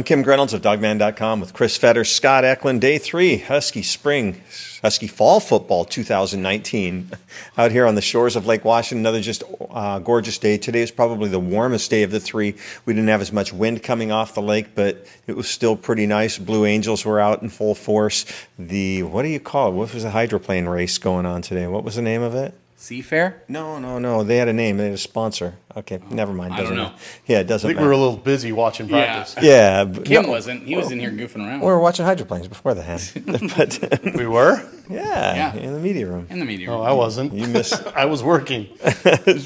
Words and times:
I'm 0.00 0.04
Kim 0.04 0.22
Grinolds 0.22 0.54
of 0.54 0.62
Dawgman.com 0.62 1.40
with 1.40 1.52
Chris 1.52 1.76
Fetter, 1.76 2.04
Scott 2.04 2.42
Eklund, 2.42 2.80
day 2.80 2.96
three, 2.96 3.36
Husky 3.36 3.82
Spring, 3.82 4.40
Husky 4.80 5.06
Fall 5.06 5.40
Football 5.40 5.84
2019. 5.84 7.10
Out 7.58 7.70
here 7.70 7.84
on 7.84 7.96
the 7.96 8.00
shores 8.00 8.34
of 8.34 8.46
Lake 8.46 8.64
Washington, 8.64 9.00
another 9.00 9.20
just 9.20 9.42
uh, 9.68 9.98
gorgeous 9.98 10.38
day. 10.38 10.56
Today 10.56 10.80
is 10.80 10.90
probably 10.90 11.28
the 11.28 11.38
warmest 11.38 11.90
day 11.90 12.02
of 12.02 12.12
the 12.12 12.18
three. 12.18 12.54
We 12.86 12.94
didn't 12.94 13.10
have 13.10 13.20
as 13.20 13.30
much 13.30 13.52
wind 13.52 13.82
coming 13.82 14.10
off 14.10 14.32
the 14.32 14.40
lake, 14.40 14.74
but 14.74 15.04
it 15.26 15.36
was 15.36 15.50
still 15.50 15.76
pretty 15.76 16.06
nice. 16.06 16.38
Blue 16.38 16.64
Angels 16.64 17.04
were 17.04 17.20
out 17.20 17.42
in 17.42 17.50
full 17.50 17.74
force. 17.74 18.24
The, 18.58 19.02
what 19.02 19.20
do 19.20 19.28
you 19.28 19.38
call 19.38 19.68
it? 19.68 19.74
What 19.74 19.92
was 19.92 20.02
the 20.02 20.12
hydroplane 20.12 20.64
race 20.64 20.96
going 20.96 21.26
on 21.26 21.42
today? 21.42 21.66
What 21.66 21.84
was 21.84 21.96
the 21.96 22.02
name 22.02 22.22
of 22.22 22.34
it? 22.34 22.54
Seafair? 22.80 23.34
No, 23.46 23.78
no, 23.78 23.98
no. 23.98 24.24
They 24.24 24.38
had 24.38 24.48
a 24.48 24.54
name. 24.54 24.78
They 24.78 24.84
had 24.84 24.94
a 24.94 24.96
sponsor. 24.96 25.54
Okay, 25.76 26.00
never 26.10 26.32
mind. 26.32 26.54
I 26.54 26.56
don't 26.56 26.64
Doesn't 26.64 26.76
know. 26.78 26.82
matter. 26.84 26.96
Yeah, 27.26 27.38
it 27.40 27.46
doesn't 27.46 27.68
I 27.68 27.74
think 27.74 27.80
we 27.80 27.86
were 27.86 27.92
a 27.92 27.96
little 27.98 28.16
busy 28.16 28.52
watching 28.52 28.88
practice. 28.88 29.36
yeah, 29.42 29.84
but- 29.84 30.06
Kim 30.06 30.22
no, 30.22 30.30
wasn't. 30.30 30.62
He 30.66 30.74
was 30.76 30.90
in 30.90 30.98
here 30.98 31.10
goofing 31.10 31.46
around 31.46 31.60
We 31.60 31.66
were 31.66 31.78
watching 31.78 32.06
hydroplanes 32.06 32.48
before 32.48 32.72
the 32.72 32.82
hand. 32.82 33.12
but 33.56 34.14
We 34.16 34.26
were? 34.26 34.66
yeah, 34.88 35.34
Yeah. 35.34 35.54
in 35.56 35.74
the 35.74 35.78
media 35.78 36.06
room. 36.06 36.26
in 36.30 36.38
the 36.38 36.46
media. 36.46 36.68
Room. 36.68 36.78
Oh, 36.78 36.80
room. 36.80 36.88
I 36.88 36.92
wasn't. 36.94 37.34
You 37.34 37.46
missed. 37.48 37.86
I 37.94 38.06
was 38.06 38.22
working. 38.22 38.66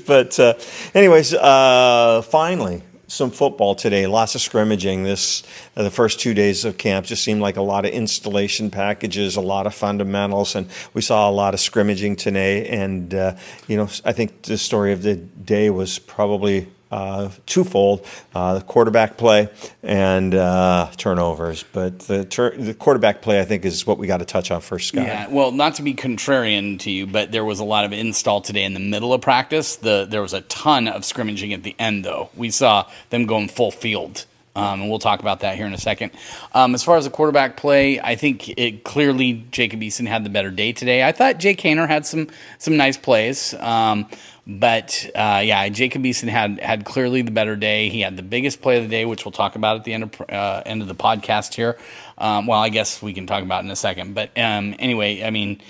but 0.07 0.39
uh, 0.39 0.55
anyways, 0.95 1.35
uh, 1.35 2.23
finally 2.23 2.83
some 3.15 3.31
football 3.31 3.75
today. 3.75 4.07
Lots 4.07 4.35
of 4.35 4.41
scrimmaging. 4.41 5.05
This 5.05 5.43
uh, 5.77 5.83
the 5.83 5.91
first 5.91 6.21
two 6.21 6.35
days 6.35 6.65
of 6.65 6.77
camp 6.77 7.07
just 7.07 7.23
seemed 7.23 7.41
like 7.41 7.57
a 7.57 7.63
lot 7.63 7.85
of 7.85 7.93
installation 7.93 8.71
packages, 8.71 9.37
a 9.37 9.41
lot 9.41 9.67
of 9.67 9.75
fundamentals, 9.75 10.55
and 10.55 10.69
we 10.93 11.01
saw 11.01 11.29
a 11.29 11.33
lot 11.33 11.55
of 11.55 11.61
scrimmaging 11.61 12.17
today. 12.17 12.67
And 12.69 13.15
uh, 13.15 13.37
you 13.69 13.77
know, 13.77 13.89
I 14.05 14.13
think 14.13 14.43
the 14.43 14.59
story 14.59 14.93
of 14.93 15.03
the 15.03 15.17
day 15.17 15.71
was 15.71 15.99
probably. 15.99 16.69
Uh, 16.95 17.29
twofold: 17.47 18.07
uh, 18.37 18.61
quarterback 18.61 19.17
play 19.17 19.49
and 19.83 20.33
uh, 20.33 20.89
turnovers. 20.97 21.65
But 21.73 21.99
the 21.99 22.19
the 22.57 22.73
quarterback 22.73 23.21
play, 23.21 23.41
I 23.41 23.45
think, 23.45 23.65
is 23.65 23.85
what 23.85 23.99
we 23.99 24.07
got 24.07 24.19
to 24.19 24.25
touch 24.25 24.53
on 24.53 24.61
first, 24.61 24.87
Scott. 24.87 25.05
Yeah, 25.05 25.27
well, 25.27 25.51
not 25.51 25.75
to 25.75 25.83
be 25.83 25.95
contrarian 25.95 26.79
to 26.81 26.93
you, 26.93 27.09
but 27.09 27.33
there 27.33 27.45
was 27.45 27.59
a 27.59 27.65
lot 27.65 27.85
of 27.85 27.93
install 27.93 28.43
today 28.43 28.63
in 28.63 28.75
the 28.75 28.81
middle 28.81 29.13
of 29.13 29.23
practice. 29.23 29.75
The 29.75 30.07
there 30.09 30.23
was 30.23 30.35
a 30.35 30.43
ton 30.43 30.87
of 30.87 31.05
scrimmaging 31.05 31.53
at 31.53 31.65
the 31.65 31.75
end, 31.81 32.05
though. 32.05 32.31
We 32.37 32.51
saw 32.51 32.89
them 33.11 33.27
going 33.27 33.49
full 33.49 33.73
field, 33.73 34.25
um, 34.57 34.83
and 34.83 34.91
we'll 34.91 34.99
talk 34.99 35.21
about 35.21 35.41
that 35.41 35.57
here 35.57 35.67
in 35.67 35.75
a 35.75 35.79
second. 35.79 36.13
Um, 36.53 36.75
as 36.75 36.83
far 36.83 36.97
as 36.97 37.05
the 37.05 37.11
quarterback 37.11 37.57
play, 37.57 38.01
I 38.01 38.15
think 38.15 38.49
it 38.59 38.85
clearly 38.85 39.45
Jacob 39.51 39.81
Eason 39.81 40.07
had 40.07 40.25
the 40.25 40.31
better 40.31 40.51
day 40.51 40.73
today. 40.73 41.03
I 41.03 41.13
thought 41.13 41.39
Jake 41.39 41.61
Haener 41.61 41.89
had 41.89 42.07
some 42.07 42.29
some 42.59 42.77
nice 42.77 42.97
plays. 42.97 43.55
Um, 43.55 44.09
but 44.47 45.11
uh, 45.15 45.41
yeah, 45.43 45.69
Jacob 45.71 46.03
Eason 46.03 46.29
had 46.29 46.61
had 46.61 46.85
clearly 46.85 47.23
the 47.23 47.31
better 47.31 47.57
day. 47.57 47.89
He 47.89 48.01
had 48.01 48.17
the 48.17 48.23
biggest 48.23 48.61
play 48.61 48.77
of 48.77 48.85
the 48.85 48.91
day, 48.91 49.05
which 49.07 49.25
we'll 49.25 49.33
talk 49.33 49.57
about 49.57 49.77
at 49.77 49.85
the 49.85 49.95
end 49.95 50.05
of 50.05 50.21
uh, 50.29 50.63
end 50.67 50.83
of 50.83 50.89
the 50.89 50.95
podcast 50.95 51.55
here. 51.55 51.79
Um, 52.19 52.47
well, 52.47 52.61
I 52.61 52.69
guess 52.69 53.01
we 53.03 53.15
can 53.15 53.27
talk 53.27 53.43
about 53.43 53.65
in 53.65 53.71
a 53.71 53.77
second. 53.77 54.15
But 54.15 54.31
um, 54.37 54.75
anyway, 54.79 55.23
I 55.23 55.31
mean, 55.31 55.61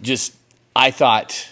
just 0.00 0.34
I 0.76 0.92
thought 0.92 1.48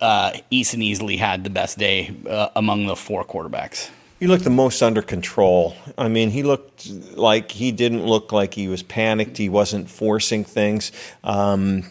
uh, 0.00 0.32
Eason 0.50 0.82
easily 0.82 1.16
had 1.16 1.44
the 1.44 1.50
best 1.50 1.78
day 1.78 2.14
uh, 2.28 2.48
among 2.56 2.86
the 2.86 2.96
four 2.96 3.24
quarterbacks. 3.24 3.90
He 4.18 4.26
looked 4.26 4.44
the 4.44 4.50
most 4.50 4.82
under 4.82 5.00
control. 5.00 5.76
I 5.96 6.08
mean, 6.08 6.30
he 6.30 6.42
looked 6.42 6.90
like 7.16 7.52
he 7.52 7.70
didn't 7.70 8.04
look 8.04 8.32
like 8.32 8.54
he 8.54 8.66
was 8.66 8.82
panicked. 8.82 9.36
He 9.36 9.48
wasn't 9.48 9.88
forcing 9.88 10.44
things. 10.44 10.90
Um, 11.22 11.84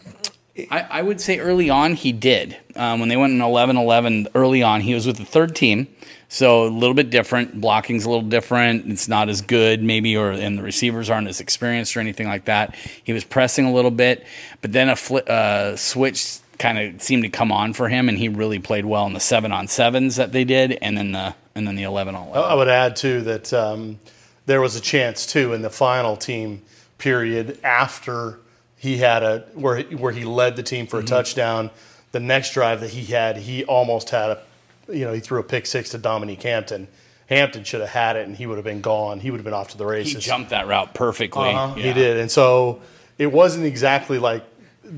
I, 0.72 0.88
I 0.90 1.02
would 1.04 1.22
say 1.22 1.40
early 1.40 1.70
on 1.70 1.94
he 1.94 2.12
did. 2.12 2.58
Um, 2.76 3.00
when 3.00 3.10
they 3.10 3.18
went 3.18 3.34
in 3.34 3.42
11 3.42 3.78
11, 3.78 4.28
early 4.36 4.62
on, 4.64 4.82
he 4.82 4.94
was 4.94 5.06
with 5.06 5.18
the 5.18 5.26
third 5.26 5.56
team. 5.56 5.88
So 6.30 6.66
a 6.66 6.68
little 6.68 6.94
bit 6.94 7.10
different. 7.10 7.62
Blocking's 7.62 8.04
a 8.04 8.10
little 8.10 8.28
different. 8.28 8.92
It's 8.92 9.08
not 9.08 9.30
as 9.30 9.42
good, 9.42 9.82
maybe, 9.82 10.18
or 10.18 10.32
and 10.32 10.58
the 10.58 10.64
receivers 10.64 11.10
aren't 11.10 11.28
as 11.28 11.40
experienced 11.40 11.96
or 11.96 12.02
anything 12.02 12.28
like 12.28 12.46
that. 12.46 12.76
He 13.04 13.14
was 13.14 13.24
pressing 13.24 13.66
a 13.66 13.74
little 13.74 13.92
bit, 13.92 14.26
but 14.62 14.74
then 14.74 14.90
a 14.90 14.94
fli 14.94 15.26
uh, 15.28 15.78
switch 15.78 16.40
kind 16.58 16.78
of 16.80 17.02
seemed 17.02 17.24
to 17.24 17.30
come 17.30 17.52
on 17.52 17.74
for 17.74 17.90
him, 17.90 18.10
and 18.10 18.18
he 18.18 18.30
really 18.30 18.60
played 18.60 18.86
well 18.86 19.06
in 19.06 19.14
the 19.14 19.20
seven 19.20 19.52
on 19.52 19.68
sevens 19.68 20.16
that 20.16 20.32
they 20.32 20.44
did, 20.44 20.74
and 20.82 20.98
then 20.98 21.12
the 21.12 21.36
and 21.56 21.68
then 21.68 21.76
the 21.76 21.84
11 21.84 22.14
on 22.16 22.28
11. 22.28 22.44
I 22.52 22.54
would 22.54 22.68
add 22.68 22.96
too 22.96 23.22
that 23.22 23.52
um, 23.54 24.00
there 24.46 24.62
was 24.62 24.76
a 24.76 24.82
chance 24.82 25.26
too 25.26 25.54
in 25.54 25.62
the 25.64 25.70
final 25.70 26.16
team 26.16 26.62
period 27.00 27.60
after 27.64 28.40
he 28.76 28.98
had 28.98 29.24
a 29.24 29.40
where 29.54 29.78
he, 29.78 29.96
where 29.96 30.12
he 30.12 30.24
led 30.24 30.56
the 30.56 30.64
team 30.64 30.88
for 30.88 31.00
a 31.00 31.04
touchdown. 31.04 31.72
The 32.12 32.20
next 32.20 32.54
drive 32.54 32.82
that 32.82 32.92
he 32.92 33.06
had, 33.06 33.38
he 33.38 33.66
almost 33.66 34.12
had 34.12 34.30
a, 34.32 34.42
you 34.88 35.04
know, 35.06 35.14
he 35.14 35.20
threw 35.20 35.40
a 35.40 35.44
pick 35.44 35.66
six 35.66 35.90
to 35.90 35.98
Dominique 35.98 36.44
Hampton. 36.44 36.88
Hampton 37.28 37.66
should 37.66 37.82
have 37.82 37.90
had 37.90 38.16
it, 38.16 38.26
and 38.26 38.38
he 38.38 38.48
would 38.48 38.58
have 38.58 38.64
been 38.64 38.80
gone. 38.82 39.20
He 39.20 39.30
would 39.30 39.38
have 39.40 39.44
been 39.46 39.54
off 39.54 39.70
to 39.70 39.78
the 39.78 39.86
races. 39.86 40.14
He 40.14 40.20
jumped 40.22 40.52
that 40.52 40.66
route 40.68 40.94
perfectly. 40.94 41.50
Uh-huh, 41.50 41.74
He 41.76 41.92
did, 41.92 42.18
and 42.18 42.32
so 42.32 42.82
it 43.18 43.32
wasn't 43.32 43.66
exactly 43.66 44.18
like 44.20 44.44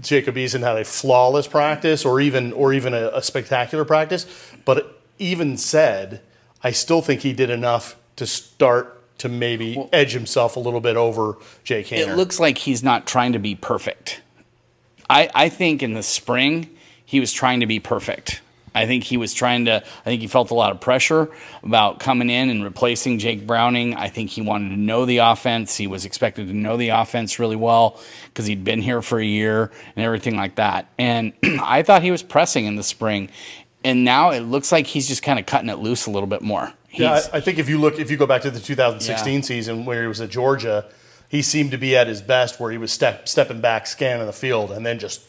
Jacob 0.01 0.35
Eason 0.35 0.61
had 0.61 0.77
a 0.77 0.85
flawless 0.85 1.47
practice 1.47 2.05
or 2.05 2.19
even 2.19 2.53
or 2.53 2.73
even 2.73 2.93
a, 2.93 3.09
a 3.13 3.21
spectacular 3.21 3.85
practice. 3.85 4.25
But 4.65 5.01
even 5.17 5.57
said, 5.57 6.21
I 6.63 6.71
still 6.71 7.01
think 7.01 7.21
he 7.21 7.33
did 7.33 7.49
enough 7.49 7.95
to 8.15 8.25
start 8.25 8.95
to 9.19 9.29
maybe 9.29 9.87
edge 9.91 10.13
himself 10.13 10.55
a 10.55 10.59
little 10.59 10.79
bit 10.81 10.95
over 10.95 11.37
Jake 11.63 11.87
Haener. 11.87 12.07
It 12.07 12.15
looks 12.15 12.39
like 12.39 12.57
he's 12.57 12.83
not 12.83 13.05
trying 13.05 13.33
to 13.33 13.39
be 13.39 13.55
perfect. 13.55 14.21
I, 15.09 15.29
I 15.35 15.49
think 15.49 15.83
in 15.83 15.93
the 15.93 16.03
spring 16.03 16.69
he 17.05 17.19
was 17.19 17.33
trying 17.33 17.59
to 17.59 17.65
be 17.65 17.79
perfect. 17.79 18.41
I 18.75 18.85
think 18.85 19.03
he 19.03 19.17
was 19.17 19.33
trying 19.33 19.65
to. 19.65 19.77
I 19.77 20.03
think 20.03 20.21
he 20.21 20.27
felt 20.27 20.51
a 20.51 20.53
lot 20.53 20.71
of 20.71 20.79
pressure 20.79 21.29
about 21.63 21.99
coming 21.99 22.29
in 22.29 22.49
and 22.49 22.63
replacing 22.63 23.19
Jake 23.19 23.47
Browning. 23.47 23.95
I 23.95 24.09
think 24.09 24.29
he 24.29 24.41
wanted 24.41 24.69
to 24.69 24.77
know 24.77 25.05
the 25.05 25.17
offense. 25.19 25.75
He 25.77 25.87
was 25.87 26.05
expected 26.05 26.47
to 26.47 26.53
know 26.53 26.77
the 26.77 26.89
offense 26.89 27.39
really 27.39 27.55
well 27.55 27.99
because 28.25 28.45
he'd 28.45 28.63
been 28.63 28.81
here 28.81 29.01
for 29.01 29.19
a 29.19 29.25
year 29.25 29.71
and 29.95 30.05
everything 30.05 30.35
like 30.37 30.55
that. 30.55 30.87
And 30.97 31.33
I 31.43 31.83
thought 31.83 32.03
he 32.03 32.11
was 32.11 32.23
pressing 32.23 32.65
in 32.65 32.75
the 32.75 32.83
spring, 32.83 33.29
and 33.83 34.03
now 34.03 34.29
it 34.31 34.41
looks 34.41 34.71
like 34.71 34.87
he's 34.87 35.07
just 35.07 35.23
kind 35.23 35.39
of 35.39 35.45
cutting 35.45 35.69
it 35.69 35.79
loose 35.79 36.05
a 36.05 36.11
little 36.11 36.27
bit 36.27 36.41
more. 36.41 36.71
yeah, 36.91 37.21
I, 37.33 37.37
I 37.37 37.39
think 37.41 37.59
if 37.59 37.69
you 37.69 37.79
look, 37.79 37.99
if 37.99 38.09
you 38.11 38.17
go 38.17 38.25
back 38.27 38.41
to 38.43 38.51
the 38.51 38.59
2016 38.59 39.33
Yeah. 39.33 39.41
season 39.41 39.85
where 39.85 40.01
he 40.01 40.07
was 40.07 40.21
at 40.21 40.29
Georgia, 40.29 40.85
he 41.27 41.41
seemed 41.41 41.71
to 41.71 41.77
be 41.77 41.95
at 41.95 42.07
his 42.07 42.21
best 42.21 42.59
where 42.59 42.71
he 42.71 42.77
was 42.77 42.91
step, 42.91 43.27
stepping 43.29 43.61
back, 43.61 43.85
scanning 43.87 44.25
the 44.25 44.33
field, 44.33 44.71
and 44.71 44.85
then 44.85 44.99
just 44.99 45.21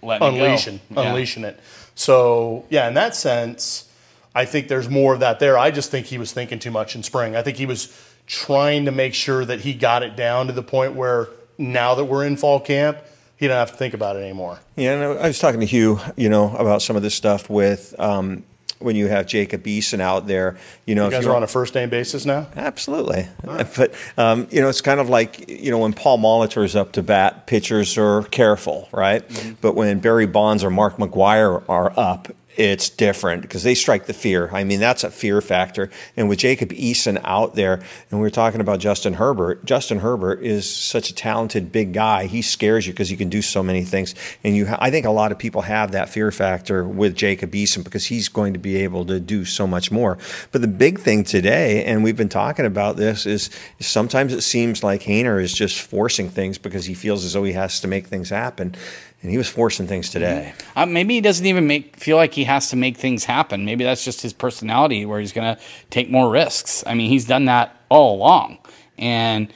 Letting 0.00 0.28
unleashing, 0.28 0.80
Yeah. 0.90 1.08
unleashing 1.08 1.42
it. 1.44 1.58
So 1.98 2.64
yeah, 2.70 2.86
in 2.86 2.94
that 2.94 3.16
sense, 3.16 3.90
I 4.32 4.44
think 4.44 4.68
there's 4.68 4.88
more 4.88 5.14
of 5.14 5.20
that 5.20 5.40
there. 5.40 5.58
I 5.58 5.72
just 5.72 5.90
think 5.90 6.06
he 6.06 6.16
was 6.16 6.32
thinking 6.32 6.60
too 6.60 6.70
much 6.70 6.94
in 6.94 7.02
spring. 7.02 7.34
I 7.34 7.42
think 7.42 7.56
he 7.56 7.66
was 7.66 7.92
trying 8.26 8.84
to 8.84 8.92
make 8.92 9.14
sure 9.14 9.44
that 9.44 9.60
he 9.60 9.74
got 9.74 10.04
it 10.04 10.14
down 10.14 10.46
to 10.46 10.52
the 10.52 10.62
point 10.62 10.94
where 10.94 11.28
now 11.58 11.96
that 11.96 12.04
we're 12.04 12.24
in 12.24 12.36
fall 12.36 12.60
camp, 12.60 12.98
he 13.36 13.46
didn't 13.46 13.58
have 13.58 13.72
to 13.72 13.76
think 13.76 13.94
about 13.94 14.14
it 14.14 14.20
anymore. 14.20 14.60
Yeah, 14.76 14.92
and 14.92 15.18
I 15.18 15.26
was 15.26 15.40
talking 15.40 15.58
to 15.58 15.66
Hugh, 15.66 15.98
you 16.16 16.28
know, 16.28 16.54
about 16.56 16.82
some 16.82 16.94
of 16.94 17.02
this 17.02 17.16
stuff 17.16 17.50
with 17.50 17.98
um, 17.98 18.44
when 18.78 18.96
you 18.96 19.08
have 19.08 19.26
Jacob 19.26 19.64
Eason 19.64 20.00
out 20.00 20.26
there. 20.26 20.56
You 20.86 20.94
know, 20.94 21.06
You 21.06 21.10
guys 21.10 21.24
you're 21.24 21.32
are 21.32 21.36
on 21.36 21.42
a 21.42 21.48
first 21.48 21.74
name 21.74 21.90
basis 21.90 22.24
now. 22.24 22.46
Absolutely. 22.56 23.26
But, 23.44 23.94
um, 24.16 24.46
you 24.50 24.60
know, 24.60 24.68
it's 24.68 24.80
kind 24.80 25.00
of 25.00 25.08
like, 25.08 25.48
you 25.48 25.70
know, 25.70 25.78
when 25.78 25.92
Paul 25.92 26.18
Molitor's 26.18 26.76
up 26.76 26.92
to 26.92 27.02
bat, 27.02 27.46
pitchers 27.46 27.98
are 27.98 28.22
careful, 28.24 28.88
right? 28.92 29.24
But 29.60 29.74
when 29.74 29.98
Barry 30.00 30.26
Bonds 30.26 30.62
or 30.64 30.70
Mark 30.70 30.96
McGwire 30.96 31.62
are 31.68 31.92
up, 31.98 32.28
it's 32.58 32.90
different 32.90 33.42
because 33.42 33.62
they 33.62 33.76
strike 33.76 34.06
the 34.06 34.12
fear. 34.12 34.50
I 34.52 34.64
mean, 34.64 34.80
that's 34.80 35.04
a 35.04 35.10
fear 35.10 35.40
factor. 35.40 35.90
And 36.16 36.28
with 36.28 36.40
Jacob 36.40 36.70
Eason 36.70 37.20
out 37.22 37.54
there, 37.54 37.74
and 38.10 38.18
we 38.18 38.18
were 38.18 38.30
talking 38.30 38.60
about 38.60 38.80
Justin 38.80 39.14
Herbert, 39.14 39.64
Justin 39.64 40.00
Herbert 40.00 40.42
is 40.42 40.68
such 40.68 41.08
a 41.08 41.14
talented 41.14 41.70
big 41.70 41.92
guy. 41.92 42.26
He 42.26 42.42
scares 42.42 42.84
you 42.84 42.92
because 42.92 43.08
he 43.08 43.16
can 43.16 43.28
do 43.28 43.42
so 43.42 43.62
many 43.62 43.84
things. 43.84 44.16
And 44.42 44.56
you, 44.56 44.66
I 44.80 44.90
think 44.90 45.06
a 45.06 45.10
lot 45.10 45.30
of 45.30 45.38
people 45.38 45.62
have 45.62 45.92
that 45.92 46.08
fear 46.08 46.32
factor 46.32 46.86
with 46.86 47.14
Jacob 47.14 47.52
Eason 47.52 47.84
because 47.84 48.06
he's 48.06 48.28
going 48.28 48.54
to 48.54 48.58
be 48.58 48.76
able 48.78 49.04
to 49.06 49.20
do 49.20 49.44
so 49.44 49.64
much 49.64 49.92
more. 49.92 50.18
But 50.50 50.60
the 50.60 50.68
big 50.68 50.98
thing 50.98 51.22
today, 51.22 51.84
and 51.84 52.02
we've 52.02 52.16
been 52.16 52.28
talking 52.28 52.66
about 52.66 52.96
this, 52.96 53.24
is 53.24 53.50
sometimes 53.78 54.32
it 54.32 54.40
seems 54.40 54.82
like 54.82 55.02
Haener 55.02 55.40
is 55.40 55.52
just 55.52 55.80
forcing 55.80 56.28
things 56.28 56.58
because 56.58 56.86
he 56.86 56.94
feels 56.94 57.24
as 57.24 57.34
though 57.34 57.44
he 57.44 57.52
has 57.52 57.80
to 57.82 57.86
make 57.86 58.08
things 58.08 58.30
happen. 58.30 58.74
And 59.20 59.32
he 59.32 59.36
was 59.36 59.48
forcing 59.48 59.88
things 59.88 60.10
today. 60.10 60.52
Uh, 60.76 60.86
maybe 60.86 61.14
he 61.14 61.20
doesn't 61.20 61.44
even 61.44 61.66
make 61.66 61.96
feel 61.96 62.16
like 62.16 62.34
he 62.34 62.44
has 62.44 62.70
to 62.70 62.76
make 62.76 62.96
things 62.96 63.24
happen. 63.24 63.64
Maybe 63.64 63.82
that's 63.82 64.04
just 64.04 64.22
his 64.22 64.32
personality, 64.32 65.04
where 65.06 65.18
he's 65.18 65.32
going 65.32 65.56
to 65.56 65.60
take 65.90 66.08
more 66.08 66.30
risks. 66.30 66.84
I 66.86 66.94
mean, 66.94 67.10
he's 67.10 67.24
done 67.24 67.46
that 67.46 67.74
all 67.88 68.14
along, 68.16 68.58
and 68.96 69.52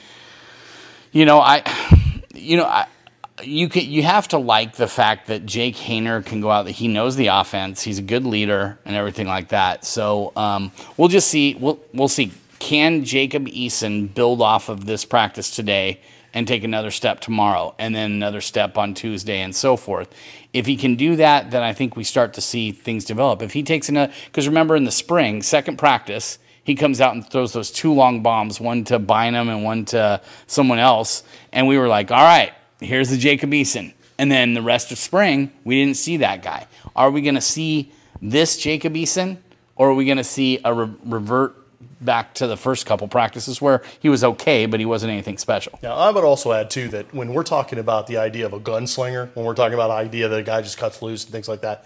you 1.13 1.25
know, 1.25 1.39
I, 1.39 1.63
you 2.33 2.57
know, 2.57 2.65
I, 2.65 2.87
you 3.41 3.69
can 3.69 3.89
you 3.89 4.03
have 4.03 4.27
to 4.29 4.37
like 4.37 4.75
the 4.75 4.87
fact 4.87 5.27
that 5.27 5.45
Jake 5.45 5.75
Haener 5.75 6.25
can 6.25 6.41
go 6.41 6.51
out. 6.51 6.63
That 6.63 6.71
he 6.71 6.89
knows 6.89 7.15
the 7.15 7.27
offense. 7.27 7.81
He's 7.81 7.99
a 7.99 8.03
good 8.03 8.25
leader 8.25 8.77
and 8.83 8.97
everything 8.97 9.27
like 9.27 9.49
that. 9.49 9.85
So 9.85 10.33
um, 10.35 10.71
we'll 10.97 11.07
just 11.07 11.29
see. 11.29 11.55
We'll 11.55 11.79
we'll 11.93 12.09
see. 12.09 12.33
Can 12.59 13.03
Jacob 13.05 13.47
Eason 13.47 14.13
build 14.13 14.41
off 14.41 14.69
of 14.69 14.85
this 14.85 15.05
practice 15.05 15.53
today 15.53 15.99
and 16.33 16.47
take 16.47 16.63
another 16.63 16.91
step 16.91 17.19
tomorrow, 17.19 17.75
and 17.77 17.93
then 17.93 18.11
another 18.11 18.41
step 18.41 18.77
on 18.77 18.93
Tuesday, 18.93 19.41
and 19.41 19.55
so 19.55 19.77
forth? 19.77 20.13
If 20.51 20.65
he 20.65 20.75
can 20.75 20.95
do 20.95 21.15
that, 21.17 21.51
then 21.51 21.63
I 21.63 21.73
think 21.73 21.95
we 21.95 22.03
start 22.03 22.33
to 22.33 22.41
see 22.41 22.71
things 22.71 23.05
develop. 23.05 23.41
If 23.41 23.53
he 23.53 23.63
takes 23.63 23.89
another, 23.89 24.13
because 24.25 24.47
remember 24.47 24.75
in 24.75 24.83
the 24.83 24.91
spring, 24.91 25.41
second 25.41 25.77
practice, 25.77 26.39
he 26.63 26.75
comes 26.75 27.01
out 27.01 27.13
and 27.13 27.27
throws 27.27 27.53
those 27.53 27.71
two 27.71 27.93
long 27.93 28.23
bombs, 28.23 28.59
one 28.59 28.83
to 28.85 28.97
Bynum 28.97 29.49
and 29.49 29.63
one 29.63 29.85
to 29.85 30.21
someone 30.47 30.79
else. 30.79 31.23
And 31.51 31.67
we 31.67 31.77
were 31.77 31.87
like, 31.87 32.09
all 32.09 32.23
right, 32.23 32.53
here's 32.79 33.09
the 33.09 33.17
Jacob 33.17 33.51
Eason. 33.51 33.93
And 34.17 34.31
then 34.31 34.53
the 34.53 34.61
rest 34.61 34.91
of 34.91 34.97
spring, 34.97 35.51
we 35.65 35.83
didn't 35.83 35.97
see 35.97 36.17
that 36.17 36.43
guy. 36.43 36.67
Are 36.95 37.11
we 37.11 37.21
going 37.21 37.35
to 37.35 37.41
see 37.41 37.91
this 38.21 38.55
Jacob 38.57 38.93
Eason, 38.93 39.37
or 39.75 39.89
are 39.89 39.93
we 39.93 40.05
going 40.05 40.17
to 40.17 40.23
see 40.23 40.59
a 40.63 40.73
re- 40.73 40.93
revert 41.03 41.57
back 42.03 42.33
to 42.35 42.47
the 42.47 42.57
first 42.57 42.85
couple 42.85 43.07
practices 43.07 43.61
where 43.61 43.81
he 43.99 44.09
was 44.09 44.23
okay, 44.23 44.65
but 44.65 44.79
he 44.79 44.85
wasn't 44.85 45.11
anything 45.11 45.37
special? 45.37 45.79
Now, 45.81 45.95
I 45.95 46.11
would 46.11 46.23
also 46.23 46.51
add 46.51 46.69
too 46.69 46.87
that 46.89 47.13
when 47.13 47.33
we're 47.33 47.43
talking 47.43 47.79
about 47.79 48.07
the 48.07 48.17
idea 48.17 48.45
of 48.45 48.53
a 48.53 48.59
gunslinger, 48.59 49.35
when 49.35 49.45
we're 49.45 49.55
talking 49.55 49.73
about 49.73 49.87
the 49.87 49.93
idea 49.93 50.27
that 50.27 50.39
a 50.39 50.43
guy 50.43 50.61
just 50.61 50.77
cuts 50.77 51.01
loose 51.01 51.23
and 51.23 51.31
things 51.31 51.47
like 51.47 51.61
that, 51.61 51.85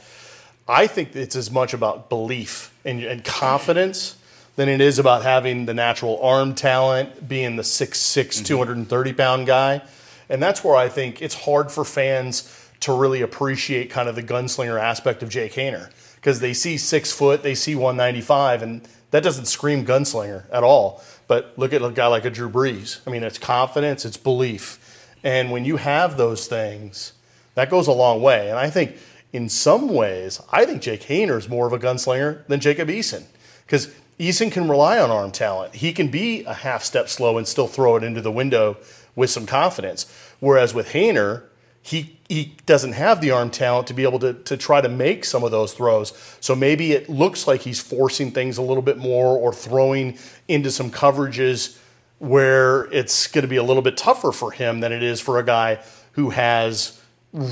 I 0.68 0.88
think 0.88 1.16
it's 1.16 1.36
as 1.36 1.50
much 1.50 1.74
about 1.74 2.10
belief 2.10 2.74
and, 2.84 3.04
and 3.04 3.24
confidence 3.24 4.18
than 4.58 4.68
it 4.68 4.82
is 4.82 5.00
about 5.00 5.24
having 5.24 5.66
the 5.66 5.74
natural 5.74 6.22
arm 6.22 6.56
talent, 6.56 7.28
being 7.28 7.56
the 7.56 7.64
6'6", 7.64 7.94
mm-hmm. 7.94 8.44
230 8.44 9.14
pound 9.14 9.48
guy. 9.48 9.82
And 10.30 10.44
that's 10.44 10.64
where 10.64 10.76
I 10.76 10.90
think 10.90 11.22
it's 11.22 11.36
hard 11.36 11.72
for 11.72 11.86
fans 11.86 12.54
to 12.82 12.92
really 12.92 13.22
appreciate 13.22 13.90
kind 13.90 14.10
of 14.10 14.16
the 14.16 14.24
gunslinger 14.24 14.80
aspect 14.80 15.24
of 15.24 15.30
Jake 15.30 15.54
Haener 15.54 15.90
because 16.16 16.40
they 16.40 16.54
see 16.54 16.78
six 16.78 17.12
foot, 17.12 17.44
they 17.44 17.56
see 17.56 17.76
195, 17.76 18.62
and 18.62 18.82
that 19.12 19.24
doesn't 19.24 19.46
scream 19.46 19.86
gunslinger 19.86 20.44
at 20.52 20.64
all. 20.64 21.02
But 21.28 21.54
look 21.58 21.74
at 21.74 21.82
a 21.82 21.92
guy 21.92 22.08
like 22.08 22.26
a 22.26 22.30
Drew 22.30 22.50
Brees. 22.50 23.00
I 23.06 23.10
mean, 23.10 23.24
it's 23.24 23.38
confidence, 23.38 24.06
it's 24.06 24.18
belief. 24.18 25.08
And 25.24 25.52
when 25.52 25.66
you 25.66 25.78
have 25.78 26.18
those 26.18 26.48
things, 26.48 27.14
that 27.56 27.70
goes 27.70 27.88
a 27.88 27.92
long 27.92 28.22
way. 28.22 28.50
And 28.50 28.60
I 28.60 28.70
think 28.70 28.98
in 29.34 29.50
some 29.50 29.90
ways, 29.90 30.42
I 30.52 30.66
think 30.66 30.82
Jake 30.82 31.02
Haener 31.04 31.38
is 31.38 31.50
more 31.50 31.68
of 31.68 31.74
a 31.74 31.80
gunslinger 31.80 32.46
than 32.48 32.60
Jacob 32.60 32.90
Eason 32.90 33.24
because 33.66 33.94
Eason 34.20 34.52
can 34.52 34.68
rely 34.68 35.00
on 35.00 35.12
arm 35.12 35.32
talent. 35.32 35.76
He 35.76 35.94
can 35.94 36.08
be 36.10 36.44
a 36.46 36.54
half 36.54 36.84
step 36.84 37.10
slow 37.10 37.38
and 37.38 37.48
still 37.48 37.68
throw 37.68 37.96
it 37.98 38.04
into 38.04 38.22
the 38.22 38.32
window 38.32 38.78
with 39.16 39.30
some 39.30 39.46
confidence. 39.46 40.06
Whereas 40.40 40.74
with 40.74 40.90
Haener, 40.90 41.44
he, 41.88 42.20
he 42.28 42.54
doesn't 42.66 42.92
have 42.92 43.22
the 43.22 43.32
arm 43.32 43.50
talent 43.50 43.88
to 43.88 43.94
be 43.94 44.04
able 44.04 44.20
to, 44.20 44.34
to 44.34 44.58
try 44.58 44.82
to 44.82 44.90
make 44.90 45.24
some 45.24 45.46
of 45.46 45.52
those 45.52 45.72
throws. 45.72 46.12
So 46.42 46.54
maybe 46.54 46.92
it 46.92 47.08
looks 47.08 47.48
like 47.48 47.62
he's 47.62 47.80
forcing 47.80 48.32
things 48.32 48.58
a 48.58 48.62
little 48.62 48.84
bit 48.84 48.98
more 48.98 49.38
or 49.38 49.54
throwing 49.54 50.18
into 50.50 50.70
some 50.70 50.92
coverages 50.92 51.78
where 52.20 52.92
it's 52.92 53.28
going 53.28 53.44
to 53.44 53.48
be 53.48 53.56
a 53.56 53.64
little 53.64 53.82
bit 53.82 53.96
tougher 53.96 54.34
for 54.34 54.52
him 54.52 54.82
than 54.82 54.92
it 54.92 55.02
is 55.02 55.22
for 55.22 55.40
a 55.40 55.44
guy 55.44 55.82
who 56.12 56.32
has 56.32 56.97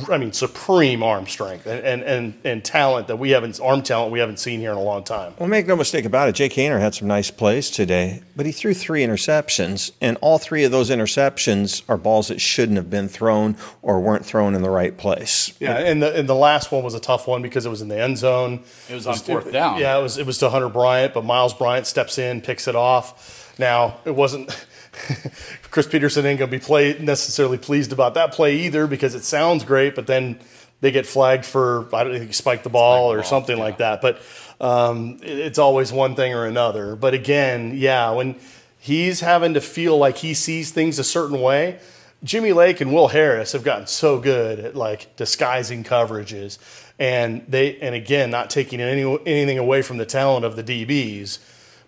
I 0.10 0.18
mean, 0.18 0.32
supreme 0.32 1.04
arm 1.04 1.28
strength 1.28 1.68
and, 1.68 1.84
and, 1.84 2.04
and, 2.04 2.34
and, 2.44 2.66
talent 2.66 3.08
that 3.08 3.18
we 3.18 3.32
haven't, 3.32 3.60
arm 3.60 3.84
talent 3.84 4.12
we 4.12 4.20
haven't 4.20 4.40
seen 4.40 4.60
here 4.60 4.72
in 4.72 4.78
a 4.78 4.82
long 4.82 5.04
time. 5.04 5.34
Well, 5.38 5.48
make 5.48 5.68
no 5.68 5.76
mistake 5.76 6.06
about 6.06 6.30
it, 6.30 6.36
Jake 6.36 6.54
Haener 6.54 6.80
had 6.80 6.96
some 6.96 7.08
nice 7.08 7.30
plays 7.30 7.70
today, 7.70 8.24
but 8.36 8.46
he 8.46 8.52
threw 8.52 8.74
three 8.74 9.06
interceptions, 9.06 9.92
and 10.02 10.18
all 10.22 10.40
three 10.40 10.64
of 10.64 10.72
those 10.72 10.90
interceptions 10.90 11.84
are 11.88 11.98
balls 11.98 12.30
that 12.30 12.42
shouldn't 12.42 12.78
have 12.78 12.90
been 12.90 13.08
thrown 13.08 13.58
or 13.82 14.00
weren't 14.00 14.26
thrown 14.26 14.56
in 14.56 14.62
the 14.62 14.70
right 14.70 14.98
place. 14.98 15.54
Yeah, 15.60 15.78
and 15.78 16.02
the, 16.02 16.16
and 16.16 16.28
the 16.28 16.36
last 16.36 16.72
one 16.72 16.84
was 16.84 16.96
a 16.96 17.00
tough 17.00 17.28
one 17.28 17.42
because 17.42 17.66
it 17.66 17.70
was 17.70 17.82
in 17.82 17.88
the 17.88 18.00
end 18.00 18.18
zone. 18.18 18.64
It 18.90 18.96
was 18.96 19.06
on 19.06 19.16
fourth 19.16 19.52
down. 19.52 19.80
Yeah, 19.80 20.00
it 20.00 20.04
was, 20.04 20.18
it 20.18 20.26
was 20.26 20.38
to 20.40 20.50
Hunter 20.50 20.70
Bryant, 20.70 21.14
but 21.14 21.24
Myles 21.24 21.54
Bryant 21.54 21.86
steps 21.86 22.18
in, 22.18 22.42
picks 22.42 22.68
it 22.68 22.76
off. 22.76 23.54
Now, 23.60 23.98
it 24.06 24.16
wasn't. 24.16 24.66
Chris 25.72 25.88
Petersen 25.88 26.26
ain't 26.26 26.40
going 26.40 26.50
to 26.50 26.58
be 26.58 26.64
play, 26.64 26.98
necessarily 27.00 27.58
pleased 27.58 27.92
about 27.92 28.14
that 28.14 28.32
play 28.32 28.58
either 28.60 28.88
because 28.88 29.16
it 29.16 29.24
sounds 29.24 29.64
great, 29.64 29.96
but 29.96 30.08
then 30.08 30.40
they 30.82 30.92
get 30.92 31.06
flagged 31.06 31.46
for 31.46 31.88
I 31.94 32.04
don't 32.04 32.18
think 32.18 32.34
spike 32.34 32.64
the 32.64 32.70
ball 32.70 33.10
spike 33.10 33.16
or 33.16 33.22
ball, 33.22 33.30
something 33.30 33.58
yeah. 33.58 33.64
like 33.64 33.78
that. 33.78 34.02
But 34.02 34.22
um, 34.60 35.20
it's 35.22 35.60
always 35.60 35.92
one 35.92 36.16
thing 36.16 36.34
or 36.34 36.46
another. 36.46 36.96
But 36.96 37.14
again, 37.14 37.74
yeah, 37.76 38.12
when 38.12 38.36
he's 38.80 39.22
having 39.22 39.56
to 39.56 39.62
feel 39.62 39.98
like 39.98 40.18
he 40.18 40.34
sees 40.34 40.72
things 40.72 41.00
a 41.00 41.04
certain 41.04 41.42
way. 41.42 41.80
Jimmy 42.24 42.54
Lake 42.54 42.82
and 42.82 42.94
Will 42.94 43.10
Harris 43.10 43.52
have 43.52 43.64
gotten 43.64 43.86
so 43.86 44.20
good 44.20 44.60
at 44.60 44.76
like 44.76 45.16
disguising 45.16 45.84
coverages, 45.84 46.58
and 46.98 47.46
they 47.48 47.78
and 47.80 47.94
again 47.94 48.32
not 48.32 48.50
taking 48.50 48.82
any, 48.82 49.04
anything 49.26 49.60
away 49.60 49.82
from 49.82 49.98
the 49.98 50.06
talent 50.06 50.46
of 50.46 50.56
the 50.56 50.64
DBs 50.64 51.40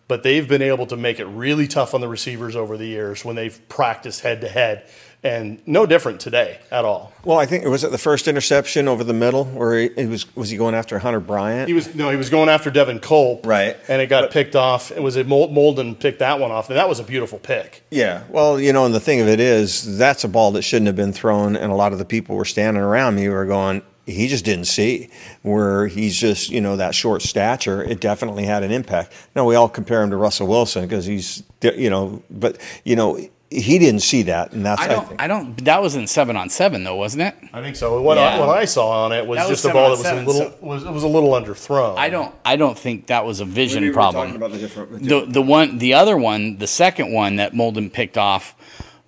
but 0.08 0.24
they've 0.24 0.48
been 0.48 0.62
able 0.62 0.88
to 0.88 0.98
make 0.98 1.20
it 1.20 1.26
really 1.26 1.68
tough 1.68 1.94
on 1.94 2.02
the 2.02 2.08
receivers 2.08 2.56
over 2.56 2.78
the 2.78 2.88
years 2.88 3.26
when 3.26 3.36
they've 3.36 3.60
practiced 3.70 4.22
head 4.22 4.42
to 4.42 4.48
head 4.48 4.88
and 5.24 5.60
no 5.66 5.86
different 5.86 6.20
today 6.20 6.60
at 6.72 6.86
all. 6.86 7.12
Well, 7.24 7.40
I 7.40 7.46
think 7.46 7.64
it 7.64 7.70
was 7.70 7.84
it 7.84 7.92
the 7.92 7.98
first 7.98 8.28
interception 8.28 8.88
over 8.88 9.04
the 9.04 9.14
middle 9.14 9.46
where 9.46 9.90
he, 9.90 10.06
was 10.06 10.34
was 10.36 10.50
he 10.50 10.58
going 10.58 10.76
after 10.76 11.00
Hunter 11.00 11.20
Bryant? 11.20 11.68
He 11.68 11.74
was 11.74 11.94
no, 11.96 12.10
he 12.10 12.18
was 12.18 12.30
going 12.30 12.50
after 12.50 12.70
Devin 12.70 13.00
Culp, 13.00 13.46
right? 13.46 13.76
And 13.88 14.02
it 14.02 14.08
got 14.08 14.22
but, 14.22 14.32
picked 14.32 14.56
off. 14.56 14.92
It 14.92 15.02
was 15.02 15.16
a 15.18 15.24
Molden 15.24 16.00
picked 16.00 16.20
that 16.20 16.40
one 16.40 16.52
off, 16.52 16.70
and 16.70 16.78
that 16.78 16.88
was 16.88 17.00
a 17.00 17.04
beautiful 17.04 17.40
pick. 17.40 17.84
Yeah, 17.90 18.24
well, 18.30 18.60
you 18.60 18.72
know, 18.72 18.86
and 18.86 18.94
the 18.94 19.00
thing 19.00 19.20
of 19.20 19.28
it 19.28 19.40
is, 19.40 19.98
that's 19.98 20.24
a 20.24 20.28
ball 20.28 20.52
that 20.52 20.62
shouldn't 20.62 20.88
have 20.88 20.96
been 20.96 21.14
thrown, 21.14 21.56
and 21.56 21.72
a 21.72 21.76
lot 21.76 21.94
of 21.94 22.00
the 22.00 22.06
people 22.06 22.36
were 22.36 22.46
standing 22.46 22.82
around 22.82 23.16
me 23.16 23.28
were 23.28 23.46
going, 23.46 23.82
he 24.08 24.28
just 24.28 24.46
didn't 24.46 24.66
see 24.66 25.10
where 25.44 25.88
he's 25.88 26.16
just 26.16 26.50
you 26.50 26.62
know 26.62 26.78
that 26.78 26.96
short 26.96 27.22
stature. 27.22 27.84
It 27.84 28.00
definitely 28.00 28.46
had 28.46 28.64
an 28.64 28.72
impact. 28.72 29.14
Now 29.36 29.46
we 29.46 29.56
all 29.56 29.70
compare 29.70 30.02
him 30.02 30.10
to 30.12 30.18
russell 30.18 30.48
wilson 30.48 30.84
because 30.84 31.06
he's 31.06 31.44
you 31.62 31.90
know 31.90 32.24
but 32.30 32.58
you 32.84 32.96
know 32.96 33.20
he 33.50 33.80
didn't 33.80 34.02
see 34.02 34.24
that 34.24 34.52
and 34.52 34.66
that's 34.66 34.82
i 34.82 34.88
don't 34.88 35.22
i, 35.22 35.24
I 35.24 35.28
don't 35.28 35.64
that 35.64 35.82
was 35.82 35.96
in 35.96 36.06
seven 36.06 36.36
on 36.36 36.50
seven 36.50 36.84
though 36.84 36.98
wasn't 36.98 37.24
it? 37.24 37.36
I 37.54 37.62
think 37.62 37.76
so. 37.76 38.02
What, 38.02 38.18
yeah. 38.18 38.36
I, 38.36 38.40
what 38.40 38.50
I 38.50 38.66
saw 38.66 39.06
on 39.06 39.14
it 39.14 39.26
was, 39.26 39.38
was 39.40 39.48
just 39.48 39.66
a 39.66 39.70
ball 39.70 39.86
that 39.86 39.90
was 39.92 40.02
seven, 40.02 40.24
a 40.26 40.28
little 40.28 40.52
so 40.52 40.58
was 40.62 40.84
it 40.84 40.92
was 40.92 41.04
a 41.04 41.08
little 41.08 41.32
underthrown. 41.32 41.98
I 41.98 42.10
don't 42.10 42.34
i 42.46 42.56
don't 42.56 42.78
think 42.78 43.08
that 43.08 43.26
was 43.26 43.40
a 43.40 43.46
vision 43.46 43.92
problem 43.94 44.28
Talking 44.28 44.36
about 44.36 44.52
the, 44.52 44.60
different, 44.60 45.04
the, 45.04 45.26
the 45.26 45.42
one 45.42 45.78
the 45.78 45.94
other 45.94 46.18
one 46.18 46.58
the 46.58 46.68
second 46.68 47.12
one 47.12 47.38
that 47.38 47.54
molden 47.54 47.92
picked 47.92 48.18
off 48.18 48.56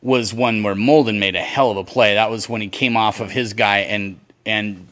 was 0.01 0.33
one 0.33 0.63
where 0.63 0.75
molden 0.75 1.19
made 1.19 1.35
a 1.35 1.41
hell 1.41 1.71
of 1.71 1.77
a 1.77 1.83
play. 1.83 2.13
That 2.13 2.29
was 2.29 2.47
when 2.47 2.61
he 2.61 2.69
came 2.69 2.95
off 2.95 3.19
of 3.19 3.31
his 3.31 3.53
guy 3.53 3.79
and 3.79 4.19
and 4.45 4.87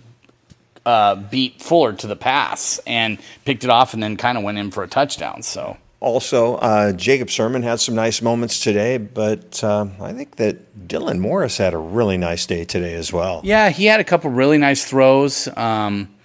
uh, 0.88 1.16
beat 1.16 1.62
Fuller 1.62 1.92
to 1.94 2.08
the 2.08 2.16
pass 2.16 2.80
and 2.88 3.20
picked 3.44 3.66
it 3.66 3.70
off 3.70 3.94
and 3.94 4.02
then 4.02 4.16
kind 4.16 4.38
of 4.38 4.44
went 4.44 4.58
in 4.58 4.72
for 4.72 4.84
a 4.84 4.88
touchdown. 4.88 5.44
So 5.44 5.78
also, 6.00 6.56
uh, 6.56 6.94
Jacob 6.94 7.28
Sirmon 7.28 7.64
had 7.64 7.80
some 7.80 7.94
nice 7.94 8.22
moments 8.22 8.62
today, 8.62 8.98
but 8.98 9.64
uh, 9.64 9.88
I 10.00 10.14
think 10.14 10.38
that 10.38 10.88
Dylan 10.88 11.20
Morris 11.20 11.58
had 11.58 11.74
a 11.74 11.78
really 11.78 12.18
nice 12.18 12.46
day 12.46 12.64
today 12.64 12.94
as 12.94 13.12
well. 13.12 13.42
Yeah, 13.44 13.70
he 13.70 13.86
had 13.86 14.00
a 14.00 14.04
couple 14.04 14.32
really 14.32 14.58
nice 14.58 14.86
throws. 14.86 15.50
Um, 15.58 16.16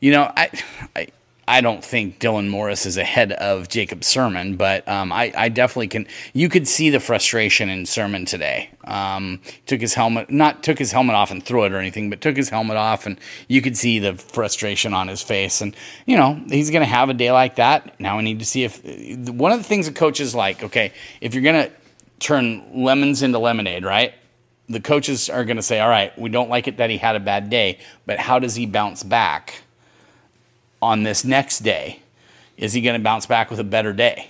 you 0.00 0.12
know, 0.12 0.32
I, 0.34 0.50
I 0.94 1.08
I 1.48 1.60
don't 1.60 1.84
think 1.84 2.18
Dylan 2.18 2.48
Morris 2.48 2.86
is 2.86 2.96
ahead 2.96 3.30
of 3.30 3.68
Jacob 3.68 4.00
Sirmon, 4.00 4.58
but 4.58 4.86
um, 4.88 5.12
I, 5.12 5.32
I, 5.36 5.48
definitely 5.48 5.86
can. 5.86 6.08
You 6.32 6.48
could 6.48 6.66
see 6.66 6.90
the 6.90 6.98
frustration 6.98 7.68
in 7.68 7.84
Sirmon 7.84 8.26
today. 8.26 8.70
Um, 8.82 9.40
took 9.64 9.80
his 9.80 9.94
helmet, 9.94 10.28
not 10.28 10.64
took 10.64 10.76
his 10.76 10.90
helmet 10.90 11.14
off 11.14 11.30
and 11.30 11.44
threw 11.44 11.64
it 11.64 11.72
or 11.72 11.76
anything, 11.76 12.10
but 12.10 12.20
took 12.20 12.36
his 12.36 12.48
helmet 12.48 12.76
off, 12.76 13.06
and 13.06 13.16
you 13.46 13.62
could 13.62 13.76
see 13.76 14.00
the 14.00 14.14
frustration 14.14 14.92
on 14.92 15.06
his 15.06 15.22
face. 15.22 15.60
And 15.60 15.76
you 16.04 16.16
know 16.16 16.34
he's 16.48 16.70
going 16.70 16.82
to 16.82 16.86
have 16.86 17.10
a 17.10 17.14
day 17.14 17.30
like 17.30 17.56
that. 17.56 17.98
Now 18.00 18.16
we 18.16 18.24
need 18.24 18.40
to 18.40 18.44
see 18.44 18.64
if 18.64 18.82
one 19.28 19.52
of 19.52 19.58
the 19.58 19.64
things 19.64 19.86
that 19.86 19.94
coaches 19.94 20.34
like. 20.34 20.64
Okay, 20.64 20.92
if 21.20 21.32
you're 21.32 21.44
going 21.44 21.68
to 21.68 21.72
turn 22.18 22.82
lemons 22.82 23.22
into 23.22 23.38
lemonade, 23.38 23.84
right? 23.84 24.14
The 24.68 24.80
coaches 24.80 25.30
are 25.30 25.44
going 25.44 25.58
to 25.58 25.62
say, 25.62 25.78
"All 25.78 25.88
right, 25.88 26.16
we 26.18 26.28
don't 26.28 26.50
like 26.50 26.66
it 26.66 26.78
that 26.78 26.90
he 26.90 26.98
had 26.98 27.14
a 27.14 27.20
bad 27.20 27.50
day, 27.50 27.78
but 28.04 28.18
how 28.18 28.40
does 28.40 28.56
he 28.56 28.66
bounce 28.66 29.04
back?" 29.04 29.62
On 30.80 31.02
this 31.02 31.24
next 31.24 31.60
day? 31.60 32.00
Is 32.56 32.72
he 32.72 32.80
going 32.80 32.98
to 32.98 33.02
bounce 33.02 33.26
back 33.26 33.50
with 33.50 33.60
a 33.60 33.64
better 33.64 33.92
day? 33.92 34.28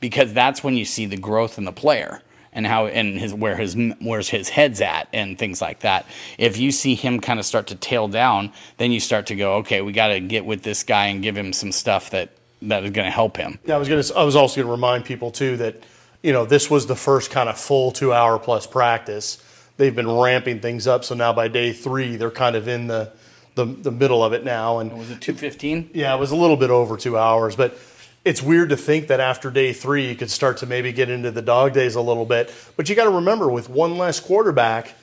Because 0.00 0.32
that's 0.32 0.64
when 0.64 0.76
you 0.76 0.84
see 0.84 1.06
the 1.06 1.16
growth 1.16 1.58
in 1.58 1.64
the 1.64 1.72
player 1.72 2.22
and 2.52 2.66
how 2.66 2.86
and 2.86 3.18
his 3.18 3.32
where 3.32 3.56
his 3.56 3.76
where's 4.00 4.28
his 4.28 4.48
head's 4.48 4.80
at 4.80 5.08
and 5.12 5.38
things 5.38 5.62
like 5.62 5.80
that. 5.80 6.06
If 6.38 6.58
you 6.58 6.70
see 6.70 6.94
him 6.94 7.20
kind 7.20 7.38
of 7.38 7.46
start 7.46 7.68
to 7.68 7.74
tail 7.74 8.08
down, 8.08 8.52
then 8.78 8.92
you 8.92 9.00
start 9.00 9.26
to 9.26 9.36
go, 9.36 9.54
okay, 9.56 9.80
we 9.80 9.92
got 9.92 10.08
to 10.08 10.20
get 10.20 10.44
with 10.44 10.62
this 10.62 10.82
guy 10.82 11.06
and 11.06 11.22
give 11.22 11.36
him 11.36 11.52
some 11.52 11.72
stuff 11.72 12.10
that 12.10 12.30
that 12.62 12.84
is 12.84 12.90
going 12.90 13.06
to 13.06 13.10
help 13.10 13.36
him. 13.36 13.58
Yeah, 13.64 13.76
I 13.76 13.78
was 13.78 13.88
going 13.88 14.02
to. 14.02 14.16
I 14.16 14.24
was 14.24 14.36
also 14.36 14.56
going 14.56 14.66
to 14.66 14.72
remind 14.72 15.04
people 15.04 15.30
too 15.30 15.56
that 15.58 15.82
you 16.22 16.32
know 16.32 16.44
this 16.44 16.70
was 16.70 16.86
the 16.86 16.96
first 16.96 17.30
kind 17.30 17.48
of 17.48 17.58
full 17.58 17.90
two 17.92 18.12
hour 18.12 18.38
plus 18.38 18.66
practice. 18.66 19.42
They've 19.78 19.94
been 19.94 20.10
ramping 20.10 20.60
things 20.60 20.86
up, 20.86 21.04
so 21.04 21.14
now 21.14 21.32
by 21.32 21.48
day 21.48 21.72
three 21.72 22.16
they're 22.16 22.30
kind 22.30 22.56
of 22.56 22.68
in 22.68 22.86
the 22.88 23.12
the, 23.54 23.64
the 23.64 23.90
middle 23.90 24.24
of 24.24 24.32
it 24.32 24.44
now. 24.44 24.78
And 24.78 24.96
was 24.98 25.10
it 25.10 25.20
two 25.20 25.34
fifteen? 25.34 25.90
Yeah, 25.92 26.14
it 26.14 26.18
was 26.18 26.30
a 26.30 26.36
little 26.36 26.56
bit 26.56 26.70
over 26.70 26.96
two 26.96 27.18
hours, 27.18 27.56
but 27.56 27.78
it's 28.24 28.42
weird 28.42 28.68
to 28.68 28.76
think 28.76 29.08
that 29.08 29.20
after 29.20 29.50
day 29.50 29.72
three 29.72 30.08
you 30.08 30.14
could 30.14 30.30
start 30.30 30.58
to 30.58 30.66
maybe 30.66 30.92
get 30.92 31.10
into 31.10 31.30
the 31.30 31.42
dog 31.42 31.72
days 31.72 31.94
a 31.96 32.00
little 32.00 32.24
bit. 32.24 32.54
But 32.76 32.88
you 32.88 32.94
got 32.94 33.04
to 33.04 33.10
remember, 33.10 33.50
with 33.50 33.68
one 33.68 33.98
less 33.98 34.20
quarterback, 34.20 34.94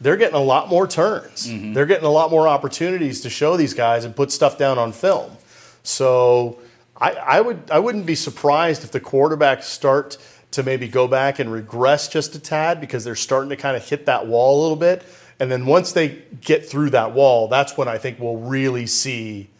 they're 0.00 0.16
getting 0.16 0.36
a 0.36 0.42
lot 0.42 0.68
more 0.68 0.88
turns. 0.88 1.46
Mm-hmm. 1.46 1.74
They're 1.74 1.86
getting 1.86 2.06
a 2.06 2.10
lot 2.10 2.30
more 2.30 2.48
opportunities 2.48 3.20
to 3.20 3.30
show 3.30 3.56
these 3.56 3.74
guys 3.74 4.04
and 4.04 4.16
put 4.16 4.32
stuff 4.32 4.58
down 4.58 4.78
on 4.78 4.92
film. 4.92 5.36
So 5.82 6.58
I, 6.96 7.12
I 7.12 7.40
would 7.40 7.70
I 7.70 7.78
wouldn't 7.78 8.06
be 8.06 8.14
surprised 8.14 8.84
if 8.84 8.90
the 8.90 9.00
quarterbacks 9.00 9.64
start 9.64 10.18
to 10.52 10.62
maybe 10.62 10.88
go 10.88 11.08
back 11.08 11.38
and 11.38 11.52
regress 11.52 12.08
just 12.08 12.34
a 12.34 12.38
tad 12.38 12.80
because 12.80 13.04
they're 13.04 13.14
starting 13.14 13.50
to 13.50 13.56
kind 13.56 13.76
of 13.76 13.86
hit 13.88 14.06
that 14.06 14.26
wall 14.26 14.60
a 14.60 14.62
little 14.62 14.76
bit. 14.76 15.02
And 15.42 15.50
then 15.50 15.66
once 15.66 15.90
they 15.90 16.22
get 16.40 16.64
through 16.64 16.90
that 16.90 17.14
wall, 17.14 17.48
that's 17.48 17.76
when 17.76 17.88
I 17.88 17.98
think 17.98 18.20
we'll 18.20 18.36
really 18.36 18.86
see 18.86 19.50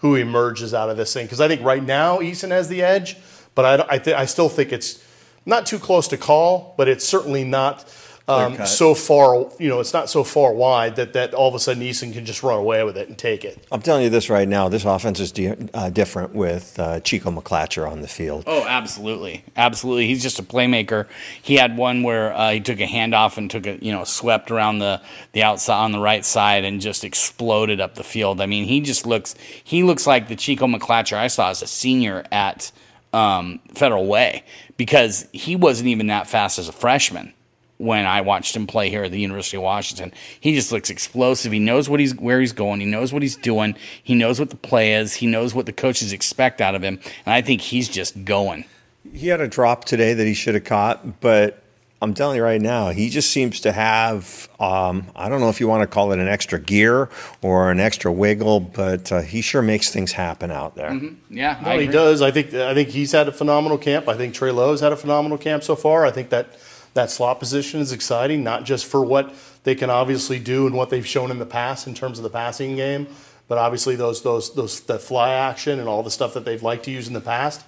who 0.00 0.14
emerges 0.14 0.74
out 0.74 0.90
of 0.90 0.98
this 0.98 1.14
thing. 1.14 1.24
Because 1.24 1.40
I 1.40 1.48
think 1.48 1.62
right 1.62 1.82
now 1.82 2.18
Eason 2.18 2.50
has 2.50 2.68
the 2.68 2.82
edge, 2.82 3.16
but 3.54 3.64
I, 3.64 3.94
I, 3.94 3.98
th- 3.98 4.14
I 4.14 4.26
still 4.26 4.50
think 4.50 4.70
it's 4.70 5.02
not 5.46 5.64
too 5.64 5.78
close 5.78 6.08
to 6.08 6.18
call, 6.18 6.74
but 6.76 6.88
it's 6.88 7.08
certainly 7.08 7.42
not 7.42 7.88
um, 8.30 8.66
so 8.66 8.94
far, 8.94 9.46
you 9.58 9.68
know, 9.68 9.80
it's 9.80 9.92
not 9.92 10.08
so 10.08 10.22
far 10.22 10.52
wide 10.52 10.96
that, 10.96 11.12
that 11.14 11.34
all 11.34 11.48
of 11.48 11.54
a 11.54 11.58
sudden 11.58 11.82
Eason 11.82 12.12
can 12.12 12.24
just 12.24 12.42
run 12.42 12.58
away 12.58 12.84
with 12.84 12.96
it 12.96 13.08
and 13.08 13.18
take 13.18 13.44
it. 13.44 13.58
I'm 13.72 13.82
telling 13.82 14.04
you 14.04 14.10
this 14.10 14.30
right 14.30 14.46
now. 14.46 14.68
This 14.68 14.84
offense 14.84 15.18
is 15.20 15.32
di- 15.32 15.56
uh, 15.74 15.90
different 15.90 16.34
with 16.34 16.78
uh, 16.78 17.00
Chico 17.00 17.30
McClatcher 17.30 17.90
on 17.90 18.02
the 18.02 18.08
field. 18.08 18.44
Oh, 18.46 18.64
absolutely, 18.66 19.44
absolutely. 19.56 20.06
He's 20.06 20.22
just 20.22 20.38
a 20.38 20.42
playmaker. 20.42 21.08
He 21.42 21.56
had 21.56 21.76
one 21.76 22.02
where 22.02 22.32
uh, 22.32 22.52
he 22.52 22.60
took 22.60 22.80
a 22.80 22.86
handoff 22.86 23.36
and 23.36 23.50
took 23.50 23.66
a 23.66 23.82
you 23.84 23.92
know 23.92 24.04
swept 24.04 24.50
around 24.50 24.78
the 24.78 25.00
the 25.32 25.42
outside 25.42 25.82
on 25.82 25.92
the 25.92 26.00
right 26.00 26.24
side 26.24 26.64
and 26.64 26.80
just 26.80 27.04
exploded 27.04 27.80
up 27.80 27.96
the 27.96 28.04
field. 28.04 28.40
I 28.40 28.46
mean, 28.46 28.64
he 28.64 28.80
just 28.80 29.06
looks 29.06 29.34
he 29.64 29.82
looks 29.82 30.06
like 30.06 30.28
the 30.28 30.36
Chico 30.36 30.66
McClatcher 30.66 31.16
I 31.16 31.26
saw 31.26 31.50
as 31.50 31.62
a 31.62 31.66
senior 31.66 32.24
at 32.30 32.70
um, 33.12 33.60
Federal 33.74 34.06
Way 34.06 34.44
because 34.76 35.26
he 35.32 35.56
wasn't 35.56 35.88
even 35.88 36.06
that 36.08 36.28
fast 36.28 36.58
as 36.58 36.68
a 36.68 36.72
freshman 36.72 37.34
when 37.80 38.04
I 38.04 38.20
watched 38.20 38.54
him 38.54 38.66
play 38.66 38.90
here 38.90 39.04
at 39.04 39.10
the 39.10 39.18
University 39.18 39.56
of 39.56 39.62
Washington. 39.62 40.12
He 40.38 40.54
just 40.54 40.70
looks 40.70 40.90
explosive. 40.90 41.50
He 41.50 41.58
knows 41.58 41.88
what 41.88 41.98
he's 41.98 42.14
where 42.14 42.38
he's 42.38 42.52
going. 42.52 42.80
He 42.80 42.86
knows 42.86 43.12
what 43.12 43.22
he's 43.22 43.36
doing. 43.36 43.74
He 44.02 44.14
knows 44.14 44.38
what 44.38 44.50
the 44.50 44.56
play 44.56 44.94
is. 44.94 45.14
He 45.14 45.26
knows 45.26 45.54
what 45.54 45.64
the 45.66 45.72
coaches 45.72 46.12
expect 46.12 46.60
out 46.60 46.74
of 46.74 46.82
him. 46.82 47.00
And 47.24 47.34
I 47.34 47.40
think 47.40 47.62
he's 47.62 47.88
just 47.88 48.24
going. 48.24 48.66
He 49.14 49.28
had 49.28 49.40
a 49.40 49.48
drop 49.48 49.86
today 49.86 50.12
that 50.12 50.26
he 50.26 50.34
should 50.34 50.54
have 50.54 50.64
caught, 50.64 51.20
but 51.20 51.62
I'm 52.02 52.12
telling 52.12 52.36
you 52.36 52.42
right 52.42 52.60
now, 52.60 52.90
he 52.90 53.08
just 53.08 53.30
seems 53.30 53.60
to 53.60 53.72
have, 53.72 54.48
um, 54.58 55.06
I 55.16 55.28
don't 55.28 55.40
know 55.40 55.48
if 55.48 55.60
you 55.60 55.68
want 55.68 55.82
to 55.82 55.86
call 55.86 56.12
it 56.12 56.18
an 56.18 56.28
extra 56.28 56.58
gear 56.58 57.08
or 57.42 57.70
an 57.70 57.80
extra 57.80 58.12
wiggle, 58.12 58.60
but 58.60 59.10
uh, 59.10 59.20
he 59.20 59.40
sure 59.40 59.62
makes 59.62 59.90
things 59.90 60.12
happen 60.12 60.50
out 60.50 60.76
there. 60.76 60.98
Yeah, 61.30 61.60
No, 61.62 61.78
he 61.78 61.86
does. 61.86 62.20
I 62.20 62.30
think 62.30 62.52
I 62.52 62.74
think 62.74 62.90
he's 62.90 63.12
had 63.12 63.28
a 63.28 63.32
phenomenal 63.32 63.78
camp. 63.78 64.08
I 64.08 64.16
think 64.16 64.34
Trey 64.34 64.50
Lowe's 64.50 64.80
had 64.80 64.92
a 64.92 64.96
phenomenal 64.96 65.38
camp 65.38 65.62
so 65.62 65.76
far. 65.76 66.04
I 66.04 66.10
think 66.10 66.28
that 66.30 66.50
that 66.94 67.10
slot 67.10 67.38
position 67.38 67.80
is 67.80 67.92
exciting, 67.92 68.42
not 68.42 68.64
just 68.64 68.86
for 68.86 69.02
what 69.02 69.34
they 69.64 69.74
can 69.74 69.90
obviously 69.90 70.38
do 70.38 70.66
and 70.66 70.74
what 70.74 70.90
they've 70.90 71.06
shown 71.06 71.30
in 71.30 71.38
the 71.38 71.46
past 71.46 71.86
in 71.86 71.94
terms 71.94 72.18
of 72.18 72.24
the 72.24 72.30
passing 72.30 72.76
game, 72.76 73.06
but 73.48 73.58
obviously 73.58 73.96
those 73.96 74.22
those 74.22 74.54
those 74.54 74.80
that 74.80 75.00
fly 75.00 75.32
action 75.32 75.78
and 75.78 75.88
all 75.88 76.02
the 76.02 76.10
stuff 76.10 76.34
that 76.34 76.44
they've 76.44 76.62
liked 76.62 76.84
to 76.84 76.90
use 76.90 77.08
in 77.08 77.14
the 77.14 77.20
past. 77.20 77.64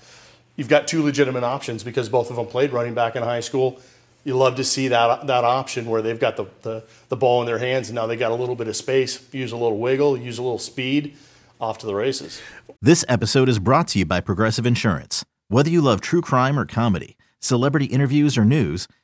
You've 0.56 0.68
got 0.68 0.86
two 0.86 1.02
legitimate 1.02 1.44
options 1.44 1.82
because 1.82 2.08
both 2.08 2.30
of 2.30 2.36
them 2.36 2.46
played 2.46 2.72
running 2.72 2.94
back 2.94 3.16
in 3.16 3.22
high 3.22 3.40
school. 3.40 3.80
You 4.24 4.36
love 4.36 4.56
to 4.56 4.64
see 4.64 4.88
that 4.88 5.26
that 5.26 5.44
option 5.44 5.86
where 5.86 6.02
they've 6.02 6.18
got 6.18 6.36
the, 6.36 6.46
the, 6.62 6.84
the 7.08 7.16
ball 7.16 7.40
in 7.40 7.46
their 7.46 7.58
hands 7.58 7.88
and 7.88 7.96
now 7.96 8.06
they 8.06 8.16
got 8.16 8.30
a 8.30 8.34
little 8.34 8.54
bit 8.54 8.68
of 8.68 8.76
space, 8.76 9.22
use 9.32 9.52
a 9.52 9.56
little 9.56 9.78
wiggle, 9.78 10.16
use 10.16 10.38
a 10.38 10.42
little 10.42 10.58
speed, 10.58 11.16
off 11.60 11.78
to 11.78 11.86
the 11.86 11.94
races. 11.94 12.40
This 12.80 13.04
episode 13.08 13.48
is 13.48 13.58
brought 13.58 13.88
to 13.88 14.00
you 14.00 14.04
by 14.04 14.20
Progressive 14.20 14.66
Insurance. 14.66 15.24
Whether 15.48 15.70
you 15.70 15.80
love 15.80 16.00
true 16.00 16.20
crime 16.20 16.58
or 16.58 16.66
comedy, 16.66 17.16
celebrity 17.38 17.86
interviews 17.86 18.36
or 18.36 18.44
news, 18.44 18.88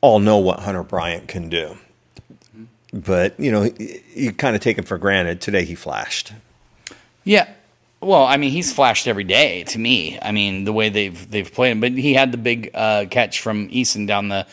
all 0.00 0.18
know 0.18 0.38
what 0.38 0.60
Hunter 0.60 0.82
Bryant 0.82 1.28
can 1.28 1.48
do, 1.48 1.76
but 2.92 3.38
you 3.38 3.52
know, 3.52 3.68
you, 4.14 4.32
kind 4.32 4.56
of 4.56 4.62
take 4.62 4.78
him 4.78 4.84
for 4.84 4.98
granted. 4.98 5.40
Today 5.40 5.64
he 5.64 5.74
flashed. 5.74 6.32
Yeah. 7.24 7.48
Well, 8.00 8.24
I 8.24 8.38
mean, 8.38 8.50
he's 8.50 8.72
flashed 8.72 9.06
every 9.06 9.24
day 9.24 9.64
to 9.64 9.78
me. 9.78 10.18
I 10.22 10.32
mean, 10.32 10.64
the 10.64 10.72
way 10.72 10.88
they've 10.88 11.30
they've 11.30 11.52
played 11.52 11.72
him, 11.72 11.80
but 11.80 11.92
he 11.92 12.14
had 12.14 12.32
the 12.32 12.38
big 12.38 12.70
uh, 12.74 13.06
catch 13.10 13.40
from 13.40 13.68
Eason 13.68 14.06
down 14.06 14.28
the. 14.28 14.46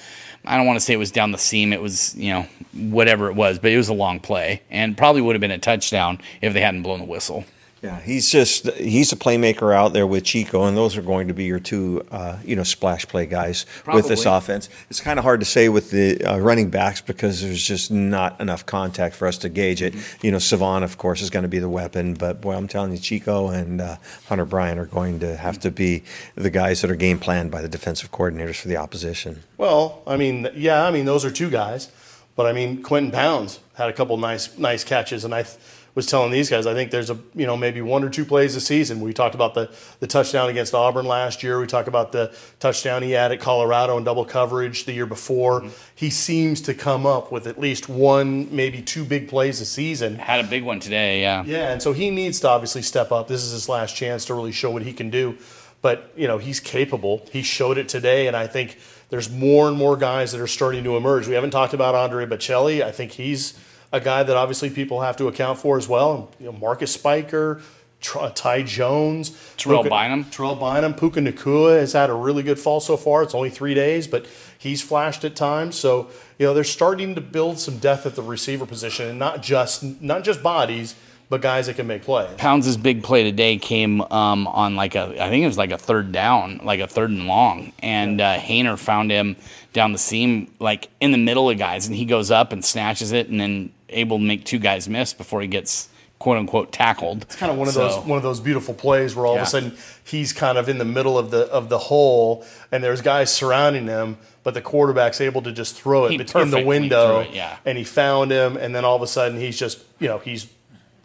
I 0.45 0.55
don't 0.55 0.65
want 0.65 0.77
to 0.77 0.85
say 0.85 0.93
it 0.93 0.97
was 0.97 1.11
down 1.11 1.31
the 1.31 1.37
seam. 1.37 1.71
It 1.71 1.81
was 1.81 2.15
you 2.15 2.31
know 2.31 2.45
whatever 2.73 3.29
it 3.29 3.35
was, 3.35 3.57
but 3.59 3.71
it 3.71 3.77
was 3.77 3.89
a 3.89 3.93
long 3.93 4.19
play 4.19 4.61
and 4.69 4.97
probably 4.97 5.21
would 5.21 5.35
have 5.35 5.41
been 5.41 5.51
a 5.51 5.57
touchdown 5.57 6.19
if 6.41 6.53
they 6.53 6.61
hadn't 6.61 6.83
blown 6.83 6.99
the 6.99 7.05
whistle. 7.05 7.45
Yeah, 7.87 8.01
he's 8.01 8.29
just 8.29 8.69
he's 8.73 9.13
a 9.13 9.15
playmaker 9.15 9.73
out 9.73 9.93
there 9.93 10.05
with 10.05 10.25
Chico, 10.25 10.65
and 10.65 10.75
those 10.75 10.97
are 10.97 11.01
going 11.01 11.29
to 11.29 11.33
be 11.33 11.45
your 11.45 11.61
two, 11.61 12.05
uh, 12.11 12.37
you 12.43 12.53
know, 12.53 12.63
splash 12.63 13.07
play 13.07 13.25
guys 13.25 13.65
with 13.87 14.09
this 14.09 14.25
offense. 14.25 14.67
It's 14.89 14.99
kind 14.99 15.17
of 15.17 15.23
hard 15.23 15.39
to 15.39 15.45
say 15.45 15.69
with 15.69 15.89
the 15.91 16.21
uh, 16.21 16.37
running 16.37 16.69
backs 16.69 16.99
because 16.99 17.41
there's 17.41 17.65
just 17.65 17.89
not 17.89 18.41
enough 18.41 18.65
contact 18.65 19.15
for 19.15 19.25
us 19.25 19.37
to 19.37 19.47
gauge 19.47 19.81
it. 19.81 19.95
You 20.21 20.31
know, 20.31 20.37
Salvon, 20.37 20.83
of 20.83 20.97
course, 20.97 21.21
is 21.21 21.29
going 21.29 21.43
to 21.43 21.49
be 21.49 21.59
the 21.59 21.69
weapon, 21.69 22.13
but 22.13 22.41
boy, 22.41 22.55
I'm 22.55 22.67
telling 22.67 22.91
you, 22.91 22.97
Chico 22.97 23.47
and 23.47 23.79
uh, 23.79 23.95
Hunter 24.27 24.43
Bryant 24.43 24.81
are 24.81 24.85
going 24.85 25.21
to 25.21 25.37
have 25.37 25.57
to 25.61 25.71
be 25.71 26.03
the 26.35 26.49
guys 26.49 26.81
that 26.81 26.91
are 26.91 26.95
game 26.95 27.19
planned 27.19 27.51
by 27.51 27.61
the 27.61 27.69
defensive 27.69 28.11
coordinators 28.11 28.59
for 28.59 28.67
the 28.67 28.75
opposition. 28.75 29.43
Well, 29.57 30.03
I 30.05 30.17
mean, 30.17 30.49
yeah, 30.55 30.83
I 30.83 30.91
mean 30.91 31.05
those 31.05 31.23
are 31.23 31.31
two 31.31 31.49
guys, 31.49 31.89
but 32.35 32.45
I 32.47 32.51
mean 32.51 32.83
Quinten 32.83 33.13
Pounds 33.13 33.61
had 33.75 33.87
a 33.87 33.93
couple 33.93 34.17
nice 34.17 34.57
nice 34.57 34.83
catches, 34.83 35.23
and 35.23 35.33
I 35.33 35.43
th- 35.43 35.57
was 35.97 36.05
telling 36.05 36.29
these 36.29 36.47
guys 36.47 36.67
I 36.67 36.75
think 36.75 36.91
there's 36.91 37.09
a 37.09 37.17
you 37.33 37.47
know 37.47 37.57
maybe 37.57 37.81
one 37.81 38.03
or 38.03 38.09
two 38.09 38.23
plays 38.23 38.55
a 38.55 38.61
season. 38.61 39.01
We 39.01 39.13
talked 39.13 39.33
about 39.33 39.55
the 39.55 39.73
the 39.99 40.05
touchdown 40.05 40.47
against 40.47 40.75
Auburn 40.75 41.07
last 41.07 41.41
year. 41.41 41.59
We 41.59 41.65
talked 41.65 41.87
about 41.87 42.11
the 42.11 42.31
touchdown 42.59 43.01
he 43.01 43.11
had 43.11 43.31
at 43.31 43.39
Colorado 43.39 43.97
in 43.97 44.03
double 44.03 44.23
coverage 44.23 44.85
the 44.85 44.93
year 44.93 45.07
before. 45.07 45.61
Mm-hmm. 45.61 45.69
He 45.95 46.11
seems 46.11 46.61
to 46.61 46.75
come 46.75 47.07
up 47.07 47.31
with 47.31 47.47
at 47.47 47.59
least 47.59 47.89
one, 47.89 48.55
maybe 48.55 48.79
two 48.79 49.05
big 49.05 49.27
plays 49.27 49.59
a 49.59 49.65
season. 49.65 50.19
Had 50.19 50.45
a 50.45 50.47
big 50.47 50.63
one 50.63 50.79
today. 50.79 51.19
Yeah. 51.19 51.43
Yeah, 51.45 51.71
and 51.71 51.81
so 51.81 51.93
he 51.93 52.11
needs 52.11 52.39
to 52.41 52.49
obviously 52.49 52.83
step 52.83 53.11
up. 53.11 53.27
This 53.27 53.43
is 53.43 53.51
his 53.51 53.67
last 53.67 53.95
chance 53.95 54.23
to 54.25 54.35
really 54.35 54.51
show 54.51 54.69
what 54.69 54.83
he 54.83 54.93
can 54.93 55.09
do. 55.09 55.35
But, 55.81 56.11
you 56.15 56.27
know, 56.27 56.37
he's 56.37 56.59
capable. 56.59 57.25
He 57.31 57.41
showed 57.41 57.77
it 57.77 57.89
today, 57.89 58.27
and 58.27 58.35
I 58.35 58.45
think 58.45 58.77
there's 59.09 59.31
more 59.31 59.67
and 59.67 59.77
more 59.77 59.97
guys 59.97 60.31
that 60.31 60.41
are 60.41 60.47
starting 60.47 60.83
to 60.83 60.95
emerge. 60.97 61.27
We 61.27 61.33
haven't 61.33 61.51
talked 61.51 61.73
about 61.73 61.95
Andre 61.95 62.25
Baccellia. 62.25 62.83
I 62.83 62.91
think 62.91 63.13
he's 63.13 63.57
a 63.97 64.03
guy 64.03 64.23
that 64.23 64.37
obviously 64.37 64.69
people 64.69 65.01
have 65.01 65.17
to 65.17 65.27
account 65.27 65.59
for 65.59 65.77
as 65.77 65.87
well. 65.87 66.31
You 66.39 66.47
know, 66.47 66.51
Marcus 66.53 66.93
Spiker, 66.93 67.61
Ty 68.01 68.61
Jones, 68.63 69.31
Terrell 69.57 69.83
Puka- 69.83 69.89
Bynum. 69.95 70.25
Terrell 70.25 70.55
Bynum, 70.55 70.93
Puka 70.93 71.19
Nacua 71.19 71.79
has 71.79 71.93
had 71.93 72.09
a 72.09 72.13
really 72.13 72.43
good 72.43 72.59
fall 72.59 72.79
so 72.79 72.95
far. 72.95 73.23
It's 73.23 73.35
only 73.35 73.49
three 73.49 73.73
days, 73.73 74.07
but 74.07 74.25
he's 74.57 74.81
flashed 74.81 75.25
at 75.25 75.35
times. 75.35 75.75
So 75.75 76.09
you 76.37 76.45
know 76.45 76.53
they're 76.53 76.63
starting 76.63 77.15
to 77.15 77.21
build 77.21 77.59
some 77.59 77.79
depth 77.79 78.05
at 78.05 78.15
the 78.15 78.21
receiver 78.21 78.65
position, 78.65 79.09
and 79.09 79.19
not 79.19 79.41
just 79.41 79.83
not 80.01 80.23
just 80.23 80.43
bodies, 80.43 80.95
but 81.29 81.41
guys 81.41 81.65
that 81.67 81.75
can 81.75 81.87
make 81.87 82.03
plays. 82.03 82.29
Pounds' 82.37 82.77
big 82.77 83.03
play 83.03 83.23
today 83.23 83.57
came 83.57 84.01
um, 84.01 84.47
on 84.47 84.75
like 84.75 84.95
a, 84.95 85.21
I 85.21 85.29
think 85.29 85.43
it 85.43 85.47
was 85.47 85.57
like 85.57 85.71
a 85.71 85.77
third 85.77 86.11
down, 86.11 86.61
like 86.63 86.79
a 86.79 86.87
third 86.87 87.09
and 87.09 87.27
long, 87.27 87.73
and 87.79 88.21
uh, 88.21 88.37
Haener 88.37 88.77
found 88.77 89.11
him 89.11 89.35
down 89.73 89.91
the 89.91 89.97
seam, 89.97 90.53
like 90.59 90.89
in 90.99 91.11
the 91.11 91.17
middle 91.17 91.49
of 91.49 91.57
guys, 91.57 91.87
and 91.87 91.95
he 91.95 92.05
goes 92.05 92.31
up 92.31 92.51
and 92.51 92.63
snatches 92.63 93.11
it, 93.11 93.27
and 93.27 93.39
then 93.39 93.71
able 93.89 94.17
to 94.17 94.23
make 94.23 94.45
two 94.45 94.59
guys 94.59 94.87
miss 94.89 95.13
before 95.13 95.41
he 95.41 95.47
gets 95.47 95.89
quote 96.19 96.37
unquote 96.37 96.71
tackled. 96.71 97.23
It's 97.23 97.35
kind 97.35 97.51
of 97.51 97.57
one 97.57 97.67
of 97.67 97.73
So- 97.75 97.87
those 97.87 98.05
one 98.05 98.17
of 98.17 98.23
those 98.23 98.39
beautiful 98.39 98.73
plays 98.73 99.15
where 99.15 99.25
all 99.25 99.35
Yeah. 99.35 99.41
of 99.41 99.47
a 99.47 99.49
sudden 99.51 99.77
he's 100.03 100.33
kind 100.33 100.57
of 100.57 100.67
in 100.67 100.77
the 100.79 100.85
middle 100.85 101.17
of 101.17 101.29
the 101.31 101.41
of 101.51 101.69
the 101.69 101.77
hole, 101.77 102.43
and 102.71 102.83
there's 102.83 103.01
guys 103.01 103.31
surrounding 103.31 103.87
him, 103.87 104.17
but 104.43 104.53
the 104.53 104.61
quarterback's 104.61 105.21
able 105.21 105.41
to 105.43 105.51
just 105.51 105.75
throw 105.75 106.05
it 106.05 106.17
between 106.17 106.49
the 106.49 106.61
window, 106.63 107.19
it, 107.19 107.29
yeah. 107.33 107.57
and 107.65 107.77
he 107.77 107.83
found 107.83 108.31
him, 108.31 108.57
and 108.57 108.73
then 108.75 108.83
all 108.83 108.95
of 108.95 109.01
a 109.03 109.07
sudden 109.07 109.39
he's 109.39 109.57
just 109.59 109.79
you 109.99 110.07
know 110.07 110.17
he's 110.17 110.47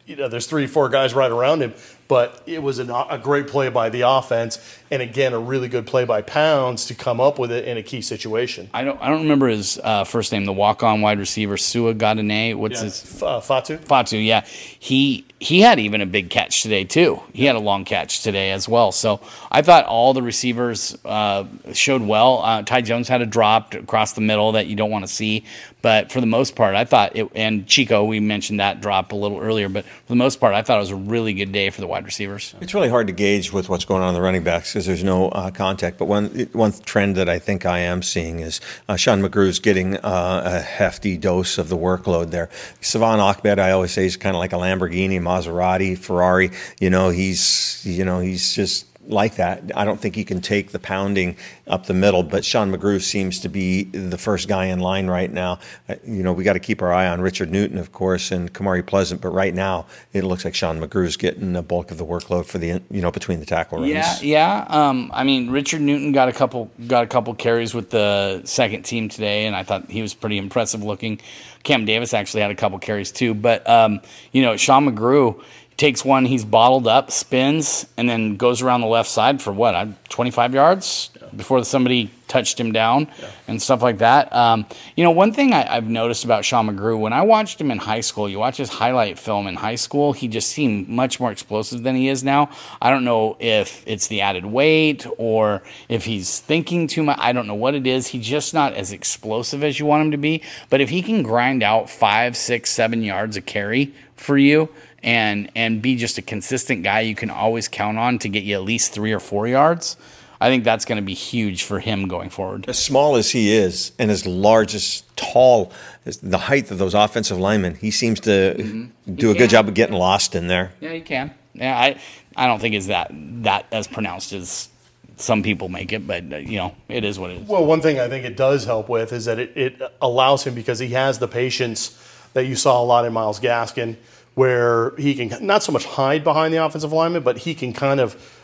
you 0.07 0.17
know 0.17 0.29
there's 0.29 0.47
three 0.47 0.67
four 0.67 0.89
guys 0.89 1.13
right 1.15 1.31
around 1.31 1.61
him, 1.63 1.75
but 2.13 2.43
it 2.45 2.63
was 2.63 2.79
an, 2.79 2.91
a 2.91 3.17
great 3.17 3.47
play 3.47 3.71
by 3.71 3.89
the 3.89 4.03
offense, 4.03 4.59
and 4.91 5.01
again 5.01 5.33
a 5.33 5.39
really 5.39 5.67
good 5.67 5.87
play 5.87 6.05
by 6.05 6.21
Pounds 6.21 6.85
to 6.85 6.95
come 6.95 7.23
up 7.23 7.39
with 7.39 7.51
it 7.51 7.65
in 7.65 7.79
a 7.79 7.83
key 7.83 8.03
situation. 8.03 8.69
I 8.75 8.85
don't, 8.85 9.01
I 9.01 9.09
don't 9.09 9.23
remember 9.23 9.49
his 9.49 9.81
uh, 9.83 10.05
first 10.05 10.31
name. 10.31 10.45
The 10.45 10.53
walk-on 10.53 11.01
wide 11.01 11.19
receiver, 11.19 11.57
Sua 11.57 11.95
Godinet. 11.95 12.57
What's 12.57 12.83
his? 12.83 13.03
F- 13.03 13.23
uh, 13.23 13.41
Fatu. 13.41 13.79
Fatu, 13.79 14.19
yeah. 14.19 14.45
He 14.79 15.25
he 15.39 15.63
had 15.63 15.81
even 15.81 16.03
a 16.03 16.07
big 16.07 16.29
catch 16.29 16.63
today 16.63 16.85
too. 16.85 17.23
He 17.33 17.47
had 17.47 17.57
a 17.57 17.61
long 17.61 17.87
catch 17.87 18.23
today 18.23 18.53
as 18.53 18.69
well. 18.69 18.93
So 18.93 19.21
I 19.51 19.63
thought 19.63 19.87
all 19.87 20.13
the 20.13 20.23
receivers 20.23 20.95
uh, 21.07 21.47
showed 21.73 22.03
well. 22.03 22.43
Uh, 22.43 22.63
Ty 22.63 22.83
Jones 22.83 23.09
had 23.09 23.23
a 23.23 23.27
drop 23.27 23.73
across 23.73 24.13
the 24.13 24.21
middle 24.21 24.53
that 24.53 24.67
you 24.67 24.77
don't 24.77 24.91
want 24.91 25.07
to 25.07 25.13
see, 25.13 25.45
but 25.83 26.13
for 26.13 26.21
the 26.21 26.27
most 26.27 26.55
part, 26.55 26.75
I 26.77 26.85
thought 26.85 27.17
it. 27.17 27.29
And 27.35 27.67
Chico, 27.67 28.05
we 28.05 28.21
mentioned 28.21 28.61
that 28.61 28.81
drop 28.81 29.13
a 29.13 29.17
little 29.17 29.41
earlier, 29.41 29.69
but 29.69 29.85
for 29.85 30.09
the 30.09 30.17
most 30.17 30.41
part, 30.41 30.55
I 30.55 30.63
thought 30.63 30.77
it 30.77 30.81
was 30.81 30.91
a 30.91 30.97
really 30.97 31.35
good 31.35 31.53
day 31.53 31.71
for 31.71 31.81
the 31.81 31.89
wide 31.89 32.05
receivers. 32.05 32.55
It's 32.61 32.73
really 32.73 32.89
hard 32.89 33.09
to 33.09 33.13
gauge 33.13 33.53
with 33.53 33.69
what's 33.69 33.85
going 33.85 34.03
on 34.03 34.11
in 34.11 34.15
the 34.15 34.23
running 34.23 34.45
backs 34.45 34.73
because 34.73 34.87
there's 34.87 35.05
no 35.05 35.29
uh, 35.31 35.51
contact. 35.51 35.99
But 35.99 36.07
one 36.07 36.29
one 36.53 36.73
trend 36.73 37.17
that 37.17 37.29
I 37.29 37.39
think 37.41 37.67
I 37.67 37.81
am 37.81 38.03
seeing 38.03 38.41
is 38.41 38.61
uh, 38.89 38.97
Sean 38.97 39.21
McGrew's 39.23 39.59
getting 39.59 39.97
uh, 39.97 40.43
a 40.45 40.61
hefty 40.61 41.17
dose 41.17 41.59
of 41.59 41.69
the 41.69 41.77
workload 41.77 42.31
there. 42.31 42.49
Salvon 42.81 43.19
Ahmed, 43.19 43.59
I 43.59 43.73
always 43.73 43.91
say, 43.91 44.07
is 44.07 44.17
kind 44.17 44.37
of 44.37 44.41
like 44.41 44.53
a 44.53 44.57
Lamborghini, 44.57 45.21
Maserati, 45.21 45.99
Ferrari. 45.99 46.53
You 46.81 46.91
know, 46.91 47.11
he's 47.11 47.83
you 47.85 48.05
know 48.05 48.21
he's 48.21 48.55
just 48.55 48.87
like 49.07 49.37
that. 49.37 49.71
I 49.75 49.85
don't 49.85 50.01
think 50.01 50.15
he 50.15 50.25
can 50.25 50.41
take 50.41 50.71
the 50.71 50.79
pounding 50.79 51.37
up 51.67 51.87
the 51.87 51.95
middle, 51.95 52.23
but 52.23 52.45
Sean 52.45 52.73
McGrew 52.73 53.01
seems 53.01 53.41
to 53.41 53.49
be 53.49 53.85
the 53.85 54.19
first 54.19 54.49
guy 54.49 54.67
in 54.67 54.79
line 54.79 55.09
right 55.09 55.31
now. 55.31 55.59
Uh, 55.89 55.97
you 56.05 56.23
know, 56.23 56.33
we 56.33 56.45
got 56.45 56.53
to 56.55 56.61
keep 56.61 56.83
our 56.83 56.93
eye 56.93 57.09
on 57.09 57.21
Richard 57.21 57.51
Newton, 57.51 57.79
of 57.79 57.93
course, 57.93 58.31
and 58.31 58.53
Kamari 58.53 58.85
Pleasant, 58.85 59.21
but 59.21 59.31
right 59.31 59.55
now 59.55 59.87
it 60.13 60.25
looks 60.25 60.45
like 60.45 60.55
Sean 60.55 60.81
McGrew's 60.81 61.17
getting 61.17 61.53
the 61.53 61.63
bulk 61.63 61.91
of 61.91 61.99
the 61.99 62.07
workload 62.07 62.47
for 62.47 62.59
the 62.59 62.81
you 62.91 63.03
know 63.03 63.11
between 63.11 63.41
the 63.41 63.47
tackle 63.47 63.79
runs. 63.79 63.91
Yeah, 63.91 64.19
yeah. 64.23 64.67
Um, 64.69 65.11
I 65.13 65.25
mean, 65.25 65.51
Richard 65.51 65.81
Newton 65.81 66.13
got 66.13 66.29
a 66.29 66.33
couple 66.33 66.71
got 66.87 67.05
a 67.05 67.09
couple 67.09 67.35
carries 67.35 67.75
with 67.75 67.91
the 67.91 68.43
second 68.45 68.83
team 68.83 69.09
today, 69.09 69.47
and 69.47 69.57
I 69.57 69.63
thought 69.63 69.91
he 69.91 70.03
was 70.03 70.15
pretty 70.15 70.39
impressive 70.39 70.83
looking. 70.83 71.21
Cam 71.63 71.85
Davis 71.85 72.13
actually 72.13 72.43
had 72.43 72.51
a 72.51 72.57
couple 72.57 72.79
carries 72.79 73.13
too, 73.13 73.35
but 73.35 73.69
um, 73.69 74.01
you 74.33 74.43
know, 74.43 74.57
Sean 74.57 74.89
McGrew 74.89 75.43
takes 75.83 76.05
one 76.05 76.25
he's 76.25 76.45
bottled 76.45 76.87
up, 76.87 77.11
spins, 77.11 77.87
and 77.97 78.09
then 78.09 78.37
goes 78.37 78.63
around 78.63 78.83
the 78.83 78.87
left 78.87 79.11
side 79.11 79.43
for 79.43 79.53
what, 79.53 80.09
25 80.11 80.55
yards 80.55 81.11
yeah. 81.21 81.27
before 81.35 81.65
somebody 81.65 82.09
touched 82.29 82.61
him 82.61 82.71
down 82.71 83.09
yeah. 83.19 83.29
and 83.49 83.61
stuff 83.61 83.83
like 83.83 83.99
that. 83.99 84.33
Um, 84.33 84.65
you 84.95 85.03
know, 85.03 85.11
one 85.11 85.33
thing 85.33 85.53
I, 85.53 85.75
have 85.75 85.89
noticed 85.89 86.25
about 86.25 86.45
Sean 86.45 86.69
McGrew, 86.69 87.01
when 87.01 87.13
I 87.13 87.23
watched 87.23 87.61
him 87.61 87.73
in 87.73 87.79
high 87.79 88.01
school, 88.01 88.29
you 88.29 88.39
watch 88.39 88.59
his 88.59 88.69
highlight 88.69 89.19
film 89.19 89.49
in 89.49 89.57
high 89.57 89.75
school, 89.75 90.13
he 90.13 90.29
just 90.29 90.51
seemed 90.51 90.89
much 90.89 91.19
more 91.19 91.33
explosive 91.33 91.83
than 91.83 91.97
he 91.97 92.07
is 92.07 92.23
now. 92.23 92.49
I 92.81 92.91
don't 92.91 93.05
know 93.05 93.37
if 93.41 93.83
it's 93.85 94.07
the 94.07 94.21
added 94.21 94.47
weight 94.47 95.05
or 95.19 95.65
if 95.89 96.05
he's 96.05 96.39
thinking 96.39 96.87
too 96.87 97.03
much. 97.03 97.19
I 97.21 97.33
don't 97.33 97.49
know 97.49 97.57
what 97.57 97.75
it 97.75 97.89
is. 97.89 98.07
He's 98.07 98.25
just 98.25 98.55
not 98.55 98.73
as 98.75 98.93
explosive 98.93 99.65
as 99.65 99.81
you 99.81 99.87
want 99.87 100.05
him 100.05 100.11
to 100.13 100.17
be. 100.17 100.43
But 100.71 100.81
if 100.81 100.91
he 100.91 101.03
can 101.03 101.25
grind 101.25 101.65
out 101.65 101.91
five, 101.91 102.37
six, 102.37 102.71
seven 102.71 103.03
yards 103.03 103.37
of 103.37 103.47
carry 103.47 103.93
for 104.15 104.39
you, 104.39 104.69
and 105.03 105.51
and 105.55 105.83
be 105.83 105.97
just 105.97 106.19
a 106.19 106.23
consistent 106.23 106.83
guy 106.83 107.01
you 107.01 107.15
can 107.15 107.31
always 107.31 107.69
count 107.69 107.99
on 107.99 108.19
to 108.21 108.29
get 108.29 108.45
you 108.45 108.55
at 108.55 108.63
least 108.63 108.93
three 108.93 109.13
or 109.13 109.21
four 109.21 109.47
yards. 109.47 109.97
I 110.41 110.49
think 110.49 110.65
that's 110.65 110.85
going 110.85 110.97
to 110.97 111.05
be 111.05 111.15
huge 111.15 111.63
for 111.63 111.79
him 111.79 112.09
going 112.09 112.29
forward. 112.29 112.69
As 112.69 112.77
small 112.77 113.15
as 113.15 113.31
he 113.31 113.53
is, 113.53 113.93
and 113.97 114.11
as 114.11 114.27
large, 114.27 114.75
as 114.75 115.05
tall, 115.15 115.71
as 116.05 116.17
the 116.17 116.37
height 116.37 116.69
of 116.73 116.79
those 116.79 116.95
offensive 116.95 117.39
linemen, 117.39 117.77
he 117.77 117.93
seems 117.93 118.19
to 118.21 118.57
mm-hmm. 118.59 119.15
do 119.15 119.27
he 119.29 119.31
a 119.31 119.35
can. 119.35 119.39
good 119.45 119.51
job 119.51 119.69
of 119.69 119.75
getting 119.75 119.95
lost 119.95 120.35
in 120.35 120.49
there. 120.49 120.73
Yeah, 120.81 120.93
he 120.95 121.01
can. 121.01 121.33
Yeah, 121.55 121.79
I 121.79 122.01
I 122.37 122.47
don't 122.47 122.61
think 122.61 122.75
it's 122.75 122.89
that 122.89 123.11
that 123.13 123.67
as 123.71 123.87
pronounced 123.87 124.33
as 124.33 124.69
some 125.17 125.43
people 125.43 125.69
make 125.69 125.93
it, 125.93 126.07
but 126.07 126.25
uh, 126.33 126.37
you 126.39 126.57
know, 126.57 126.75
it 126.89 127.05
is 127.05 127.19
what 127.19 127.31
it 127.31 127.43
is. 127.43 127.49
Well, 127.49 127.65
one 127.65 127.81
thing 127.81 128.01
I 128.01 128.09
think 128.09 128.25
it 128.25 128.37
does 128.37 128.65
help 128.65 128.89
with 128.89 129.13
is 129.13 129.27
that 129.27 129.39
it, 129.39 129.57
it 129.57 129.83
allows 130.01 130.45
him 130.45 130.55
because 130.55 130.79
he 130.79 130.89
has 130.89 131.19
the 131.19 131.29
patience 131.29 131.99
that 132.33 132.47
you 132.47 132.57
saw 132.57 132.83
a 132.83 132.85
lot 132.85 133.05
in 133.05 133.13
Miles 133.13 133.39
Gaskin 133.39 133.97
where 134.35 134.97
he 134.97 135.15
can 135.15 135.47
not 135.47 135.63
so 135.63 135.73
much 135.73 135.85
hide 135.85 136.25
behind 136.25 136.55
the 136.55 136.65
offensive 136.65 136.93
lineman, 136.93 137.23
but 137.23 137.39
he 137.39 137.55
can 137.55 137.73
kind 137.73 138.01
of 138.01 138.41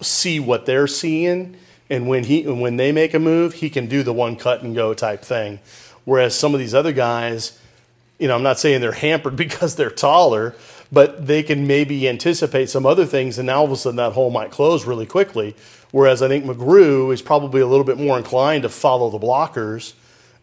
see 0.00 0.40
what 0.40 0.66
they're 0.66 0.86
seeing. 0.86 1.56
And 1.88 2.06
when 2.08 2.24
he 2.24 2.44
and 2.44 2.60
when 2.60 2.76
they 2.76 2.92
make 2.92 3.14
a 3.14 3.18
move, 3.18 3.54
he 3.54 3.70
can 3.70 3.86
do 3.86 4.02
the 4.02 4.12
one 4.12 4.36
cut 4.36 4.62
and 4.62 4.74
go 4.74 4.94
type 4.94 5.22
thing. 5.22 5.60
Whereas 6.04 6.38
some 6.38 6.54
of 6.54 6.60
these 6.60 6.74
other 6.74 6.92
guys, 6.92 7.58
you 8.18 8.28
know, 8.28 8.34
I'm 8.34 8.42
not 8.42 8.58
saying 8.58 8.80
they're 8.80 8.92
hampered 9.06 9.36
because 9.36 9.76
they're 9.76 9.90
taller, 9.90 10.54
but 10.92 11.26
they 11.26 11.42
can 11.42 11.66
maybe 11.66 12.08
anticipate 12.08 12.68
some 12.68 12.84
other 12.84 13.06
things, 13.06 13.38
and 13.38 13.46
now 13.46 13.60
all 13.60 13.64
of 13.64 13.72
a 13.72 13.76
sudden 13.76 13.96
that 13.96 14.12
hole 14.12 14.30
might 14.30 14.50
close 14.50 14.84
really 14.84 15.06
quickly. 15.06 15.56
Whereas 15.90 16.22
I 16.22 16.28
think 16.28 16.44
McGrew 16.44 17.12
is 17.12 17.22
probably 17.22 17.60
a 17.60 17.66
little 17.66 17.84
bit 17.84 17.98
more 17.98 18.16
inclined 18.16 18.62
to 18.62 18.68
follow 18.68 19.10
the 19.10 19.18
blockers 19.18 19.94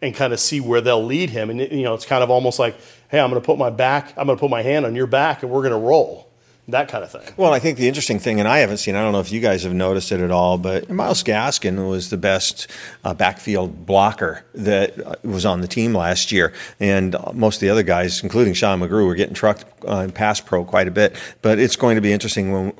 and 0.02 0.14
kind 0.14 0.32
of 0.32 0.40
see 0.40 0.60
where 0.60 0.80
they'll 0.80 1.04
lead 1.04 1.30
him. 1.30 1.50
And 1.50 1.60
you 1.60 1.82
know, 1.82 1.94
it's 1.94 2.06
kind 2.06 2.22
of 2.22 2.30
almost 2.30 2.58
like 2.58 2.76
hey, 3.08 3.20
I'm 3.20 3.30
going 3.30 3.40
to 3.40 3.46
put 3.46 3.58
my 3.58 3.70
back, 3.70 4.12
I'm 4.16 4.26
going 4.26 4.36
to 4.36 4.40
put 4.40 4.50
my 4.50 4.62
hand 4.62 4.86
on 4.86 4.94
your 4.94 5.06
back, 5.06 5.42
and 5.42 5.50
we're 5.50 5.62
going 5.62 5.72
to 5.72 5.86
roll. 5.86 6.28
That 6.68 6.88
kind 6.88 7.02
of 7.02 7.10
thing. 7.10 7.22
Well, 7.38 7.54
I 7.54 7.60
think 7.60 7.78
the 7.78 7.88
interesting 7.88 8.18
thing, 8.18 8.40
and 8.40 8.46
I 8.46 8.58
haven't 8.58 8.76
seen, 8.76 8.94
I 8.94 9.00
don't 9.02 9.12
know 9.12 9.20
if 9.20 9.32
you 9.32 9.40
guys 9.40 9.62
have 9.62 9.72
noticed 9.72 10.12
it 10.12 10.20
at 10.20 10.30
all, 10.30 10.58
but 10.58 10.90
Myles 10.90 11.24
Gaskin 11.24 11.88
was 11.88 12.10
the 12.10 12.18
best 12.18 12.66
uh, 13.04 13.14
backfield 13.14 13.86
blocker 13.86 14.44
that 14.54 15.00
uh, 15.00 15.14
was 15.22 15.46
on 15.46 15.62
the 15.62 15.66
team 15.66 15.94
last 15.94 16.30
year. 16.30 16.52
And 16.78 17.16
most 17.32 17.56
of 17.56 17.60
the 17.60 17.70
other 17.70 17.82
guys, 17.82 18.22
including 18.22 18.52
Sean 18.52 18.80
McGrew, 18.80 19.06
were 19.06 19.14
getting 19.14 19.34
trucked 19.34 19.64
uh, 19.88 20.00
in 20.00 20.12
pass 20.12 20.42
pro 20.42 20.62
quite 20.62 20.88
a 20.88 20.90
bit. 20.90 21.16
But 21.40 21.58
it's 21.58 21.76
going 21.76 21.94
to 21.94 22.02
be 22.02 22.12
interesting 22.12 22.52
when 22.52 22.74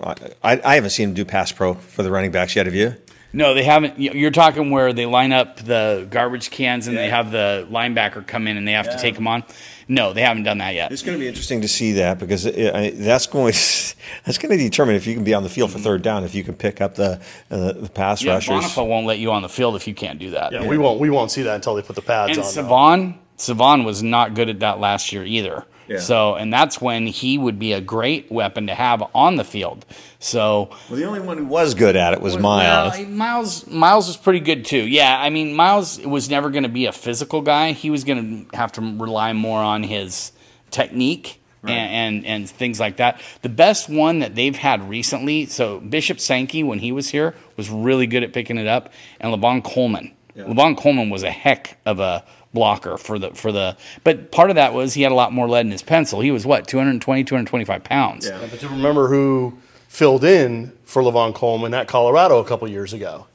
I, 0.44 0.60
I 0.62 0.74
haven't 0.74 0.90
seen 0.90 1.08
him 1.08 1.14
do 1.14 1.24
pass 1.24 1.50
pro 1.50 1.72
for 1.72 2.02
the 2.02 2.10
running 2.10 2.30
backs 2.30 2.56
yet. 2.56 2.66
Have 2.66 2.74
you? 2.74 2.94
No, 3.32 3.54
they 3.54 3.64
haven't. 3.64 3.98
You're 3.98 4.30
talking 4.30 4.70
where 4.70 4.92
they 4.92 5.06
line 5.06 5.32
up 5.32 5.56
the 5.58 6.06
garbage 6.10 6.50
cans 6.50 6.88
and 6.88 6.96
yeah. 6.96 7.02
they 7.02 7.10
have 7.10 7.30
the 7.30 7.66
linebacker 7.70 8.26
come 8.26 8.46
in 8.46 8.56
and 8.56 8.66
they 8.66 8.72
have 8.72 8.86
yeah. 8.86 8.96
to 8.96 8.98
take 9.00 9.14
them 9.14 9.26
on. 9.26 9.44
No, 9.90 10.12
they 10.12 10.20
haven't 10.20 10.42
done 10.42 10.58
that 10.58 10.74
yet. 10.74 10.92
It's 10.92 11.02
going 11.02 11.16
to 11.16 11.20
be 11.20 11.26
interesting 11.26 11.62
to 11.62 11.68
see 11.68 11.92
that 11.92 12.18
because 12.18 12.44
it, 12.44 12.74
I, 12.74 12.90
that's 12.90 13.26
going 13.26 13.52
that's 14.24 14.38
going 14.38 14.56
to 14.56 14.56
determine 14.56 14.96
if 14.96 15.06
you 15.06 15.14
can 15.14 15.24
be 15.24 15.32
on 15.32 15.42
the 15.42 15.48
field 15.48 15.72
for 15.72 15.78
third 15.78 16.02
down 16.02 16.24
if 16.24 16.34
you 16.34 16.44
can 16.44 16.54
pick 16.54 16.80
up 16.80 16.94
the 16.94 17.20
uh, 17.50 17.72
the 17.72 17.90
pass 17.92 18.22
yeah, 18.22 18.34
rushers. 18.34 18.64
Bhonapha 18.64 18.86
won't 18.86 19.06
let 19.06 19.18
you 19.18 19.32
on 19.32 19.42
the 19.42 19.48
field 19.48 19.76
if 19.76 19.88
you 19.88 19.94
can't 19.94 20.18
do 20.18 20.30
that. 20.30 20.52
Yeah, 20.52 20.62
yeah. 20.62 20.68
we 20.68 20.76
won't 20.76 21.00
we 21.00 21.08
won't 21.08 21.30
see 21.30 21.42
that 21.42 21.54
until 21.54 21.74
they 21.74 21.82
put 21.82 21.96
the 21.96 22.02
pads 22.02 22.36
and 22.36 22.44
on. 22.44 22.52
Salvon 22.52 23.18
Salvon 23.36 23.84
was 23.84 24.02
not 24.02 24.34
good 24.34 24.50
at 24.50 24.60
that 24.60 24.78
last 24.78 25.12
year 25.12 25.24
either. 25.24 25.64
Yeah. 25.88 26.00
So, 26.00 26.34
and 26.34 26.52
that's 26.52 26.80
when 26.80 27.06
he 27.06 27.38
would 27.38 27.58
be 27.58 27.72
a 27.72 27.80
great 27.80 28.30
weapon 28.30 28.66
to 28.66 28.74
have 28.74 29.02
on 29.14 29.36
the 29.36 29.44
field. 29.44 29.86
So, 30.18 30.70
well, 30.88 30.98
the 30.98 31.04
only 31.04 31.20
one 31.20 31.38
who 31.38 31.46
was 31.46 31.74
good 31.74 31.96
at 31.96 32.12
it 32.12 32.20
was 32.20 32.36
Myles. 32.36 32.98
Well, 32.98 33.06
Myles, 33.06 33.66
Myles 33.66 34.06
was 34.06 34.16
pretty 34.16 34.40
good 34.40 34.64
too. 34.64 34.86
Yeah, 34.86 35.18
I 35.18 35.30
mean, 35.30 35.54
Myles 35.54 35.98
was 36.00 36.28
never 36.28 36.50
going 36.50 36.64
to 36.64 36.68
be 36.68 36.86
a 36.86 36.92
physical 36.92 37.40
guy. 37.40 37.72
He 37.72 37.90
was 37.90 38.04
going 38.04 38.46
to 38.50 38.56
have 38.56 38.72
to 38.72 38.80
rely 38.80 39.32
more 39.32 39.60
on 39.60 39.82
his 39.82 40.32
technique 40.70 41.40
right. 41.62 41.72
and, 41.72 42.16
and, 42.16 42.26
and 42.26 42.50
things 42.50 42.78
like 42.78 42.96
that. 42.98 43.20
The 43.42 43.48
best 43.48 43.88
one 43.88 44.18
that 44.20 44.34
they've 44.34 44.56
had 44.56 44.88
recently, 44.88 45.46
so 45.46 45.80
Bishop 45.80 46.20
Sankey 46.20 46.62
when 46.62 46.78
he 46.78 46.92
was 46.92 47.08
here 47.08 47.34
was 47.56 47.70
really 47.70 48.06
good 48.06 48.22
at 48.22 48.32
picking 48.32 48.58
it 48.58 48.66
up, 48.66 48.92
and 49.20 49.32
Lavon 49.32 49.62
Coleman. 49.64 50.12
Yeah. 50.34 50.44
Lavon 50.44 50.76
Coleman 50.76 51.10
was 51.10 51.22
a 51.22 51.30
heck 51.30 51.78
of 51.84 51.98
a 51.98 52.24
blocker 52.54 52.96
for 52.96 53.18
the 53.18 53.30
for 53.30 53.52
the 53.52 53.76
but 54.04 54.30
part 54.32 54.48
of 54.48 54.56
that 54.56 54.72
was 54.72 54.94
he 54.94 55.02
had 55.02 55.12
a 55.12 55.14
lot 55.14 55.32
more 55.32 55.48
lead 55.48 55.66
in 55.66 55.72
his 55.72 55.82
pencil 55.82 56.20
he 56.20 56.30
was 56.30 56.46
what 56.46 56.66
220 56.66 57.22
225 57.22 57.84
pounds 57.84 58.26
yeah 58.26 58.38
but 58.50 58.58
to 58.58 58.68
remember 58.68 59.08
who 59.08 59.56
filled 59.88 60.24
in 60.24 60.72
for 60.84 61.02
Lavon 61.02 61.34
Coleman 61.34 61.74
at 61.74 61.88
Colorado 61.88 62.38
a 62.38 62.44
couple 62.44 62.66
years 62.66 62.94
ago 62.94 63.26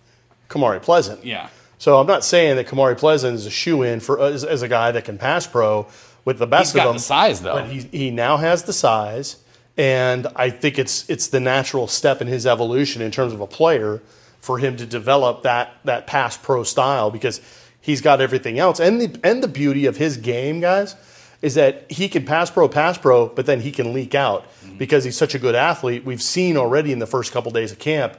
Kamari 0.50 0.82
Pleasant 0.82 1.24
yeah 1.24 1.50
so 1.84 2.00
I'm 2.00 2.08
not 2.08 2.24
saying 2.24 2.56
that 2.56 2.66
Kamari 2.66 2.98
Pleasant 2.98 3.36
is 3.36 3.46
a 3.46 3.52
shoe 3.52 3.84
in 3.84 4.00
for 4.00 4.18
uh, 4.18 4.30
as, 4.30 4.46
as, 4.46 4.62
a 4.62 4.70
guy 4.70 4.92
that 4.92 5.04
can 5.04 5.18
pass 5.18 5.46
pro 5.46 5.86
with 6.24 6.40
the 6.40 6.48
best 6.48 6.72
He's 6.72 6.82
of 6.82 6.88
them. 6.88 6.96
the 6.96 7.02
size 7.02 7.42
though. 7.42 7.56
But 7.56 7.68
he 7.68 7.80
he 7.92 8.10
now 8.10 8.38
has 8.38 8.64
the 8.64 8.72
size, 8.72 9.36
and 9.76 10.26
I 10.34 10.50
think 10.50 10.80
it's 10.80 11.10
it's 11.10 11.28
the 11.28 11.42
natural 11.42 11.88
step 11.88 12.22
in 12.22 12.28
his 12.28 12.48
evolution 12.48 13.02
in 13.02 13.12
terms 13.12 13.34
of 13.34 13.42
a 13.42 13.48
player 13.48 14.02
for 14.40 14.60
him 14.60 14.78
to 14.78 14.86
develop 14.86 15.44
that 15.44 15.74
that 15.84 16.08
pass 16.08 16.38
pro 16.38 16.64
style 16.64 17.12
because 17.12 17.42
he's 17.84 18.02
got 18.02 18.20
everything 18.20 18.58
else. 18.58 18.80
And 18.80 19.00
the 19.00 19.20
and 19.24 19.44
the 19.44 19.48
beauty 19.48 19.86
of 19.86 19.98
his 19.98 20.18
game, 20.18 20.60
guys, 20.60 20.96
is 21.44 21.54
that 21.54 21.92
he 21.92 22.10
can 22.10 22.26
pass 22.26 22.50
pro, 22.50 22.68
pass 22.68 22.98
pro, 22.98 23.28
but 23.28 23.46
then 23.46 23.62
he 23.62 23.72
can 23.72 23.94
leak 23.94 24.16
out 24.16 24.44
mm-hmm. 24.44 24.78
because 24.78 25.04
he's 25.04 25.18
such 25.18 25.36
a 25.36 25.40
good 25.40 25.54
athlete. 25.54 26.04
We've 26.04 26.22
seen 26.22 26.58
already 26.58 26.92
in 26.92 27.00
the 27.00 27.08
first 27.08 27.32
couple 27.32 27.52
days 27.52 27.72
of 27.72 27.78
camp 27.78 28.18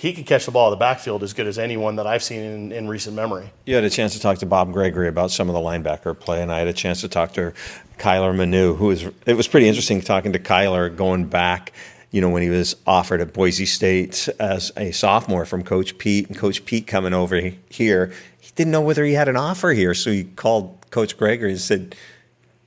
he 0.00 0.14
can 0.14 0.24
catch 0.24 0.46
the 0.46 0.50
ball 0.50 0.68
in 0.68 0.70
the 0.70 0.78
backfield 0.78 1.22
as 1.22 1.34
good 1.34 1.46
as 1.46 1.58
anyone 1.58 1.96
that 1.96 2.06
I've 2.06 2.22
seen 2.22 2.40
in, 2.40 2.72
in, 2.72 2.88
recent 2.88 3.14
memory. 3.14 3.52
You 3.66 3.74
had 3.74 3.84
a 3.84 3.90
chance 3.90 4.14
to 4.14 4.20
talk 4.20 4.38
to 4.38 4.46
Bob 4.46 4.72
Gregory 4.72 5.08
about 5.08 5.30
some 5.30 5.50
of 5.50 5.54
the 5.54 5.60
linebacker 5.60 6.18
play, 6.18 6.40
and 6.40 6.50
I 6.50 6.58
had 6.58 6.68
a 6.68 6.72
chance 6.72 7.02
to 7.02 7.08
talk 7.08 7.34
to 7.34 7.52
Kyler 7.98 8.34
Manu, 8.34 8.76
who 8.76 8.86
was 8.86 9.04
it 9.26 9.34
was 9.36 9.46
pretty 9.46 9.68
interesting 9.68 10.00
talking 10.00 10.32
to 10.32 10.38
Kyler 10.38 10.94
going 10.94 11.26
back. 11.26 11.74
You 12.12 12.22
know, 12.22 12.30
when 12.30 12.42
he 12.42 12.48
was 12.48 12.76
offered 12.86 13.20
at 13.20 13.34
Boise 13.34 13.66
State 13.66 14.26
as 14.40 14.72
a 14.74 14.90
sophomore 14.90 15.44
from 15.44 15.62
Coach 15.62 15.98
Pete, 15.98 16.28
and 16.28 16.36
Coach 16.36 16.64
Pete 16.64 16.86
coming 16.86 17.12
over 17.12 17.38
here, 17.68 18.10
he 18.29 18.29
didn't 18.60 18.72
know 18.72 18.82
whether 18.82 19.04
he 19.04 19.14
had 19.14 19.28
an 19.28 19.36
offer 19.36 19.70
here, 19.70 19.94
so 19.94 20.10
he 20.10 20.24
called 20.24 20.76
Coach 20.90 21.16
Gregory 21.16 21.52
and 21.52 21.60
said, 21.60 21.94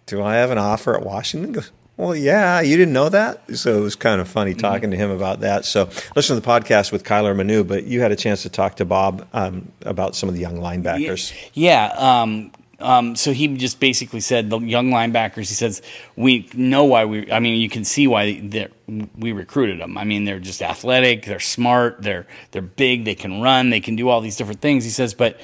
"Do 0.07 0.23
I 0.23 0.35
have 0.35 0.49
an 0.49 0.57
offer 0.57 0.95
at 0.95 1.03
Washington?" 1.03 1.51
Goes, 1.51 1.71
Well, 1.97 2.15
yeah, 2.15 2.61
you 2.61 2.75
didn't 2.75 2.93
know 2.93 3.09
that? 3.09 3.55
So 3.55 3.77
it 3.77 3.81
was 3.81 3.95
kind 3.95 4.19
of 4.19 4.27
funny 4.27 4.51
mm-hmm. 4.51 4.59
talking 4.59 4.89
mm-hmm. 4.89 4.99
to 4.99 5.05
him 5.05 5.11
about 5.11 5.41
that. 5.41 5.65
So 5.65 5.89
listen 6.15 6.35
to 6.35 6.41
the 6.41 6.47
podcast 6.47 6.91
with 6.91 7.03
Kyler 7.03 7.35
Manu, 7.35 7.63
but 7.63 7.83
you 7.83 8.01
had 8.01 8.11
a 8.11 8.15
chance 8.15 8.41
to 8.41 8.49
talk 8.49 8.77
to 8.77 8.85
Bob 8.85 9.27
um, 9.33 9.71
about 9.83 10.15
some 10.15 10.29
of 10.29 10.33
the 10.33 10.41
young 10.41 10.57
linebackers. 10.57 11.31
Yeah. 11.53 11.91
yeah 11.93 12.21
um, 12.21 12.51
um, 12.83 13.15
so 13.15 13.31
he 13.31 13.47
just 13.55 13.79
basically 13.79 14.19
said 14.19 14.49
the 14.49 14.59
young 14.59 14.89
linebackers. 14.89 15.47
He 15.47 15.55
says 15.55 15.81
we 16.15 16.49
know 16.53 16.83
why 16.83 17.05
we. 17.05 17.31
I 17.31 17.39
mean, 17.39 17.59
you 17.61 17.69
can 17.69 17.85
see 17.85 18.07
why 18.07 18.39
that 18.49 18.71
we 19.17 19.31
recruited 19.31 19.79
them. 19.79 19.97
I 19.97 20.03
mean, 20.03 20.25
they're 20.25 20.39
just 20.39 20.61
athletic, 20.61 21.25
they're 21.25 21.39
smart, 21.39 22.01
they're 22.01 22.27
they're 22.51 22.61
big, 22.61 23.05
they 23.05 23.15
can 23.15 23.41
run, 23.41 23.69
they 23.69 23.79
can 23.79 23.95
do 23.95 24.09
all 24.09 24.19
these 24.21 24.35
different 24.35 24.61
things. 24.61 24.83
He 24.83 24.89
says, 24.89 25.13
but 25.13 25.39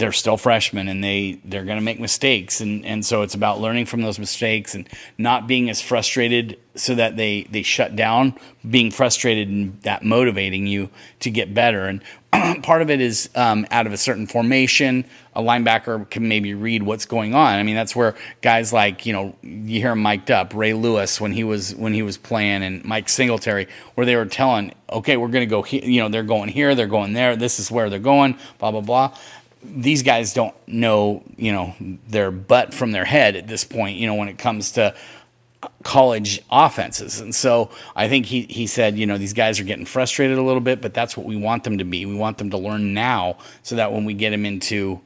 they're 0.00 0.12
still 0.12 0.38
freshmen 0.38 0.88
and 0.88 1.04
they 1.04 1.38
they're 1.44 1.64
going 1.64 1.76
to 1.76 1.84
make 1.84 2.00
mistakes. 2.00 2.60
And 2.60 2.84
and 2.86 3.04
so 3.04 3.20
it's 3.22 3.34
about 3.34 3.60
learning 3.60 3.84
from 3.84 4.00
those 4.00 4.18
mistakes 4.18 4.74
and 4.74 4.88
not 5.18 5.46
being 5.46 5.68
as 5.68 5.80
frustrated 5.82 6.58
so 6.74 6.94
that 6.94 7.16
they 7.18 7.42
they 7.44 7.62
shut 7.62 7.94
down 7.94 8.34
being 8.68 8.90
frustrated 8.90 9.48
and 9.48 9.80
that 9.82 10.02
motivating 10.02 10.66
you 10.66 10.88
to 11.20 11.30
get 11.30 11.52
better. 11.52 11.86
And 11.86 12.02
part 12.62 12.80
of 12.80 12.90
it 12.90 13.00
is 13.00 13.28
um, 13.34 13.66
out 13.70 13.86
of 13.86 13.92
a 13.92 13.98
certain 13.98 14.26
formation 14.26 15.04
a 15.34 15.42
linebacker 15.42 16.08
can 16.10 16.26
maybe 16.26 16.54
read 16.54 16.82
what's 16.82 17.06
going 17.06 17.34
on. 17.34 17.58
I 17.58 17.62
mean 17.62 17.76
that's 17.76 17.94
where 17.94 18.16
guys 18.40 18.72
like 18.72 19.06
you 19.06 19.12
know 19.12 19.36
you 19.42 19.80
hear 19.80 19.92
him 19.92 20.02
mic'd 20.02 20.30
up 20.30 20.54
ray 20.54 20.72
lewis 20.72 21.20
when 21.20 21.32
he 21.32 21.44
was 21.44 21.74
when 21.74 21.92
he 21.92 22.02
was 22.02 22.16
playing 22.16 22.62
and 22.62 22.84
mike 22.84 23.08
singletary 23.08 23.68
where 23.94 24.06
they 24.06 24.16
were 24.16 24.26
telling 24.26 24.72
okay 24.90 25.16
we're 25.16 25.28
going 25.28 25.46
to 25.46 25.50
go 25.50 25.62
here 25.62 25.84
you 25.84 26.00
know 26.00 26.08
they're 26.08 26.22
going 26.22 26.48
here 26.48 26.74
they're 26.74 26.86
going 26.86 27.12
there 27.12 27.36
this 27.36 27.60
is 27.60 27.70
where 27.70 27.90
they're 27.90 27.98
going 27.98 28.36
blah 28.58 28.70
blah 28.70 28.80
blah 28.80 29.16
these 29.62 30.02
guys 30.02 30.32
don't 30.32 30.54
know, 30.66 31.22
you 31.36 31.52
know, 31.52 31.74
their 32.08 32.30
butt 32.30 32.72
from 32.72 32.92
their 32.92 33.04
head 33.04 33.36
at 33.36 33.46
this 33.46 33.64
point, 33.64 33.96
you 33.96 34.06
know, 34.06 34.14
when 34.14 34.28
it 34.28 34.38
comes 34.38 34.72
to 34.72 34.94
college 35.82 36.42
offenses. 36.50 37.20
And 37.20 37.34
so 37.34 37.70
I 37.94 38.08
think 38.08 38.26
he, 38.26 38.42
he 38.42 38.66
said, 38.66 38.98
you 38.98 39.06
know, 39.06 39.18
these 39.18 39.34
guys 39.34 39.60
are 39.60 39.64
getting 39.64 39.84
frustrated 39.84 40.38
a 40.38 40.42
little 40.42 40.60
bit, 40.60 40.80
but 40.80 40.94
that's 40.94 41.16
what 41.16 41.26
we 41.26 41.36
want 41.36 41.64
them 41.64 41.78
to 41.78 41.84
be. 41.84 42.06
We 42.06 42.14
want 42.14 42.38
them 42.38 42.50
to 42.50 42.58
learn 42.58 42.94
now 42.94 43.36
so 43.62 43.76
that 43.76 43.92
when 43.92 44.04
we 44.04 44.14
get 44.14 44.30
them 44.30 44.46
into 44.46 45.00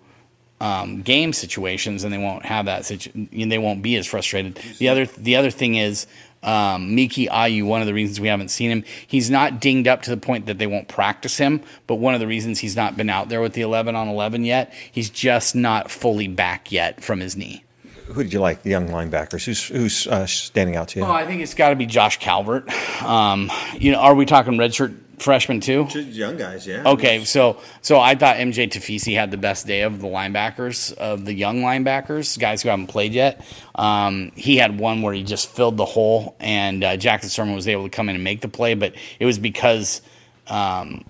um, 0.65 1.03
game 1.03 1.35
situations 1.35 2.05
and 2.05 2.13
they 2.13 2.19
won't 2.19 2.47
have 2.47 2.65
that 2.65 2.87
situation, 2.87 3.29
and 3.31 3.53
they 3.53 3.59
won't 3.59 3.83
be 3.83 3.97
as 3.97 4.07
frustrated. 4.07 4.59
The 4.79 4.89
other, 4.89 5.05
the 5.05 5.37
other 5.37 5.51
thing 5.51 5.75
is, 5.75 6.07
um, 6.43 6.95
Miki 6.95 7.27
Ayu, 7.27 7.67
one 7.67 7.83
of 7.83 7.87
the 7.87 7.93
reasons 7.93 8.19
we 8.19 8.29
haven't 8.29 8.49
seen 8.49 8.71
him, 8.71 8.85
he's 9.07 9.29
not 9.29 9.61
dinged 9.61 9.87
up 9.87 10.03
to 10.03 10.11
the 10.11 10.17
point 10.17 10.47
that 10.47 10.57
they 10.57 10.67
won't 10.67 10.89
practice 10.89 11.37
him. 11.37 11.61
But 11.87 11.97
one 11.97 12.15
of 12.15 12.21
the 12.21 12.27
reasons 12.27 12.61
he's 12.61 12.77
not 12.77 12.97
been 12.97 13.11
out 13.11 13.29
there 13.29 13.43
with 13.43 13.53
the 13.53 13.61
11 13.61 13.95
on 13.95 14.09
11 14.09 14.45
yet, 14.45 14.73
he's 14.91 15.11
just 15.11 15.55
not 15.55 15.91
fully 15.91 16.29
back 16.29 16.73
yet 16.73 17.05
from 17.05 17.21
his 17.21 17.37
knee. 17.37 17.63
Who 18.07 18.23
did 18.23 18.33
you 18.33 18.41
like, 18.41 18.63
the 18.63 18.71
young 18.71 18.89
linebackers? 18.89 19.45
Who's 19.45 19.67
who's 19.69 20.07
uh, 20.07 20.27
standing 20.27 20.77
out 20.77 20.89
to 20.89 21.01
you? 21.01 21.05
Oh, 21.07 21.11
I 21.11 21.27
think 21.27 21.43
it's 21.43 21.55
got 21.55 21.71
to 21.71 21.77
be 21.77 21.87
Josh 21.87 22.19
Calvert. 22.19 22.71
Um, 23.03 23.51
you 23.79 23.93
know, 23.93 23.99
are 23.99 24.15
we 24.15 24.27
talking 24.27 24.55
redshirt 24.55 24.95
freshman 25.19 25.61
too? 25.61 25.87
young 25.95 26.37
guys, 26.37 26.67
yeah. 26.67 26.83
Okay, 26.87 27.25
so 27.25 27.59
so 27.83 28.01
I 28.01 28.15
thought 28.15 28.37
MJ 28.37 28.71
Tafisi 28.71 29.15
had 29.15 29.31
the 29.31 29.37
best 29.37 29.67
day 29.67 29.83
of 29.83 30.01
the 30.01 30.07
linebackers 30.07 30.93
of 30.95 31.25
the 31.25 31.35
young 31.35 31.61
linebackers, 31.61 32.39
guys 32.39 32.63
who 32.63 32.69
haven't 32.69 32.89
played 32.89 33.13
yet. 33.13 33.45
Um, 33.75 34.33
he 34.35 34.57
had 34.57 34.79
one 34.79 35.03
where 35.03 35.15
he 35.15 35.23
just 35.23 35.51
filled 35.51 35.77
the 35.77 35.85
hole, 35.85 36.37
and 36.41 36.85
uh, 36.85 36.97
Jackson 36.97 37.31
Sirmon 37.31 37.55
was 37.55 37.69
able 37.69 37.85
to 37.85 37.91
come 37.91 38.09
in 38.09 38.15
and 38.15 38.25
make 38.25 38.41
the 38.41 38.49
play, 38.49 38.75
but 38.75 38.95
it 39.19 39.27
was 39.27 39.39
because 39.39 40.03
um, 40.49 41.05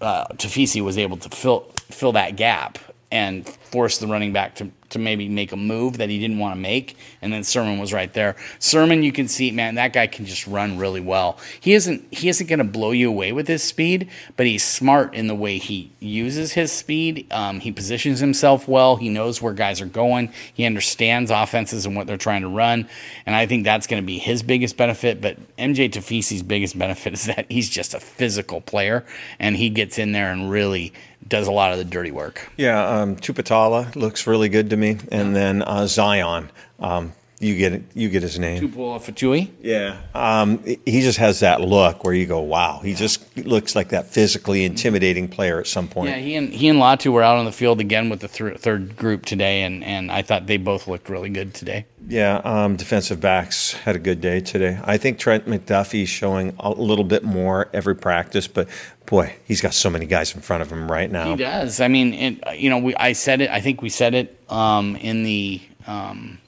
uh, 0.00 0.26
Tafisi 0.34 0.82
was 0.82 0.98
able 0.98 1.16
to 1.18 1.28
fill 1.28 1.60
fill 1.90 2.12
that 2.12 2.36
gap 2.36 2.78
and 3.10 3.48
force 3.48 3.98
the 3.98 4.06
running 4.06 4.32
back 4.32 4.54
to 4.56 4.70
to 4.92 4.98
maybe 4.98 5.28
make 5.28 5.52
a 5.52 5.56
move 5.56 5.98
that 5.98 6.08
he 6.08 6.18
didn't 6.18 6.38
want 6.38 6.54
to 6.54 6.60
make, 6.60 6.96
and 7.20 7.32
then 7.32 7.42
Sirmon 7.42 7.80
was 7.80 7.92
right 7.92 8.12
there. 8.12 8.36
Sirmon, 8.58 9.02
you 9.02 9.12
can 9.12 9.28
see, 9.28 9.50
man, 9.50 9.74
that 9.74 9.92
guy 9.92 10.06
can 10.06 10.24
just 10.24 10.46
run 10.46 10.78
really 10.78 11.00
well. 11.00 11.38
He 11.60 11.74
isn't 11.74 12.12
he 12.12 12.28
isn't 12.28 12.46
going 12.46 12.58
to 12.58 12.64
blow 12.64 12.92
you 12.92 13.08
away 13.08 13.32
with 13.32 13.48
his 13.48 13.62
speed, 13.62 14.08
but 14.36 14.46
he's 14.46 14.64
smart 14.64 15.14
in 15.14 15.26
the 15.26 15.34
way 15.34 15.58
he 15.58 15.90
uses 16.00 16.52
his 16.52 16.72
speed. 16.72 17.26
Um, 17.32 17.60
he 17.60 17.72
positions 17.72 18.20
himself 18.20 18.68
well. 18.68 18.96
He 18.96 19.08
knows 19.08 19.42
where 19.42 19.52
guys 19.52 19.80
are 19.80 19.86
going. 19.86 20.32
He 20.54 20.64
understands 20.64 21.30
offenses 21.30 21.86
and 21.86 21.96
what 21.96 22.06
they're 22.06 22.16
trying 22.16 22.42
to 22.42 22.48
run, 22.48 22.88
and 23.26 23.34
I 23.34 23.46
think 23.46 23.64
that's 23.64 23.86
going 23.86 24.02
to 24.02 24.06
be 24.06 24.18
his 24.18 24.42
biggest 24.42 24.76
benefit. 24.76 25.20
But 25.20 25.38
MJ 25.56 25.90
Tafisi's 25.90 26.42
biggest 26.42 26.78
benefit 26.78 27.14
is 27.14 27.24
that 27.26 27.46
he's 27.50 27.68
just 27.68 27.94
a 27.94 28.00
physical 28.00 28.60
player, 28.60 29.04
and 29.38 29.56
he 29.56 29.70
gets 29.70 29.98
in 29.98 30.12
there 30.12 30.30
and 30.32 30.50
really 30.50 30.92
does 31.28 31.46
a 31.46 31.52
lot 31.52 31.72
of 31.72 31.78
the 31.78 31.84
dirty 31.84 32.10
work. 32.10 32.50
Yeah, 32.56 32.84
um, 32.86 33.16
Tupatala 33.16 33.94
looks 33.96 34.26
really 34.26 34.48
good 34.48 34.70
to 34.70 34.76
me, 34.76 34.98
and 35.10 35.34
then 35.34 35.62
uh, 35.62 35.86
Zion. 35.86 36.50
Um, 36.78 37.12
you 37.42 37.56
get 37.56 37.82
you 37.94 38.08
get 38.08 38.22
his 38.22 38.38
name. 38.38 38.62
Tupuola 38.62 39.00
Fetui. 39.00 39.50
Yeah, 39.60 40.00
um, 40.14 40.62
he 40.64 41.00
just 41.00 41.18
has 41.18 41.40
that 41.40 41.60
look 41.60 42.04
where 42.04 42.14
you 42.14 42.26
go, 42.26 42.40
"Wow!" 42.40 42.80
He 42.82 42.94
just 42.94 43.36
looks 43.36 43.74
like 43.74 43.88
that 43.88 44.06
physically 44.06 44.64
intimidating 44.64 45.28
player 45.28 45.58
at 45.58 45.66
some 45.66 45.88
point. 45.88 46.10
Yeah, 46.10 46.16
he 46.16 46.36
and 46.36 46.52
he 46.52 46.68
and 46.68 46.78
Latu 46.78 47.12
were 47.12 47.22
out 47.22 47.38
on 47.38 47.44
the 47.44 47.52
field 47.52 47.80
again 47.80 48.08
with 48.08 48.20
the 48.20 48.28
th- 48.28 48.58
third 48.58 48.96
group 48.96 49.26
today, 49.26 49.62
and, 49.62 49.82
and 49.82 50.10
I 50.12 50.22
thought 50.22 50.46
they 50.46 50.56
both 50.56 50.86
looked 50.86 51.08
really 51.08 51.30
good 51.30 51.52
today. 51.52 51.86
Yeah, 52.06 52.40
um, 52.44 52.76
defensive 52.76 53.20
backs 53.20 53.72
had 53.72 53.96
a 53.96 54.00
good 54.00 54.20
day 54.20 54.40
today. 54.40 54.78
I 54.84 54.96
think 54.96 55.18
Trent 55.18 55.46
McDuffie's 55.46 56.08
showing 56.08 56.54
a 56.60 56.70
little 56.70 57.04
bit 57.04 57.24
more 57.24 57.68
every 57.72 57.96
practice, 57.96 58.46
but 58.46 58.68
boy, 59.06 59.34
he's 59.44 59.60
got 59.60 59.74
so 59.74 59.90
many 59.90 60.06
guys 60.06 60.34
in 60.34 60.40
front 60.40 60.62
of 60.62 60.70
him 60.70 60.90
right 60.90 61.10
now. 61.10 61.30
He 61.30 61.36
does. 61.36 61.80
I 61.80 61.88
mean, 61.88 62.14
it, 62.14 62.58
you 62.58 62.70
know, 62.70 62.78
we, 62.78 62.94
I 62.96 63.12
said 63.12 63.40
it. 63.40 63.50
I 63.50 63.60
think 63.60 63.82
we 63.82 63.88
said 63.88 64.14
it 64.14 64.38
um, 64.48 64.96
in 64.96 65.22
the 65.22 65.60
um, 65.86 66.38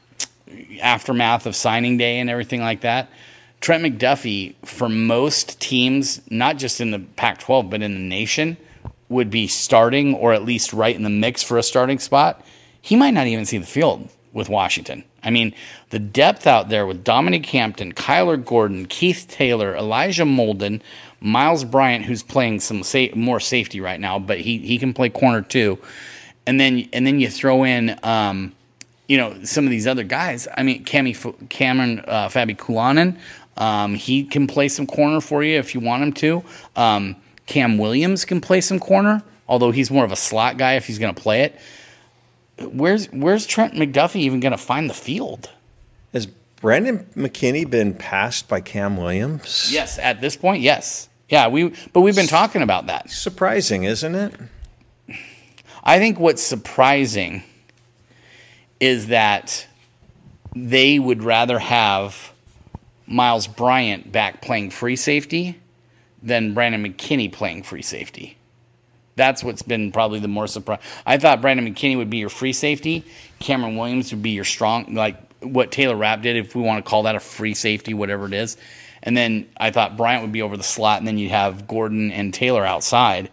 aftermath 0.81 1.47
of 1.47 1.57
signing 1.57 1.97
day 1.97 2.19
and 2.19 2.31
everything 2.31 2.61
like 2.61 2.83
that. 2.83 3.09
Trent 3.61 3.83
McDuffie, 3.83 4.55
for 4.65 4.89
most 4.89 5.59
teams, 5.61 6.21
not 6.31 6.59
just 6.59 6.81
in 6.81 6.91
the 6.91 6.99
Pac 6.99 7.39
12, 7.39 7.71
but 7.71 7.83
in 7.83 7.95
the 7.95 8.01
nation, 8.01 8.57
would 9.09 9.31
be 9.31 9.47
starting 9.47 10.15
or 10.15 10.33
at 10.33 10.45
least 10.45 10.73
right 10.73 10.95
in 10.95 11.03
the 11.03 11.11
mix 11.11 11.43
for 11.43 11.57
a 11.57 11.63
starting 11.63 11.99
spot. 11.99 12.45
He 12.83 12.97
might 12.97 13.13
not 13.13 13.27
even 13.27 13.47
see 13.47 13.59
the 13.59 13.67
field 13.67 14.09
with 14.35 14.49
Washington. 14.49 15.05
I 15.23 15.31
mean, 15.31 15.55
the 15.91 15.99
depth 15.99 16.47
out 16.47 16.69
there 16.69 16.87
with 16.87 17.05
Dominique 17.05 17.47
Hampton, 17.47 17.95
Kyler 17.95 18.45
Gordon, 18.45 18.87
Keith 18.87 19.27
Taylor, 19.31 19.75
Elijah 19.75 20.25
Molden, 20.25 20.83
Myles 21.21 21.65
Bryant, 21.65 22.05
who's 22.05 22.23
playing 22.23 22.61
some 22.61 22.83
sa- 22.83 23.15
more 23.15 23.41
safety 23.41 23.81
right 23.81 23.99
now, 23.99 24.19
but 24.19 24.41
he, 24.41 24.59
he 24.59 24.79
can 24.79 24.93
play 24.93 25.09
corner 25.09 25.41
too. 25.41 25.79
And 26.47 26.61
then 26.61 26.87
and 26.93 27.07
then 27.07 27.21
you 27.21 27.31
throw 27.31 27.65
in 27.65 27.99
um, 28.03 28.53
you 29.07 29.17
know, 29.17 29.43
some 29.45 29.65
of 29.65 29.71
these 29.71 29.87
other 29.87 30.05
guys. 30.05 30.49
I 30.57 30.63
mean, 30.63 30.85
Cami, 30.85 31.49
Cameron 31.49 32.01
uh, 32.07 32.29
Fabiculanan, 32.29 33.19
um, 33.57 33.95
he 33.95 34.25
can 34.25 34.47
play 34.47 34.69
some 34.69 34.87
corner 34.87 35.21
for 35.21 35.43
you 35.43 35.59
if 35.59 35.75
you 35.75 35.81
want 35.81 36.03
him 36.03 36.13
to. 36.15 36.45
Um, 36.77 37.17
Cam 37.47 37.79
Williams 37.79 38.25
can 38.25 38.41
play 38.41 38.61
some 38.61 38.79
corner, 38.79 39.23
although 39.49 39.71
he's 39.71 39.91
more 39.91 40.05
of 40.05 40.13
a 40.13 40.17
slot 40.17 40.57
guy 40.57 40.75
if 40.75 40.87
he's 40.87 40.99
going 40.99 41.15
to 41.15 41.21
play 41.21 41.43
it. 41.43 41.61
Where's 42.73 43.07
Where's 43.07 43.47
Trent 43.47 43.75
McDuffie 43.75 44.17
even 44.17 44.41
going 44.41 44.53
to 44.53 44.59
find 44.59 44.89
the 44.89 44.95
field? 44.95 45.51
Has 46.13 46.27
Brandon 46.27 47.07
McKinney 47.17 47.69
been 47.69 47.95
passed 47.95 48.49
by 48.49 48.61
Cam 48.61 48.97
Williams? 48.97 49.71
Yes, 49.73 49.99
at 49.99 50.21
this 50.21 50.37
point, 50.37 50.63
yes. 50.63 51.09
Yeah, 51.29 51.49
we 51.49 51.75
but 51.93 52.03
we've 52.03 52.15
been 52.15 52.27
talking 52.29 52.63
about 52.63 52.87
that. 52.87 53.11
Surprising, 53.11 53.85
isn't 53.85 54.15
it? 54.15 54.35
I 55.83 55.99
think 55.99 56.19
what's 56.19 56.43
surprising 56.43 57.43
is 58.85 59.07
that 59.07 59.67
they 60.55 60.99
would 60.99 61.23
rather 61.23 61.59
have 61.59 62.33
Myles 63.07 63.47
Bryant 63.47 64.13
back 64.13 64.43
playing 64.43 64.71
free 64.71 64.97
safety 64.97 65.59
than 66.23 66.53
Brandon 66.53 66.85
McKinney 66.85 67.33
playing 67.33 67.63
free 67.63 67.81
safety. 67.81 68.37
That's 69.17 69.43
what's 69.43 69.63
been 69.63 69.91
probably 69.91 70.19
the 70.19 70.29
more 70.29 70.47
surprise. 70.47 70.81
I 71.07 71.17
thought 71.17 71.41
Brandon 71.41 71.67
McKinney 71.67 71.97
would 71.97 72.11
be 72.11 72.19
your 72.19 72.29
free 72.29 72.53
safety. 72.53 73.07
Cameron 73.39 73.77
Williams 73.77 74.13
would 74.13 74.23
be 74.23 74.31
your 74.31 74.45
strong, 74.45 74.93
like 74.95 75.17
what 75.41 75.73
Taylor 75.73 75.97
Rapp 75.97 76.21
did, 76.21 76.37
if 76.37 76.55
we 76.55 76.61
want 76.61 76.85
to 76.85 76.89
call 76.89 77.05
that 77.05 77.15
a 77.15 77.21
free 77.21 77.55
safety, 77.55 77.95
whatever 77.95 78.27
it 78.27 78.35
is. 78.35 78.59
And 79.03 79.17
then 79.17 79.49
I 79.57 79.71
thought 79.71 79.97
Bryant 79.97 80.23
would 80.23 80.33
be 80.33 80.43
over 80.43 80.59
the 80.59 80.63
slot, 80.63 80.99
and 80.99 81.09
then 81.09 81.17
you'd 81.17 81.31
have 81.31 81.67
Gordon 81.67 82.11
and 82.11 82.35
Taylor 82.35 82.67
outside. 82.67 83.31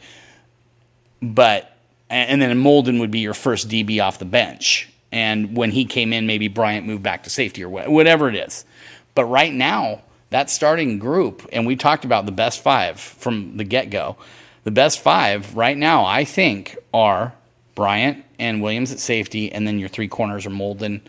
But, 1.22 1.76
and 2.10 2.42
then 2.42 2.64
Molden 2.64 3.02
would 3.02 3.12
be 3.12 3.20
your 3.20 3.34
first 3.34 3.68
DB 3.68 4.02
off 4.02 4.18
the 4.18 4.26
bench. 4.26 4.91
And 5.12 5.58
when 5.58 5.71
he 5.71 5.86
came 5.86 6.13
in, 6.13 6.26
maybe 6.26 6.47
Bryant 6.47 6.86
moved 6.86 7.04
back 7.04 7.24
to 7.24 7.30
safety 7.30 7.63
or 7.63 7.69
whatever 7.69 8.30
it 8.30 8.36
is. 8.36 8.65
But 9.13 9.26
right 9.26 9.54
now, 9.54 10.02
that 10.30 10.50
starting 10.50 11.00
group, 11.00 11.47
and 11.52 11.67
we 11.67 11.76
talked 11.76 12.06
about 12.06 12.26
the 12.26 12.32
best 12.32 12.62
five 12.62 13.00
from 13.00 13.58
the 13.58 13.65
get 13.65 13.89
go. 13.89 14.15
The 14.63 14.71
best 14.71 15.00
five 15.00 15.56
right 15.56 15.78
now, 15.78 16.06
I 16.06 16.24
think, 16.24 16.78
are 16.93 17.34
Bryant 17.76 18.24
and 18.39 18.62
Williams 18.62 18.91
at 18.91 19.00
safety, 19.00 19.52
and 19.52 19.67
then 19.67 19.80
your 19.80 19.89
three 19.89 20.08
corners 20.08 20.45
are 20.45 20.52
Molden, 20.52 21.02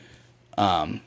um, 0.58 1.00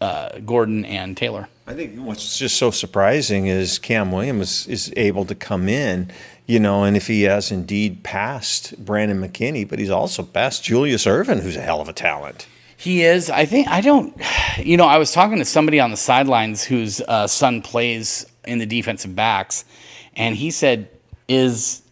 uh, 0.00 0.38
Gordon, 0.40 0.84
and 0.84 1.16
Taylor. 1.16 1.48
I 1.66 1.74
think 1.74 1.98
what's 1.98 2.38
just 2.38 2.56
so 2.56 2.70
surprising 2.70 3.48
is 3.48 3.80
Cam 3.80 4.12
Williams 4.12 4.68
is 4.68 4.92
able 4.96 5.24
to 5.24 5.34
come 5.34 5.68
in, 5.68 6.12
you 6.46 6.60
know, 6.60 6.84
and 6.84 6.96
if 6.96 7.08
he 7.08 7.22
has 7.22 7.50
indeed 7.50 8.04
passed 8.04 8.84
Brandon 8.84 9.20
McKinney, 9.20 9.68
but 9.68 9.80
he's 9.80 9.90
also 9.90 10.22
passed 10.22 10.62
Julius 10.62 11.08
Irvin, 11.08 11.40
who's 11.40 11.56
a 11.56 11.60
hell 11.60 11.80
of 11.80 11.88
a 11.88 11.92
talent. 11.92 12.46
He 12.76 13.02
is. 13.02 13.30
I 13.30 13.46
think 13.46 13.68
I 13.68 13.80
don't. 13.80 14.16
You 14.58 14.78
know, 14.78 14.86
I 14.86 14.96
was 14.96 15.12
talking 15.12 15.36
to 15.36 15.44
somebody 15.44 15.80
on 15.80 15.90
the 15.90 15.98
sidelines 15.98 16.64
whose 16.64 17.02
uh, 17.02 17.26
son 17.26 17.60
plays 17.60 18.24
in 18.46 18.56
the 18.56 18.64
defensive 18.64 19.14
backs, 19.14 19.66
and 20.14 20.34
he 20.34 20.50
said, 20.50 20.88
"Is 21.28 21.82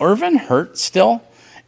Irvin 0.00 0.36
hurt 0.36 0.78
still?" 0.78 1.22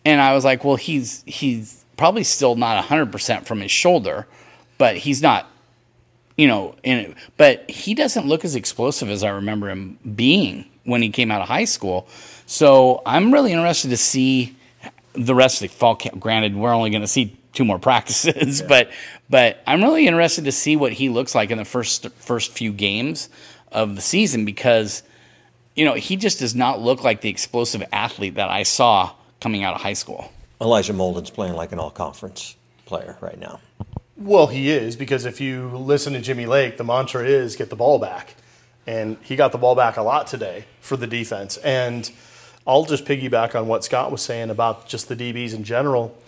And 0.05 0.21
I 0.21 0.35
was 0.35 0.45
like, 0.45 0.65
"Well, 0.65 0.75
he's 0.75 1.23
he's 1.25 1.85
probably 1.97 2.25
still 2.25 2.57
not 2.57 2.85
hundred 2.87 3.13
percent 3.13 3.47
from 3.47 3.61
his 3.61 3.71
shoulder, 3.71 4.27
but 4.77 4.97
he's 4.97 5.23
not." 5.23 5.49
You 6.39 6.47
know, 6.47 6.75
in 6.83 7.15
but 7.37 7.69
he 7.69 7.95
doesn't 7.95 8.27
look 8.27 8.45
as 8.45 8.55
explosive 8.55 9.11
as 9.11 9.23
I 9.23 9.29
remember 9.29 9.69
him 9.69 9.99
being 10.15 10.65
when 10.85 11.03
he 11.03 11.11
came 11.11 11.31
out 11.31 11.43
of 11.43 11.49
high 11.49 11.67
school. 11.67 12.09
So 12.47 13.03
I'm 13.05 13.33
really 13.33 13.53
interested 13.53 13.91
to 13.91 13.97
see 13.99 14.57
the 15.13 15.35
rest 15.35 15.63
of 15.63 15.69
the 15.69 15.77
fall 15.77 15.97
camp. 15.97 16.19
Granted, 16.19 16.57
we're 16.57 16.73
only 16.73 16.91
going 16.91 17.03
to 17.03 17.09
see 17.09 17.37
two 17.53 17.65
more 17.65 17.79
practices, 17.91 18.63
but 18.63 18.91
but 19.29 19.63
I'm 19.67 19.83
really 19.83 20.07
interested 20.07 20.45
to 20.45 20.53
see 20.53 20.77
what 20.77 20.93
he 20.93 21.09
looks 21.09 21.35
like 21.35 21.51
in 21.51 21.59
the 21.59 21.65
first 21.65 22.09
first 22.21 22.53
few 22.53 22.73
games 22.73 23.29
of 23.73 23.97
the 23.97 24.01
season 24.01 24.45
because 24.45 25.03
you 25.75 25.85
know 25.85 25.95
he 25.95 26.17
just 26.17 26.39
does 26.39 26.55
not 26.55 26.81
look 26.81 27.05
like 27.05 27.21
the 27.21 27.29
explosive 27.29 27.83
athlete 27.93 28.37
that 28.37 28.49
I 28.49 28.63
saw 28.63 29.13
coming 29.41 29.65
out 29.65 29.75
of 29.75 29.81
high 29.81 29.93
school. 29.93 30.33
Elijah 30.61 30.93
Molden's 30.93 31.31
playing 31.31 31.55
like 31.55 31.73
an 31.73 31.79
all 31.79 31.91
conference 31.91 32.57
player 32.87 33.17
right 33.21 33.39
now. 33.39 33.61
Well, 34.21 34.49
he 34.49 34.69
is 34.69 34.97
because 34.97 35.25
if 35.25 35.41
you 35.41 35.69
listen 35.69 36.13
to 36.15 36.21
Jimmy 36.21 36.45
Lake, 36.45 36.77
the 36.77 36.83
mantra 36.83 37.25
is 37.25 37.55
get 37.55 37.71
the 37.71 37.77
ball 37.77 38.01
back. 38.01 38.35
And 38.85 39.17
he 39.23 39.37
got 39.37 39.53
the 39.53 39.59
ball 39.59 39.77
back 39.77 39.97
a 39.97 40.03
lot 40.03 40.27
today 40.27 40.65
for 40.81 40.97
the 40.97 41.07
defense. 41.07 41.57
And 41.59 42.11
I'll 42.67 42.85
just 42.85 43.05
piggyback 43.05 43.55
on 43.55 43.69
what 43.69 43.85
Scott 43.85 44.11
was 44.11 44.21
saying 44.21 44.51
about 44.51 44.89
just 44.89 45.09
the 45.09 45.15
DBs 45.15 45.55
in 45.55 45.63
general. 45.63 46.19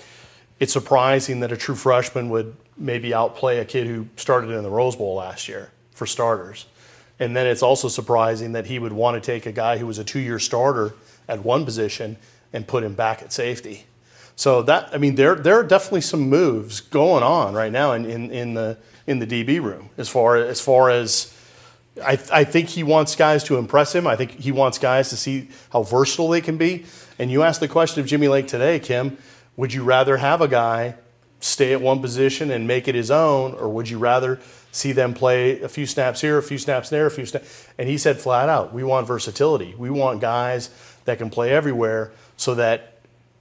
It's 0.61 0.73
surprising 0.73 1.41
that 1.41 1.51
a 1.51 1.57
true 1.57 1.75
freshman 1.75 2.31
would 2.31 2.55
maybe 2.77 3.13
outplay 3.13 3.59
a 3.59 3.65
kid 3.65 3.89
who 3.89 4.07
started 4.15 4.51
in 4.51 4.63
the 4.63 4.71
Rose 4.71 4.95
Bowl 4.95 5.17
last 5.17 5.49
year 5.49 5.73
for 5.93 6.07
starters. 6.07 6.67
And 7.19 7.35
then 7.35 7.49
it's 7.49 7.63
also 7.63 7.89
surprising 7.89 8.53
that 8.53 8.67
he 8.67 8.79
would 8.79 8.93
want 8.93 9.21
to 9.21 9.21
take 9.21 9.47
a 9.47 9.53
guy 9.53 9.79
who 9.79 9.87
was 9.87 9.99
a 9.99 10.05
two 10.05 10.21
year 10.21 10.39
starter 10.39 10.95
at 11.27 11.45
one 11.45 11.65
position 11.65 12.19
and 12.53 12.69
put 12.69 12.85
him 12.85 12.95
back 12.95 13.21
at 13.21 13.33
safety. 13.33 13.87
So 14.41 14.63
that 14.63 14.89
I 14.95 14.97
mean, 14.97 15.17
there 15.17 15.35
there 15.35 15.57
are 15.57 15.63
definitely 15.63 16.01
some 16.01 16.23
moves 16.23 16.81
going 16.81 17.23
on 17.23 17.53
right 17.53 17.71
now 17.71 17.93
in, 17.93 18.07
in, 18.07 18.31
in 18.31 18.55
the 18.55 18.79
in 19.07 19.19
the 19.19 19.27
DB 19.27 19.63
room 19.63 19.91
as 19.99 20.09
far 20.09 20.37
as 20.37 20.63
far 20.63 20.89
as 20.89 21.37
I, 22.03 22.19
I 22.33 22.45
think 22.45 22.71
he 22.71 22.83
wants 22.83 23.15
guys 23.17 23.45
to 23.45 23.59
impress 23.59 23.95
him. 23.95 24.07
I 24.07 24.17
think 24.17 24.41
he 24.41 24.51
wants 24.51 24.79
guys 24.79 25.11
to 25.11 25.17
see 25.19 25.51
how 25.71 25.83
versatile 25.83 26.31
they 26.31 26.41
can 26.41 26.57
be. 26.57 26.87
And 27.19 27.31
you 27.31 27.43
asked 27.43 27.61
the 27.61 27.69
question 27.69 28.01
of 28.01 28.07
Jimmy 28.07 28.29
Lake 28.29 28.47
today, 28.47 28.79
Kim. 28.79 29.19
Would 29.59 29.75
you 29.75 29.85
rather 29.85 30.17
have 30.17 30.41
a 30.41 30.49
guy 30.49 30.95
stay 31.41 31.75
at 31.75 31.83
one 31.83 32.01
position 32.01 32.51
and 32.51 32.67
make 32.67 32.89
it 32.89 32.95
his 32.95 33.11
own, 33.11 33.53
or 33.53 33.69
would 33.69 33.91
you 33.91 33.99
rather 33.99 34.41
see 34.73 34.93
them 34.93 35.13
play 35.13 35.61
a 35.61 35.69
few 35.69 35.85
snaps 35.85 36.23
here, 36.23 36.39
a 36.39 36.43
few 36.43 36.57
snaps 36.57 36.89
there, 36.89 37.05
a 37.05 37.11
few 37.11 37.27
snaps? 37.27 37.69
And 37.77 37.91
he 37.91 37.99
said 37.99 38.19
flat 38.19 38.49
out, 38.49 38.73
we 38.73 38.85
want 38.85 39.07
versatility. 39.07 39.75
We 39.77 39.91
want 39.91 40.23
guys 40.23 40.71
that 41.05 41.19
can 41.19 41.29
play 41.29 41.51
everywhere 41.51 42.13
so 42.39 42.55
that 42.55 42.90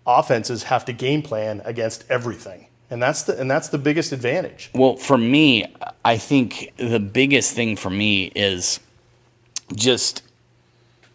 offenses 0.06 0.64
have 0.64 0.86
to 0.86 0.94
game 0.94 1.22
plan 1.22 1.62
against 1.66 2.06
everything. 2.10 2.68
And 2.92 3.02
that's 3.02 3.24
the 3.24 3.40
and 3.40 3.50
that's 3.50 3.70
the 3.70 3.78
biggest 3.78 4.12
advantage. 4.12 4.72
Well, 4.74 4.96
for 4.96 5.18
me, 5.18 5.66
I 6.04 6.18
think 6.18 6.74
the 6.78 7.00
biggest 7.00 7.54
thing 7.54 7.76
for 7.76 7.92
me 7.92 8.32
is 8.36 8.80
just 9.76 10.24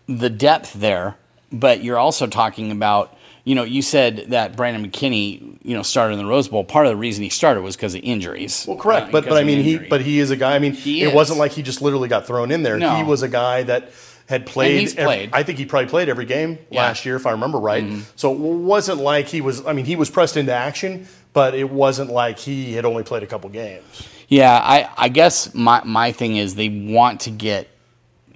the 0.06 0.30
depth 0.30 0.74
there, 0.74 1.16
but 1.50 1.82
you're 1.82 1.98
also 1.98 2.28
talking 2.28 2.70
about 2.70 3.16
you 3.44 3.54
know, 3.54 3.64
you 3.64 3.82
said 3.82 4.26
that 4.28 4.56
Brandon 4.56 4.90
McKinney, 4.90 5.58
you 5.62 5.76
know, 5.76 5.82
started 5.82 6.14
in 6.14 6.18
the 6.18 6.24
Rose 6.24 6.48
Bowl. 6.48 6.64
Part 6.64 6.86
of 6.86 6.92
the 6.92 6.96
reason 6.96 7.22
he 7.22 7.28
started 7.28 7.60
was 7.60 7.76
because 7.76 7.94
of 7.94 8.00
injuries. 8.02 8.64
Well, 8.66 8.78
correct, 8.78 9.08
uh, 9.08 9.12
but 9.12 9.24
but 9.26 9.36
I 9.36 9.44
mean, 9.44 9.62
he 9.62 9.76
but 9.76 10.00
he 10.00 10.18
is 10.18 10.30
a 10.30 10.36
guy. 10.36 10.54
I 10.54 10.58
mean, 10.58 10.72
he 10.72 11.02
it 11.02 11.08
is. 11.08 11.14
wasn't 11.14 11.38
like 11.38 11.52
he 11.52 11.62
just 11.62 11.82
literally 11.82 12.08
got 12.08 12.26
thrown 12.26 12.50
in 12.50 12.62
there. 12.62 12.78
No. 12.78 12.96
He 12.96 13.02
was 13.02 13.22
a 13.22 13.28
guy 13.28 13.62
that 13.64 13.92
had 14.26 14.46
played. 14.46 14.88
Every, 14.90 15.04
played. 15.04 15.30
I 15.32 15.42
think 15.42 15.58
he 15.58 15.66
probably 15.66 15.88
played 15.88 16.08
every 16.08 16.24
game 16.24 16.58
yeah. 16.70 16.82
last 16.82 17.04
year, 17.04 17.16
if 17.16 17.26
I 17.26 17.32
remember 17.32 17.58
right. 17.58 17.84
Mm-hmm. 17.84 18.00
So 18.16 18.32
it 18.32 18.38
wasn't 18.38 19.00
like 19.00 19.26
he 19.28 19.40
was. 19.40 19.64
I 19.66 19.72
mean, 19.72 19.84
he 19.84 19.96
was 19.96 20.10
pressed 20.10 20.36
into 20.36 20.52
action, 20.52 21.06
but 21.32 21.54
it 21.54 21.70
wasn't 21.70 22.10
like 22.10 22.38
he 22.38 22.72
had 22.74 22.84
only 22.84 23.02
played 23.02 23.22
a 23.22 23.26
couple 23.26 23.50
games. 23.50 24.08
Yeah, 24.28 24.52
I, 24.52 24.88
I 24.96 25.08
guess 25.08 25.54
my 25.54 25.82
my 25.84 26.12
thing 26.12 26.36
is 26.36 26.54
they 26.54 26.68
want 26.68 27.20
to 27.22 27.30
get 27.30 27.68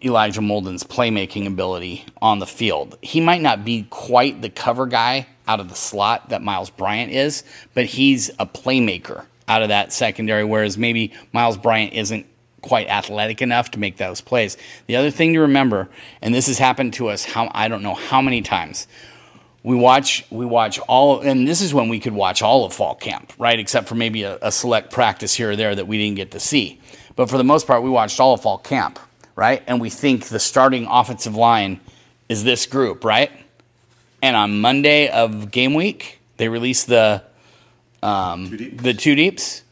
Elijah 0.05 0.41
Molden's 0.41 0.85
playmaking 0.85 1.47
ability 1.47 2.05
on 2.21 2.39
the 2.39 2.47
field. 2.47 2.99
He 3.03 3.21
might 3.21 3.41
not 3.41 3.65
be 3.65 3.87
quite 3.91 4.43
the 4.43 4.51
cover 4.51 4.87
guy 4.87 5.27
out 5.47 5.61
of 5.61 5.69
the 5.69 5.75
slot 5.75 6.29
that 6.29 6.43
Myles 6.43 6.71
Bryant 6.71 7.11
is, 7.11 7.43
but 7.75 7.87
he's 7.87 8.29
a 8.39 8.47
playmaker 8.47 9.25
out 9.49 9.63
of 9.63 9.69
that 9.69 9.93
secondary, 9.93 10.45
whereas 10.45 10.77
maybe 10.77 11.15
Myles 11.33 11.57
Bryant 11.57 11.95
isn't 11.95 12.27
quite 12.61 12.89
athletic 12.89 13.43
enough 13.43 13.71
to 13.73 13.79
make 13.79 13.97
those 13.97 14.21
plays. 14.21 14.57
The 14.87 14.97
other 14.97 15.11
thing 15.11 15.35
to 15.35 15.41
remember, 15.41 15.89
and 16.23 16.35
this 16.35 16.47
has 16.47 16.59
happened 16.59 16.95
to 16.95 17.09
us 17.09 17.25
how 17.25 17.51
I 17.55 17.69
don't 17.69 17.83
know 17.83 17.95
how 17.95 18.21
many 18.21 18.43
times. 18.43 18.87
We 19.63 19.77
watch 19.77 20.25
we 20.31 20.47
watch 20.47 20.79
all 20.81 21.21
and 21.21 21.47
this 21.47 21.61
is 21.61 21.75
when 21.75 21.89
we 21.89 22.01
could 22.01 22.15
watch 22.15 22.43
all 22.43 22.65
of 22.65 22.73
fall 22.73 22.95
camp, 22.95 23.33
right? 23.39 23.59
Except 23.59 23.89
for 23.89 23.95
maybe 23.95 24.23
a, 24.23 24.39
a 24.41 24.53
select 24.53 24.93
practice 24.93 25.35
here 25.35 25.51
or 25.51 25.57
there 25.57 25.75
that 25.75 25.87
we 25.87 25.99
didn't 25.99 26.17
get 26.17 26.31
to 26.33 26.41
see. 26.41 26.81
But 27.17 27.29
for 27.29 27.37
the 27.37 27.45
most 27.45 27.67
part, 27.67 27.83
we 27.83 27.91
watched 27.91 28.21
all 28.21 28.35
of 28.35 28.43
fall 28.43 28.59
camp, 28.59 28.99
right? 29.35 29.63
And 29.67 29.81
we 29.81 29.91
think 29.91 30.27
the 30.27 30.39
starting 30.39 30.87
offensive 30.87 31.35
line 31.35 31.81
is 32.29 32.45
this 32.45 32.67
group, 32.67 33.05
right? 33.05 33.33
And 34.23 34.37
on 34.37 34.61
Monday 34.61 35.09
of 35.09 35.51
game 35.51 35.75
week, 35.75 36.21
they 36.37 36.49
release 36.49 36.85
the 36.85 37.23
um, 38.03 38.51
two 38.51 38.71
the 38.71 38.95
two 38.95 39.15
deeps 39.17 39.63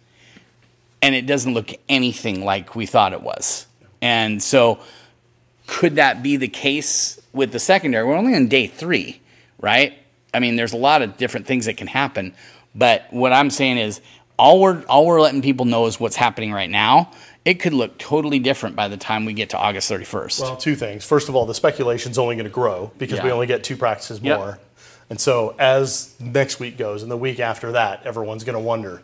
and 1.03 1.15
it 1.15 1.27
doesn't 1.27 1.55
look 1.55 1.71
anything 1.89 2.45
like 2.45 2.75
we 2.75 2.87
thought 2.87 3.13
it 3.13 3.23
was. 3.23 3.67
And 4.03 4.43
so, 4.43 4.79
could 5.67 5.97
that 5.97 6.23
be 6.23 6.37
the 6.37 6.49
case 6.49 7.21
with 7.33 7.53
the 7.53 7.59
secondary? 7.59 8.07
We're 8.07 8.17
only 8.17 8.35
on 8.35 8.49
day 8.49 8.67
three, 8.67 9.21
right? 9.61 9.99
I 10.33 10.41
mean, 10.41 10.57
there's 10.57 10.73
a 10.73 10.79
lot 10.79 11.03
of 11.03 11.17
different 11.17 11.47
things 11.47 11.67
that 11.67 11.77
can 11.77 11.87
happen. 11.87 12.35
But 12.75 13.07
what 13.11 13.33
I'm 13.33 13.51
saying 13.51 13.79
is, 13.79 14.01
all 14.39 14.61
we're 14.61 14.85
all 14.85 15.07
we're 15.07 15.21
letting 15.21 15.41
people 15.41 15.65
know 15.65 15.87
is 15.87 15.99
what's 15.99 16.17
happening 16.17 16.53
right 16.53 16.69
now. 16.69 17.11
It 17.45 17.55
could 17.55 17.73
look 17.73 17.97
totally 17.97 18.39
different 18.39 18.77
by 18.77 18.89
the 18.89 18.97
time 18.97 19.25
we 19.25 19.33
get 19.33 19.51
to 19.51 19.59
August 19.59 19.91
31st. 19.91 20.41
Well, 20.41 20.57
two 20.57 20.75
things. 20.75 21.05
First 21.05 21.29
of 21.29 21.37
all, 21.37 21.47
the 21.47 21.55
speculation 21.55 22.11
is 22.11 22.19
only 22.19 22.35
going 22.35 22.45
to 22.45 22.51
grow 22.51 22.91
because 22.99 23.19
yeah. 23.19 23.25
we 23.25 23.31
only 23.31 23.47
get 23.47 23.63
two 23.63 23.77
practices 23.77 24.21
more. 24.21 24.31
Yep. 24.31 24.63
And 25.09 25.21
so, 25.21 25.55
as 25.59 26.15
next 26.21 26.59
week 26.59 26.77
goes 26.77 27.03
and 27.03 27.11
the 27.11 27.17
week 27.17 27.39
after 27.39 27.73
that, 27.73 28.05
everyone's 28.05 28.45
going 28.45 28.57
to 28.57 28.61
wonder 28.61 29.03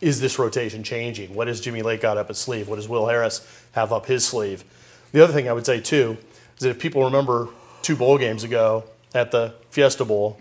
is 0.00 0.20
this 0.20 0.38
rotation 0.38 0.82
changing? 0.82 1.34
What 1.34 1.48
has 1.48 1.60
Jimmy 1.60 1.82
Lake 1.82 2.00
got 2.00 2.18
up 2.18 2.28
his 2.28 2.38
sleeve? 2.38 2.68
What 2.68 2.76
does 2.76 2.88
Will 2.88 3.06
Harris 3.06 3.46
have 3.72 3.92
up 3.92 4.06
his 4.06 4.24
sleeve? 4.24 4.64
The 5.12 5.22
other 5.22 5.32
thing 5.32 5.48
I 5.48 5.52
would 5.52 5.66
say 5.66 5.80
too 5.80 6.18
is 6.56 6.62
that 6.62 6.70
if 6.70 6.78
people 6.78 7.04
remember 7.04 7.48
two 7.82 7.96
bowl 7.96 8.18
games 8.18 8.44
ago 8.44 8.84
at 9.14 9.30
the 9.30 9.54
Fiesta 9.70 10.04
Bowl, 10.04 10.38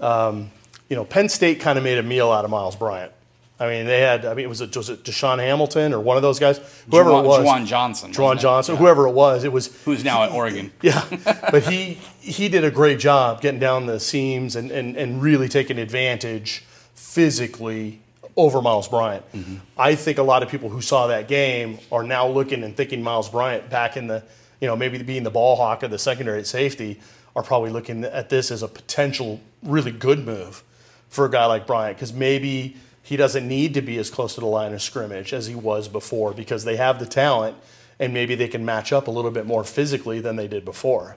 um, 0.00 0.50
you 0.88 0.96
know, 0.96 1.04
Penn 1.04 1.28
State 1.28 1.60
kind 1.60 1.78
of 1.78 1.84
made 1.84 1.98
a 1.98 2.02
meal 2.02 2.30
out 2.30 2.44
of 2.44 2.50
Myles 2.50 2.76
Bryant. 2.76 3.12
I 3.58 3.68
mean, 3.68 3.86
they 3.86 4.00
had. 4.00 4.24
I 4.24 4.34
mean, 4.34 4.48
was 4.48 4.60
it 4.60 4.76
was 4.76 4.90
it 4.90 5.04
DaeSean 5.04 5.38
Hamilton 5.38 5.94
or 5.94 6.00
one 6.00 6.16
of 6.16 6.24
those 6.24 6.40
guys? 6.40 6.58
Whoever 6.90 7.10
Juwan, 7.10 7.24
it 7.24 7.26
was, 7.26 7.46
Juwan 7.46 7.66
Johnson. 7.66 8.12
Juwan 8.12 8.40
Johnson. 8.40 8.74
Yeah. 8.74 8.80
Whoever 8.80 9.06
it 9.06 9.12
was, 9.12 9.44
it 9.44 9.52
was. 9.52 9.68
Who's 9.84 10.02
now 10.02 10.24
at 10.24 10.32
Oregon? 10.32 10.72
Yeah, 10.82 11.04
but 11.50 11.62
he 11.62 11.98
he 12.20 12.48
did 12.48 12.64
a 12.64 12.70
great 12.70 12.98
job 12.98 13.40
getting 13.40 13.60
down 13.60 13.86
the 13.86 14.00
seams 14.00 14.56
and 14.56 14.72
and, 14.72 14.96
and 14.96 15.22
really 15.22 15.48
taking 15.48 15.78
advantage 15.78 16.64
physically 16.94 18.00
over 18.36 18.60
Myles 18.60 18.88
Bryant. 18.88 19.30
Mm-hmm. 19.32 19.56
I 19.78 19.94
think 19.94 20.18
a 20.18 20.22
lot 20.22 20.42
of 20.42 20.48
people 20.48 20.68
who 20.68 20.80
saw 20.80 21.06
that 21.08 21.28
game 21.28 21.78
are 21.92 22.02
now 22.02 22.26
looking 22.26 22.64
and 22.64 22.76
thinking 22.76 23.02
Myles 23.02 23.28
Bryant 23.28 23.70
back 23.70 23.96
in 23.96 24.06
the, 24.06 24.22
you 24.60 24.66
know, 24.66 24.76
maybe 24.76 25.02
being 25.02 25.22
the 25.22 25.30
ball 25.30 25.56
hawk 25.56 25.82
of 25.82 25.90
the 25.90 25.98
secondary 25.98 26.40
at 26.40 26.46
safety 26.46 27.00
are 27.36 27.42
probably 27.42 27.70
looking 27.70 28.04
at 28.04 28.30
this 28.30 28.50
as 28.50 28.62
a 28.62 28.68
potential 28.68 29.40
really 29.62 29.90
good 29.90 30.24
move 30.24 30.62
for 31.08 31.24
a 31.24 31.30
guy 31.30 31.46
like 31.46 31.66
Bryant 31.66 31.96
because 31.96 32.12
maybe 32.12 32.76
he 33.02 33.16
doesn't 33.16 33.46
need 33.46 33.74
to 33.74 33.82
be 33.82 33.98
as 33.98 34.10
close 34.10 34.34
to 34.34 34.40
the 34.40 34.46
line 34.46 34.72
of 34.72 34.82
scrimmage 34.82 35.32
as 35.32 35.46
he 35.46 35.54
was 35.54 35.88
before 35.88 36.32
because 36.32 36.64
they 36.64 36.76
have 36.76 36.98
the 36.98 37.06
talent 37.06 37.56
and 37.98 38.12
maybe 38.12 38.34
they 38.34 38.48
can 38.48 38.64
match 38.64 38.92
up 38.92 39.06
a 39.06 39.10
little 39.10 39.30
bit 39.30 39.46
more 39.46 39.62
physically 39.62 40.20
than 40.20 40.36
they 40.36 40.48
did 40.48 40.64
before. 40.64 41.16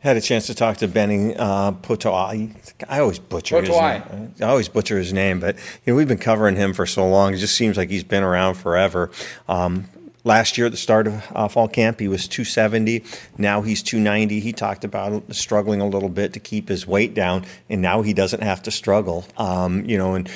had 0.00 0.16
a 0.16 0.20
chance 0.20 0.46
to 0.46 0.54
talk 0.54 0.76
to 0.78 0.88
Benny 0.88 1.34
uh, 1.34 1.72
Potoa'e. 1.72 2.54
I 2.88 3.00
always 3.00 3.18
butcher 3.18 3.60
his 3.60 3.70
name. 3.70 4.34
I 4.40 4.44
always 4.44 4.68
butcher 4.68 4.98
his 4.98 5.12
name, 5.12 5.40
but 5.40 5.56
you 5.84 5.92
know 5.92 5.96
we've 5.96 6.08
been 6.08 6.18
covering 6.18 6.56
him 6.56 6.74
for 6.74 6.86
so 6.86 7.08
long. 7.08 7.34
It 7.34 7.38
just 7.38 7.56
seems 7.56 7.76
like 7.76 7.90
he's 7.90 8.04
been 8.04 8.22
around 8.22 8.54
forever. 8.54 9.10
Um, 9.48 9.86
last 10.24 10.58
year 10.58 10.66
at 10.66 10.72
the 10.72 10.78
start 10.78 11.06
of 11.06 11.24
uh, 11.34 11.48
fall 11.48 11.68
camp, 11.68 12.00
he 12.00 12.08
was 12.08 12.28
270. 12.28 13.04
Now 13.38 13.62
he's 13.62 13.82
290. 13.82 14.40
He 14.40 14.52
talked 14.52 14.84
about 14.84 15.34
struggling 15.34 15.80
a 15.80 15.88
little 15.88 16.08
bit 16.08 16.32
to 16.34 16.40
keep 16.40 16.68
his 16.68 16.86
weight 16.86 17.14
down, 17.14 17.44
and 17.68 17.80
now 17.80 18.02
he 18.02 18.12
doesn't 18.12 18.42
have 18.42 18.62
to 18.64 18.70
struggle. 18.70 19.24
Um, 19.36 19.84
you 19.86 19.96
know, 19.96 20.14
and 20.14 20.30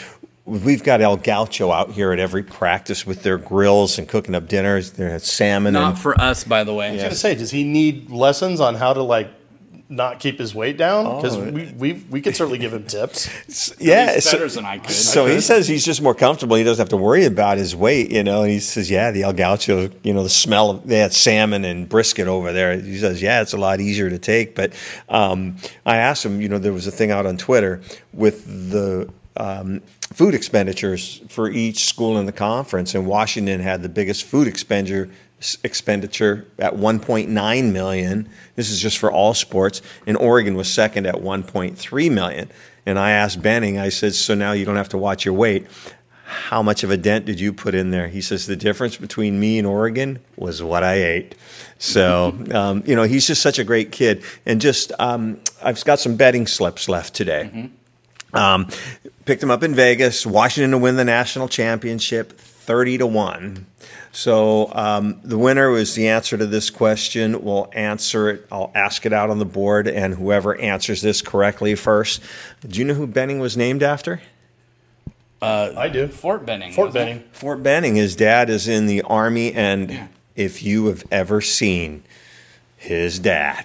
We've 0.46 0.83
got 0.83 1.01
El 1.01 1.16
Gaucho 1.16 1.70
out 1.70 1.92
here 1.92 2.11
at 2.12 2.18
every 2.18 2.42
practice 2.42 3.07
with 3.07 3.23
their 3.23 3.38
grills 3.38 3.99
and 4.01 4.09
cooking 4.09 4.35
up 4.35 4.49
dinners. 4.49 4.92
They 4.92 5.16
salmon. 5.20 5.75
Not 5.75 5.90
and, 5.90 5.99
for 5.99 6.20
us, 6.20 6.42
by 6.42 6.64
the 6.64 6.75
way. 6.75 6.88
I 6.88 6.92
was 6.92 7.03
going 7.03 7.11
to 7.12 7.16
say, 7.16 7.35
does 7.37 7.53
he 7.53 7.62
need 7.62 8.11
lessons 8.11 8.59
on 8.59 8.75
how 8.75 8.92
to 8.92 9.03
like 9.03 9.31
not 9.90 10.20
keep 10.20 10.38
his 10.38 10.55
weight 10.55 10.76
down? 10.76 11.16
Because 11.16 11.37
Oh. 11.37 11.50
we, 11.50 11.64
we 11.76 11.92
we 12.09 12.20
could 12.22 12.37
certainly 12.37 12.59
give 12.59 12.72
him 12.72 12.85
tips. 12.85 13.74
yeah, 13.81 14.14
He's 14.14 14.29
so- 14.31 14.46
than 14.46 14.64
I 14.64 14.79
could. 14.79 14.90
So 14.92 15.26
he 15.26 15.40
says 15.40 15.66
he's 15.68 15.85
just 15.85 16.00
more 16.00 16.14
comfortable. 16.14 16.57
He 16.57 16.64
doesn't 16.64 16.81
have 16.81 16.88
to 16.90 16.96
worry 16.96 17.24
about 17.24 17.59
his 17.59 17.74
weight, 17.76 18.11
you 18.12 18.22
know. 18.22 18.42
And 18.42 18.50
he 18.53 18.61
says, 18.61 18.90
"Yeah, 18.90 19.11
the 19.11 19.24
El 19.24 19.33
Gaucho, 19.33 19.90
you 20.03 20.12
know, 20.14 20.22
the 20.22 20.29
smell 20.29 20.70
of 20.70 20.87
that 20.88 21.12
salmon 21.12 21.64
and 21.64 21.88
brisket 21.88 22.29
over 22.29 22.53
there." 22.53 22.79
He 22.81 22.98
says, 22.98 23.20
"Yeah, 23.20 23.42
it's 23.42 23.53
a 23.53 23.59
lot 23.59 23.81
easier 23.81 24.09
to 24.09 24.18
take." 24.18 24.55
But 24.55 24.72
um, 25.09 25.57
I 25.85 25.96
asked 25.96 26.24
him, 26.24 26.40
you 26.40 26.48
know, 26.48 26.59
there 26.59 26.72
was 26.72 26.87
a 26.87 26.92
thing 26.92 27.11
out 27.11 27.26
on 27.26 27.37
Twitter 27.37 27.81
with 28.14 28.70
the 28.70 29.11
um, 29.37 29.81
food 30.12 30.35
expenditures 30.35 31.20
for 31.29 31.48
each 31.50 31.85
school 31.85 32.18
in 32.18 32.26
the 32.26 32.33
conference, 32.33 32.94
and 32.94 33.07
Washington 33.07 33.61
had 33.61 33.83
the 33.83 33.88
biggest 33.88 34.24
food 34.24 34.46
expenditure 34.46 35.09
expenditure 35.64 36.46
at 36.59 36.74
1.9 36.74 37.72
million. 37.72 38.29
This 38.57 38.70
is 38.70 38.81
just 38.81 38.98
for 38.98 39.11
all 39.11 39.35
sports, 39.35 39.83
and 40.07 40.16
Oregon 40.16 40.55
was 40.55 40.72
second 40.72 41.07
at 41.07 41.16
1.3 41.16 42.12
million. 42.12 42.50
And 42.87 42.98
I 42.98 43.12
asked 43.12 43.42
Benning, 43.42 43.79
I 43.79 43.88
said, 43.88 44.14
so 44.14 44.35
now 44.35 44.53
you 44.53 44.64
don't 44.64 44.76
have 44.76 44.88
to 44.90 44.98
watch 44.98 45.24
your 45.24 45.35
weight. 45.35 45.66
How 46.24 46.62
much 46.62 46.85
of 46.85 46.90
a 46.90 46.96
dent 46.96 47.26
did 47.26 47.40
you 47.40 47.53
put 47.53 47.74
in 47.74 47.90
there? 47.90 48.07
He 48.09 48.20
says 48.20 48.46
the 48.46 48.57
difference 48.57 48.96
between 48.96 49.40
me 49.40 49.59
and 49.59 49.66
Oregon 49.66 50.20
was 50.37 50.62
what 50.62 50.85
I 50.85 50.94
ate. 50.94 51.35
So 51.79 52.38
um, 52.53 52.85
you 52.87 52.94
know 52.94 53.03
he's 53.03 53.26
just 53.26 53.42
such 53.42 53.59
a 53.59 53.64
great 53.64 53.90
kid, 53.90 54.22
and 54.46 54.61
just 54.61 54.92
um, 55.00 55.40
I've 55.62 55.85
got 55.85 55.98
some 55.98 56.16
betting 56.16 56.46
slips 56.46 56.88
left 56.88 57.14
today. 57.14 57.70
Um, 58.33 58.68
picked 59.24 59.42
him 59.42 59.50
up 59.50 59.64
in 59.64 59.74
Vegas, 59.74 60.24
Washington 60.24 60.70
to 60.70 60.79
win 60.79 60.96
the 60.96 61.05
national 61.05 61.48
championship, 61.48 62.40
thirty 62.61 62.99
to 62.99 63.07
one. 63.07 63.66
So 64.12 64.73
um, 64.75 65.20
the 65.23 65.38
winner 65.38 65.77
is 65.77 65.94
the 65.94 66.09
answer 66.09 66.37
to 66.37 66.46
this 66.46 66.70
question. 66.70 67.42
We'll 67.42 67.70
answer 67.73 68.31
it. 68.31 68.46
I'll 68.51 68.73
ask 68.75 69.07
it 69.07 69.12
out 69.12 69.31
on 69.31 69.38
the 69.38 69.44
board, 69.44 69.87
and 69.87 70.14
whoever 70.14 70.57
answers 70.57 71.01
this 71.03 71.23
correctly 71.23 71.75
first. 71.75 72.23
Do 72.66 72.79
you 72.79 72.85
know 72.85 72.94
who 72.94 73.07
Benning 73.07 73.38
was 73.38 73.57
named 73.57 73.83
after? 73.83 74.20
I 75.77 75.88
do. 75.88 76.09
Fort 76.09 76.44
Benning. 76.44 76.73
Fort 76.73 76.88
wasn't 76.88 77.03
it? 77.03 77.12
Benning. 77.14 77.29
Fort 77.33 77.62
Benning. 77.62 77.94
His 77.94 78.16
dad 78.16 78.51
is 78.51 78.68
in 78.68 78.87
the 78.87 79.03
army, 79.03 79.53
and 79.53 80.09
if 80.37 80.62
you 80.62 80.87
have 80.87 81.05
ever 81.11 81.40
seen 81.40 82.03
his 82.77 83.18
dad, 83.18 83.64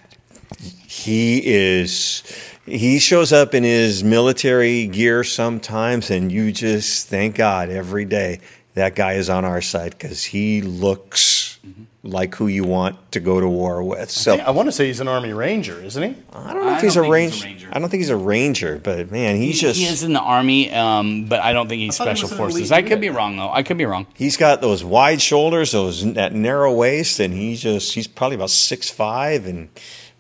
he 0.60 1.42
is. 1.46 2.24
He 2.66 2.98
shows 2.98 3.32
up 3.32 3.54
in 3.54 3.64
his 3.64 4.04
military 4.04 4.88
gear 4.88 5.24
sometimes, 5.24 6.10
and 6.10 6.32
you 6.32 6.52
just 6.52 7.08
thank 7.08 7.36
God 7.36 7.70
every 7.70 8.06
day 8.06 8.40
that 8.76 8.96
guy 8.96 9.14
is 9.14 9.30
on 9.30 9.44
our 9.46 9.62
side 9.62 9.92
because 9.92 10.24
he 10.24 10.62
looks 10.62 11.60
like 12.04 12.36
who 12.36 12.46
you 12.46 12.64
want 12.64 13.12
to 13.14 13.20
go 13.20 13.40
to 13.40 13.48
war 13.48 13.82
with. 13.82 14.12
So 14.12 14.36
I 14.36 14.52
want 14.52 14.68
to 14.68 14.72
say 14.72 14.86
he's 14.86 15.00
an 15.00 15.08
Army 15.08 15.34
Ranger, 15.34 15.82
isn't 15.82 16.04
he? 16.04 16.22
I 16.34 16.54
don't 16.54 16.64
know 16.64 16.70
I 16.70 16.76
if 16.76 16.82
he's 16.84 16.94
don't 16.94 17.06
a, 17.06 17.08
think 17.08 17.14
range, 17.14 17.34
he's 17.34 17.44
a 17.44 17.48
ranger. 17.48 17.70
I 17.72 17.80
don't 17.80 17.90
think 17.90 18.02
he's 18.02 18.10
a 18.12 18.16
ranger, 18.16 18.80
but 18.84 19.12
man, 19.12 19.38
he's 19.38 19.60
just 19.60 19.80
he 19.80 19.86
is 19.86 20.04
in 20.04 20.14
the 20.14 20.20
army, 20.20 20.72
um, 20.72 21.26
but 21.26 21.40
I 21.40 21.54
don't 21.54 21.68
think 21.68 21.80
he's 21.82 21.98
thought 21.98 22.08
he 22.10 22.16
special 22.16 22.38
forces. 22.38 22.72
I 22.72 22.84
could 22.84 23.02
be 23.02 23.10
wrong 23.10 23.38
though. 23.38 23.50
I 23.50 23.64
could 23.64 23.78
be 23.78 23.86
wrong. 23.86 24.06
He's 24.14 24.38
got 24.38 24.62
those 24.62 24.84
wide 24.84 25.22
shoulders, 25.22 25.72
those 25.72 26.14
that 26.14 26.34
narrow 26.34 26.72
waist, 26.74 27.20
and 27.20 27.34
he's 27.34 27.62
just 27.62 27.96
he's 27.96 28.08
probably 28.08 28.36
about 28.36 28.52
six 28.52 28.90
five 28.92 29.48
and 29.48 29.70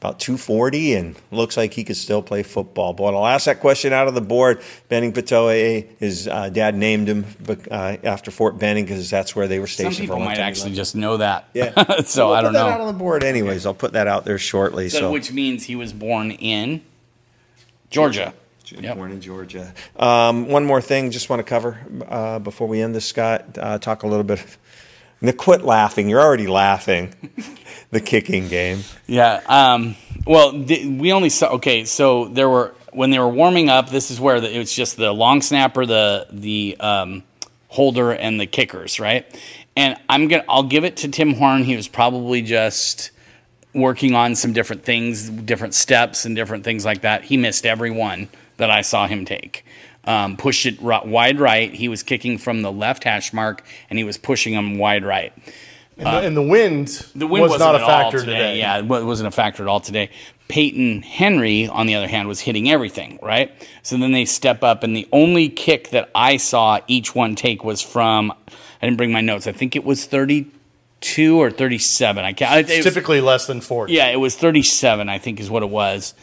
about 0.05 0.19
two 0.19 0.37
forty, 0.37 0.93
and 0.93 1.15
looks 1.31 1.57
like 1.57 1.73
he 1.73 1.83
could 1.83 1.97
still 1.97 2.21
play 2.21 2.43
football. 2.43 2.93
But 2.93 3.15
I'll 3.15 3.25
ask 3.25 3.45
that 3.45 3.59
question 3.59 3.91
out 3.91 4.07
of 4.07 4.13
the 4.13 4.21
board. 4.21 4.61
Benning 4.87 5.13
Potoa'e, 5.13 5.87
his 5.99 6.27
uh, 6.27 6.49
dad 6.49 6.75
named 6.75 7.07
him 7.07 7.25
uh, 7.71 7.97
after 8.03 8.29
Fort 8.29 8.59
Benning 8.59 8.85
because 8.85 9.09
that's 9.09 9.35
where 9.35 9.47
they 9.47 9.59
were 9.59 9.67
stationed. 9.67 9.95
Some 9.95 10.03
people 10.05 10.19
might 10.19 10.37
actually 10.37 10.73
just 10.73 10.95
know 10.95 11.17
that. 11.17 11.49
yeah. 11.53 12.01
so 12.05 12.27
We'll 12.27 12.35
I 12.35 12.41
don't 12.41 12.53
that 12.53 12.69
out 12.69 12.77
know. 12.77 12.85
on 12.85 12.93
the 12.93 12.99
board, 12.99 13.23
anyways. 13.23 13.65
I'll 13.65 13.73
put 13.73 13.93
that 13.93 14.07
out 14.07 14.25
there 14.25 14.37
shortly. 14.37 14.89
So, 14.89 14.99
So, 14.99 15.11
which 15.11 15.31
means 15.31 15.63
he 15.63 15.75
was 15.75 15.91
born 15.91 16.31
in 16.31 16.81
Georgia. 17.89 18.33
Yep. 18.67 18.97
Born 18.97 19.11
in 19.11 19.21
Georgia. 19.21 19.73
Um, 19.95 20.47
one 20.49 20.65
more 20.65 20.81
thing, 20.81 21.11
just 21.11 21.29
want 21.29 21.39
to 21.39 21.43
cover 21.43 21.79
uh, 22.07 22.39
before 22.39 22.67
we 22.67 22.81
end 22.81 22.95
this, 22.95 23.05
Scott. 23.05 23.57
Uh, 23.59 23.77
talk 23.77 24.01
a 24.03 24.07
little 24.07 24.23
bit. 24.23 24.43
Now, 25.21 25.31
quit 25.31 25.63
laughing. 25.63 26.09
You're 26.09 26.21
already 26.21 26.47
laughing. 26.47 27.13
the 27.91 28.01
kicking 28.01 28.47
game. 28.47 28.81
Yeah. 29.07 29.41
Um, 29.47 29.95
well, 30.25 30.51
th- 30.51 30.85
we 30.85 31.13
only 31.13 31.29
saw. 31.29 31.53
Okay, 31.53 31.85
so 31.85 32.25
there 32.25 32.49
were 32.49 32.73
when 32.91 33.09
they 33.09 33.19
were 33.19 33.29
warming 33.29 33.69
up. 33.69 33.89
This 33.89 34.11
is 34.11 34.19
where 34.19 34.41
the, 34.41 34.53
it 34.53 34.57
was 34.57 34.73
just 34.73 34.97
the 34.97 35.11
long 35.11 35.41
snapper, 35.41 35.85
the 35.85 36.27
the 36.31 36.75
um, 36.79 37.23
holder, 37.69 38.11
and 38.11 38.39
the 38.39 38.45
kickers, 38.45 38.99
right? 38.99 39.25
And 39.75 39.97
I'm 40.09 40.27
gonna. 40.27 40.45
I'll 40.49 40.63
give 40.63 40.83
it 40.83 40.97
to 40.97 41.07
Tim 41.07 41.35
Horn. 41.35 41.63
He 41.63 41.75
was 41.75 41.87
probably 41.87 42.41
just 42.41 43.11
working 43.73 44.15
on 44.15 44.35
some 44.35 44.53
different 44.53 44.83
things, 44.83 45.29
different 45.29 45.73
steps, 45.73 46.25
and 46.25 46.35
different 46.35 46.63
things 46.63 46.85
like 46.85 47.01
that. 47.01 47.23
He 47.25 47.37
missed 47.37 47.65
every 47.65 47.91
one 47.91 48.29
that 48.57 48.71
I 48.71 48.81
saw 48.81 49.07
him 49.07 49.25
take. 49.25 49.65
Um, 50.05 50.37
pushed 50.37 50.65
it 50.65 50.81
wide 50.81 51.39
right. 51.39 51.73
He 51.73 51.87
was 51.89 52.03
kicking 52.03 52.37
from 52.37 52.61
the 52.61 52.71
left 52.71 53.03
hash 53.03 53.33
mark, 53.33 53.63
and 53.89 53.97
he 53.97 54.03
was 54.03 54.17
pushing 54.17 54.53
him 54.53 54.77
wide 54.77 55.03
right. 55.03 55.33
And, 55.97 56.05
the, 56.07 56.27
and 56.27 56.37
the 56.37 56.41
wind, 56.43 56.89
The 57.15 57.25
wind 57.25 57.41
was 57.43 57.51
wasn't 57.51 57.71
not 57.71 57.81
a 57.81 57.85
factor 57.85 58.19
today. 58.19 58.59
Yeah, 58.59 58.77
it 58.79 58.85
wasn't 58.85 59.27
a 59.27 59.31
factor 59.31 59.63
at 59.63 59.69
all 59.69 59.79
today. 59.79 60.09
Peyton 60.47 61.01
Henry, 61.01 61.67
on 61.67 61.87
the 61.87 61.95
other 61.95 62.07
hand, 62.07 62.27
was 62.27 62.39
hitting 62.41 62.69
everything, 62.69 63.17
right? 63.23 63.51
So 63.81 63.97
then 63.97 64.11
they 64.11 64.25
step 64.25 64.61
up, 64.61 64.83
and 64.83 64.95
the 64.95 65.07
only 65.11 65.49
kick 65.49 65.89
that 65.89 66.09
I 66.13 66.37
saw 66.37 66.81
each 66.87 67.15
one 67.15 67.35
take 67.35 67.63
was 67.63 67.81
from, 67.81 68.31
I 68.31 68.85
didn't 68.85 68.97
bring 68.97 69.11
my 69.11 69.21
notes, 69.21 69.47
I 69.47 69.53
think 69.53 69.75
it 69.75 69.83
was 69.83 70.05
32 70.05 71.39
or 71.39 71.49
37. 71.49 72.23
I 72.25 72.33
can't, 72.33 72.69
it, 72.69 72.75
was- 72.75 72.85
typically 72.85 73.21
less 73.21 73.47
than 73.47 73.61
40. 73.61 73.93
yeah, 73.93 74.07
it 74.09 74.17
was 74.17 74.35
37, 74.35 75.09
I 75.09 75.17
think 75.17 75.39
is 75.39 75.49
what 75.49 75.63
it 75.63 75.69
was. 75.69 76.13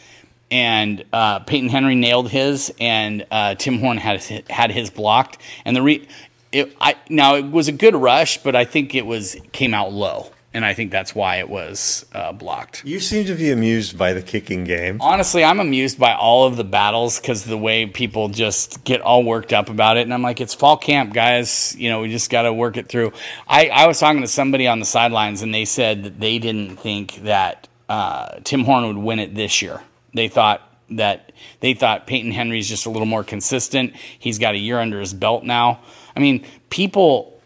And 0.53 1.03
uh, 1.11 1.39
Peyton 1.39 1.69
Henry 1.69 1.95
nailed 1.95 2.29
his, 2.29 2.71
and 2.79 3.25
uh, 3.31 3.55
Tim 3.55 3.79
Horn 3.79 3.97
had 3.97 4.21
his, 4.21 4.43
had 4.51 4.69
his 4.69 4.91
blocked. 4.91 5.39
And 5.65 5.75
the 5.75 5.81
re- 5.81 6.07
it, 6.51 6.77
I 6.79 6.95
now 7.09 7.35
it 7.37 7.49
was 7.49 7.67
a 7.67 7.71
good 7.71 7.95
rush, 7.95 8.37
but 8.37 8.55
I 8.55 8.63
think 8.63 8.93
it 8.93 9.07
was 9.07 9.35
came 9.51 9.73
out 9.73 9.91
low, 9.91 10.31
and 10.53 10.63
I 10.63 10.75
think 10.75 10.91
that's 10.91 11.15
why 11.15 11.37
it 11.37 11.49
was 11.49 12.05
uh, 12.13 12.33
blocked. 12.33 12.85
You 12.85 12.99
seem 12.99 13.25
to 13.25 13.33
be 13.33 13.49
amused 13.49 13.97
by 13.97 14.13
the 14.13 14.21
kicking 14.21 14.63
game. 14.63 14.99
Honestly, 15.01 15.43
I'm 15.43 15.59
amused 15.59 15.97
by 15.97 16.13
all 16.13 16.45
of 16.45 16.55
the 16.55 16.63
battles 16.63 17.19
because 17.19 17.45
the 17.45 17.57
way 17.57 17.87
people 17.87 18.29
just 18.29 18.83
get 18.83 19.01
all 19.01 19.23
worked 19.23 19.53
up 19.53 19.69
about 19.69 19.97
it. 19.97 20.01
And 20.01 20.13
I'm 20.13 20.21
like, 20.21 20.39
it's 20.39 20.53
fall 20.53 20.77
camp, 20.77 21.13
guys. 21.13 21.75
You 21.79 21.89
know, 21.89 22.01
we 22.01 22.11
just 22.11 22.29
got 22.29 22.43
to 22.43 22.53
work 22.53 22.77
it 22.77 22.87
through. 22.87 23.11
I, 23.47 23.69
I 23.69 23.87
was 23.87 23.99
talking 23.99 24.21
to 24.21 24.27
somebody 24.27 24.67
on 24.67 24.79
the 24.79 24.85
sidelines, 24.85 25.41
and 25.41 25.51
they 25.51 25.65
said 25.65 26.03
that 26.03 26.19
they 26.19 26.37
didn't 26.37 26.77
think 26.77 27.15
that 27.23 27.67
uh, 27.89 28.37
Tim 28.43 28.65
Horn 28.65 28.85
would 28.85 28.97
win 29.03 29.17
it 29.17 29.33
this 29.33 29.63
year. 29.63 29.81
They 30.13 30.27
thought 30.27 30.61
that 30.91 31.31
they 31.59 31.73
thought 31.73 32.07
Peyton 32.07 32.31
Henry's 32.31 32.67
just 32.67 32.85
a 32.85 32.89
little 32.89 33.05
more 33.05 33.23
consistent. 33.23 33.95
He's 34.19 34.39
got 34.39 34.53
a 34.53 34.57
year 34.57 34.79
under 34.79 34.99
his 34.99 35.13
belt 35.13 35.43
now. 35.43 35.79
I 36.15 36.19
mean, 36.19 36.45
people 36.69 37.41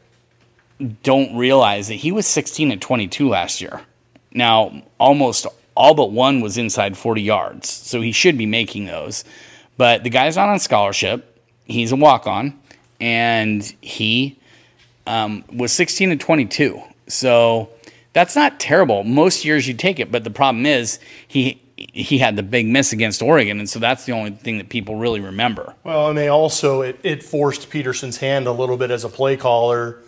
don't 1.04 1.36
realize 1.36 1.88
that 1.88 1.96
he 1.96 2.12
was 2.12 2.28
16 2.28 2.72
and 2.72 2.82
22 2.82 3.30
last 3.30 3.62
year. 3.62 3.82
Now, 4.32 4.84
almost 5.00 5.48
all 5.76 5.94
but 5.94 6.12
one 6.12 6.42
was 6.42 6.58
inside 6.58 6.98
40 6.98 7.22
yards, 7.22 7.70
so 7.70 8.02
he 8.02 8.12
should 8.12 8.38
be 8.38 8.46
making 8.46 8.86
those. 8.86 9.24
But 9.78 10.04
the 10.04 10.10
guy's 10.10 10.36
not 10.36 10.50
on 10.50 10.60
scholarship. 10.60 11.40
He's 11.66 11.92
a 11.92 11.96
walk 11.96 12.28
on, 12.28 12.60
and 13.00 13.64
he 13.82 14.40
um, 15.06 15.44
was 15.54 15.72
16 15.72 16.12
and 16.12 16.20
22. 16.20 16.82
So 17.08 17.70
that's 18.14 18.36
not 18.36 18.60
terrible. 18.60 19.04
Most 19.04 19.46
years 19.46 19.68
you 19.68 19.74
take 19.74 20.00
it, 20.00 20.12
but 20.12 20.24
the 20.24 20.30
problem 20.30 20.66
is 20.66 21.00
he 21.28 21.62
he 21.78 22.18
had 22.18 22.36
the 22.36 22.44
big 22.44 22.66
miss 22.66 22.92
against 22.92 23.22
Oregon, 23.22 23.60
and 23.60 23.70
so 23.70 23.78
that's 23.78 24.06
the 24.06 24.12
only 24.12 24.32
thing 24.32 24.58
that 24.58 24.70
people 24.70 24.96
really 24.96 25.20
remember. 25.20 25.76
Well, 25.84 26.10
and 26.10 26.18
they 26.18 26.28
also 26.28 26.82
it, 26.82 27.00
it 27.04 27.24
forced 27.24 27.70
Petersen's 27.70 28.18
hand 28.18 28.48
a 28.48 28.52
little 28.52 28.78
bit 28.78 28.90
as 28.90 29.04
a 29.04 29.10
play 29.10 29.38
caller 29.38 30.00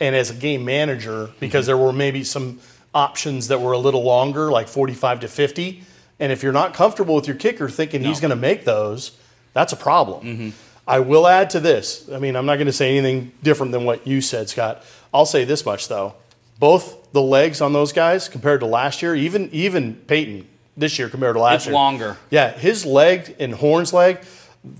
and 0.00 0.16
as 0.16 0.30
a 0.30 0.34
game 0.34 0.64
manager 0.64 1.30
because 1.38 1.64
mm-hmm. 1.64 1.66
there 1.66 1.76
were 1.76 1.92
maybe 1.92 2.24
some 2.24 2.60
options 2.94 3.48
that 3.48 3.60
were 3.60 3.72
a 3.72 3.78
little 3.78 4.02
longer, 4.02 4.50
like 4.50 4.68
45 4.68 5.20
to 5.20 5.28
50. 5.28 5.82
And 6.20 6.32
if 6.32 6.42
you're 6.42 6.52
not 6.52 6.74
comfortable 6.74 7.14
with 7.14 7.26
your 7.26 7.36
kicker 7.36 7.68
thinking 7.68 8.02
he's 8.02 8.20
going 8.20 8.30
to 8.30 8.36
make 8.36 8.64
those, 8.64 9.16
that's 9.52 9.72
a 9.72 9.76
problem. 9.76 10.24
Mm-hmm. 10.24 10.50
I 10.86 11.00
will 11.00 11.26
add 11.26 11.50
to 11.50 11.60
this. 11.60 12.08
I 12.10 12.18
mean, 12.18 12.34
I'm 12.34 12.46
not 12.46 12.56
going 12.56 12.66
to 12.66 12.72
say 12.72 12.96
anything 12.96 13.32
different 13.42 13.72
than 13.72 13.84
what 13.84 14.06
you 14.06 14.20
said, 14.20 14.48
Scott. 14.48 14.82
I'll 15.12 15.26
say 15.26 15.44
this 15.44 15.66
much 15.66 15.88
though. 15.88 16.14
Both 16.58 17.12
the 17.12 17.22
legs 17.22 17.60
on 17.60 17.72
those 17.72 17.92
guys 17.92 18.28
compared 18.28 18.60
to 18.60 18.66
last 18.66 19.02
year, 19.02 19.14
even 19.14 19.50
even 19.52 19.94
Peyton 19.94 20.48
this 20.78 20.98
year 20.98 21.08
compared 21.08 21.34
to 21.36 21.40
last 21.40 21.56
It's 21.56 21.66
year. 21.66 21.74
longer. 21.74 22.16
Yeah, 22.30 22.52
his 22.52 22.86
leg 22.86 23.34
and 23.38 23.54
Horn's 23.54 23.92
leg, 23.92 24.20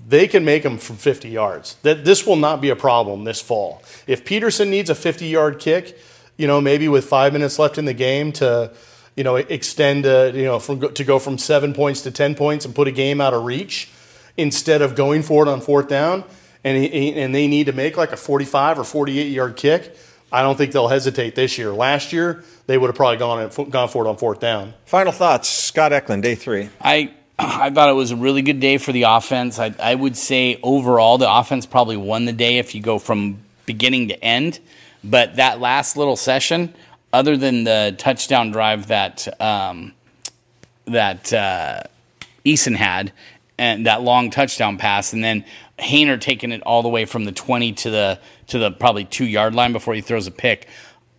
they 0.07 0.27
can 0.27 0.43
make 0.45 0.63
them 0.63 0.77
from 0.77 0.95
50 0.97 1.29
yards. 1.29 1.75
That 1.83 2.05
this 2.05 2.25
will 2.25 2.35
not 2.35 2.61
be 2.61 2.69
a 2.69 2.75
problem 2.75 3.23
this 3.23 3.41
fall. 3.41 3.83
If 4.07 4.25
Petersen 4.25 4.69
needs 4.69 4.89
a 4.89 4.93
50-yard 4.95 5.59
kick, 5.59 5.97
you 6.37 6.47
know, 6.47 6.61
maybe 6.61 6.87
with 6.87 7.05
five 7.05 7.33
minutes 7.33 7.59
left 7.59 7.77
in 7.77 7.85
the 7.85 7.93
game 7.93 8.31
to, 8.33 8.71
you 9.15 9.23
know, 9.23 9.35
extend, 9.35 10.05
uh, 10.05 10.31
you 10.33 10.45
know, 10.45 10.59
from 10.59 10.79
to 10.93 11.03
go 11.03 11.19
from 11.19 11.37
seven 11.37 11.73
points 11.73 12.01
to 12.03 12.11
10 12.11 12.35
points 12.35 12.65
and 12.65 12.73
put 12.73 12.87
a 12.87 12.91
game 12.91 13.19
out 13.19 13.33
of 13.33 13.43
reach, 13.43 13.89
instead 14.37 14.81
of 14.81 14.95
going 14.95 15.21
for 15.21 15.43
it 15.45 15.49
on 15.49 15.59
fourth 15.59 15.89
down, 15.89 16.23
and 16.63 16.81
he, 16.81 17.13
and 17.13 17.35
they 17.35 17.47
need 17.47 17.65
to 17.65 17.73
make 17.73 17.97
like 17.97 18.11
a 18.13 18.17
45 18.17 18.79
or 18.79 18.83
48 18.85 19.27
yard 19.31 19.55
kick. 19.57 19.95
I 20.31 20.41
don't 20.41 20.57
think 20.57 20.71
they'll 20.71 20.87
hesitate 20.87 21.35
this 21.35 21.57
year. 21.57 21.71
Last 21.71 22.13
year, 22.13 22.43
they 22.67 22.77
would 22.77 22.87
have 22.87 22.95
probably 22.95 23.17
gone 23.17 23.69
gone 23.69 23.89
for 23.89 24.05
it 24.05 24.09
on 24.09 24.17
fourth 24.17 24.39
down. 24.39 24.73
Final 24.85 25.11
thoughts, 25.11 25.49
Scott 25.49 25.91
Eklund, 25.91 26.23
day 26.23 26.35
three. 26.35 26.69
I 26.81 27.13
I 27.37 27.69
thought 27.69 27.89
it 27.89 27.93
was 27.93 28.11
a 28.11 28.15
really 28.15 28.41
good 28.41 28.59
day 28.59 28.77
for 28.77 28.91
the 28.91 29.03
offense. 29.03 29.59
I, 29.59 29.73
I 29.79 29.95
would 29.95 30.17
say 30.17 30.59
overall 30.61 31.17
the 31.17 31.31
offense 31.31 31.65
probably 31.65 31.97
won 31.97 32.25
the 32.25 32.33
day 32.33 32.57
if 32.57 32.75
you 32.75 32.81
go 32.81 32.99
from 32.99 33.39
beginning 33.65 34.09
to 34.09 34.23
end. 34.23 34.59
But 35.03 35.37
that 35.37 35.61
last 35.61 35.95
little 35.95 36.17
session, 36.17 36.73
other 37.13 37.37
than 37.37 37.63
the 37.63 37.95
touchdown 37.97 38.51
drive 38.51 38.87
that 38.87 39.41
um, 39.41 39.93
that 40.85 41.31
uh, 41.31 41.83
Eason 42.45 42.75
had, 42.75 43.13
and 43.59 43.85
that 43.85 44.01
long 44.01 44.31
touchdown 44.31 44.77
pass, 44.77 45.13
and 45.13 45.23
then 45.23 45.45
Haener 45.77 46.19
taking 46.19 46.51
it 46.51 46.63
all 46.63 46.81
the 46.81 46.89
way 46.89 47.05
from 47.05 47.25
the 47.25 47.31
twenty 47.31 47.73
to 47.73 47.91
the 47.91 48.19
to 48.47 48.57
the 48.57 48.71
probably 48.71 49.05
two 49.05 49.25
yard 49.25 49.53
line 49.53 49.73
before 49.73 49.93
he 49.93 50.01
throws 50.01 50.25
a 50.25 50.31
pick. 50.31 50.67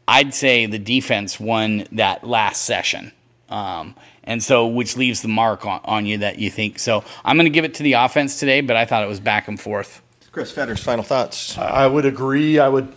I'd 0.09 0.34
say 0.34 0.66
the 0.66 0.78
defense 0.78 1.38
won 1.38 1.86
that 1.93 2.26
last 2.26 2.62
session. 2.62 3.12
Um, 3.49 3.95
and 4.24 4.43
so 4.43 4.66
which 4.66 4.97
leaves 4.97 5.22
the 5.22 5.28
mark 5.28 5.64
on, 5.66 5.80
on 5.84 6.07
you 6.07 6.18
that 6.18 6.38
you 6.38 6.51
think. 6.51 6.78
So 6.78 7.05
I'm 7.24 7.36
going 7.36 7.47
to 7.47 7.51
give 7.51 7.64
it 7.64 7.74
to 7.74 7.82
the 7.82 7.95
offense 7.95 8.38
today, 8.38 8.61
but 8.61 8.76
I 8.76 8.84
thought 8.84 9.03
it 9.03 9.09
was 9.09 9.20
back 9.20 9.49
and 9.49 9.61
forth. 9.61 10.03
Chris 10.32 10.53
Fetters, 10.53 10.82
final 10.82 11.05
thoughts. 11.05 11.59
I 11.59 11.86
would 11.86 12.07
agree. 12.07 12.59
I 12.59 12.68
would 12.68 12.93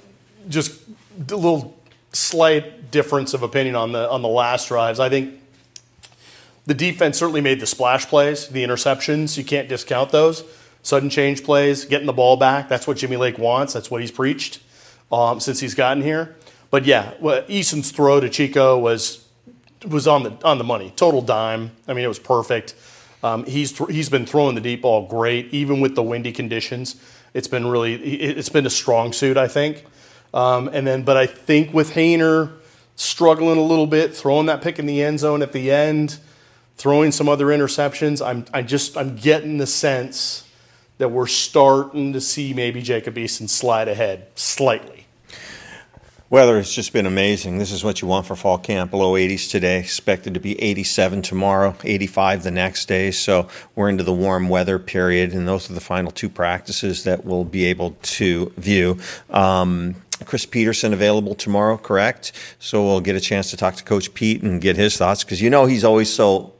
just 0.49 0.79
a 1.17 1.35
little 1.35 1.75
slight 2.13 2.91
difference 2.91 3.33
of 3.33 3.43
opinion 3.43 3.75
on 3.75 3.91
the 3.91 4.09
on 4.09 4.21
the 4.21 4.27
last 4.27 4.67
drives. 4.67 4.99
I 4.99 5.09
think 5.09 5.39
the 6.65 6.73
defense 6.73 7.17
certainly 7.17 7.41
made 7.41 7.59
the 7.59 7.67
splash 7.67 8.07
plays, 8.07 8.47
the 8.47 8.63
interceptions. 8.63 9.37
You 9.37 9.43
can't 9.43 9.67
discount 9.67 10.11
those. 10.11 10.43
Sudden 10.81 11.09
change 11.09 11.43
plays, 11.43 11.85
getting 11.85 12.07
the 12.07 12.13
ball 12.13 12.37
back. 12.37 12.67
That's 12.67 12.87
what 12.87 12.97
Jimmy 12.97 13.17
Lake 13.17 13.37
wants. 13.37 13.73
That's 13.73 13.89
what 13.89 14.01
he's 14.01 14.11
preached 14.11 14.61
um, 15.11 15.39
since 15.39 15.59
he's 15.59 15.75
gotten 15.75 16.03
here. 16.03 16.35
But 16.69 16.85
yeah, 16.85 17.13
Eason's 17.47 17.91
throw 17.91 18.19
to 18.19 18.29
Chico 18.29 18.77
was 18.77 19.27
was 19.87 20.07
on 20.07 20.23
the 20.23 20.31
on 20.43 20.57
the 20.57 20.63
money, 20.63 20.91
total 20.95 21.21
dime. 21.21 21.71
I 21.87 21.93
mean, 21.93 22.03
it 22.03 22.07
was 22.07 22.19
perfect. 22.19 22.75
Um, 23.21 23.45
he's 23.45 23.71
th- 23.71 23.89
he's 23.89 24.09
been 24.09 24.25
throwing 24.25 24.55
the 24.55 24.61
deep 24.61 24.81
ball 24.81 25.07
great, 25.07 25.53
even 25.53 25.79
with 25.79 25.95
the 25.95 26.03
windy 26.03 26.31
conditions. 26.31 26.95
It's 27.33 27.47
been 27.47 27.67
really 27.67 27.95
it's 27.95 28.49
been 28.49 28.65
a 28.65 28.71
strong 28.71 29.13
suit, 29.13 29.37
I 29.37 29.47
think. 29.47 29.85
Um, 30.33 30.67
and 30.73 30.85
then, 30.85 31.03
but 31.03 31.15
I 31.15 31.27
think 31.27 31.73
with 31.73 31.91
Haener 31.91 32.51
struggling 32.95 33.57
a 33.57 33.63
little 33.63 33.87
bit, 33.87 34.15
throwing 34.15 34.47
that 34.47 34.61
pick 34.61 34.79
in 34.79 34.85
the 34.85 35.01
end 35.01 35.19
zone 35.19 35.41
at 35.41 35.51
the 35.51 35.71
end, 35.71 36.19
throwing 36.75 37.11
some 37.11 37.29
other 37.29 37.47
interceptions, 37.47 38.25
I'm 38.25 38.45
I 38.53 38.61
just 38.61 38.97
I'm 38.97 39.15
getting 39.15 39.57
the 39.57 39.67
sense 39.67 40.47
that 40.97 41.09
we're 41.09 41.27
starting 41.27 42.13
to 42.13 42.21
see 42.21 42.53
maybe 42.53 42.81
Jacob 42.81 43.15
Eason 43.15 43.49
slide 43.49 43.87
ahead 43.87 44.27
slightly. 44.35 45.03
Weather 46.33 46.57
has 46.57 46.71
just 46.71 46.93
been 46.93 47.05
amazing. 47.05 47.59
This 47.59 47.71
is 47.71 47.83
what 47.83 48.01
you 48.01 48.07
want 48.07 48.25
for 48.25 48.35
fall 48.35 48.57
camp. 48.57 48.89
Below 48.89 49.13
80s 49.13 49.51
today, 49.51 49.77
expected 49.77 50.33
to 50.33 50.39
be 50.39 50.59
87 50.59 51.21
tomorrow, 51.21 51.75
85 51.83 52.41
the 52.41 52.49
next 52.49 52.87
day. 52.87 53.11
So 53.11 53.49
we're 53.75 53.87
into 53.87 54.03
the 54.03 54.13
warm 54.13 54.49
weather 54.49 54.79
period, 54.79 55.33
and 55.33 55.47
those 55.47 55.69
are 55.69 55.73
the 55.73 55.79
final 55.79 56.11
two 56.11 56.29
practices 56.29 57.03
that 57.03 57.23
we'll 57.23 57.43
be 57.43 57.65
able 57.65 57.91
to 58.01 58.51
view. 58.57 58.97
Um, 59.29 59.95
Chris 60.25 60.47
Petersen 60.47 60.91
available 60.91 61.35
tomorrow, 61.35 61.77
correct? 61.77 62.31
So 62.57 62.83
we'll 62.83 63.01
get 63.01 63.15
a 63.15 63.19
chance 63.19 63.51
to 63.51 63.57
talk 63.57 63.75
to 63.75 63.83
Coach 63.83 64.11
Pete 64.15 64.41
and 64.41 64.59
get 64.59 64.75
his 64.75 64.97
thoughts 64.97 65.23
because 65.23 65.39
you 65.39 65.51
know 65.51 65.67
he's 65.67 65.83
always 65.83 66.11
so 66.11 66.53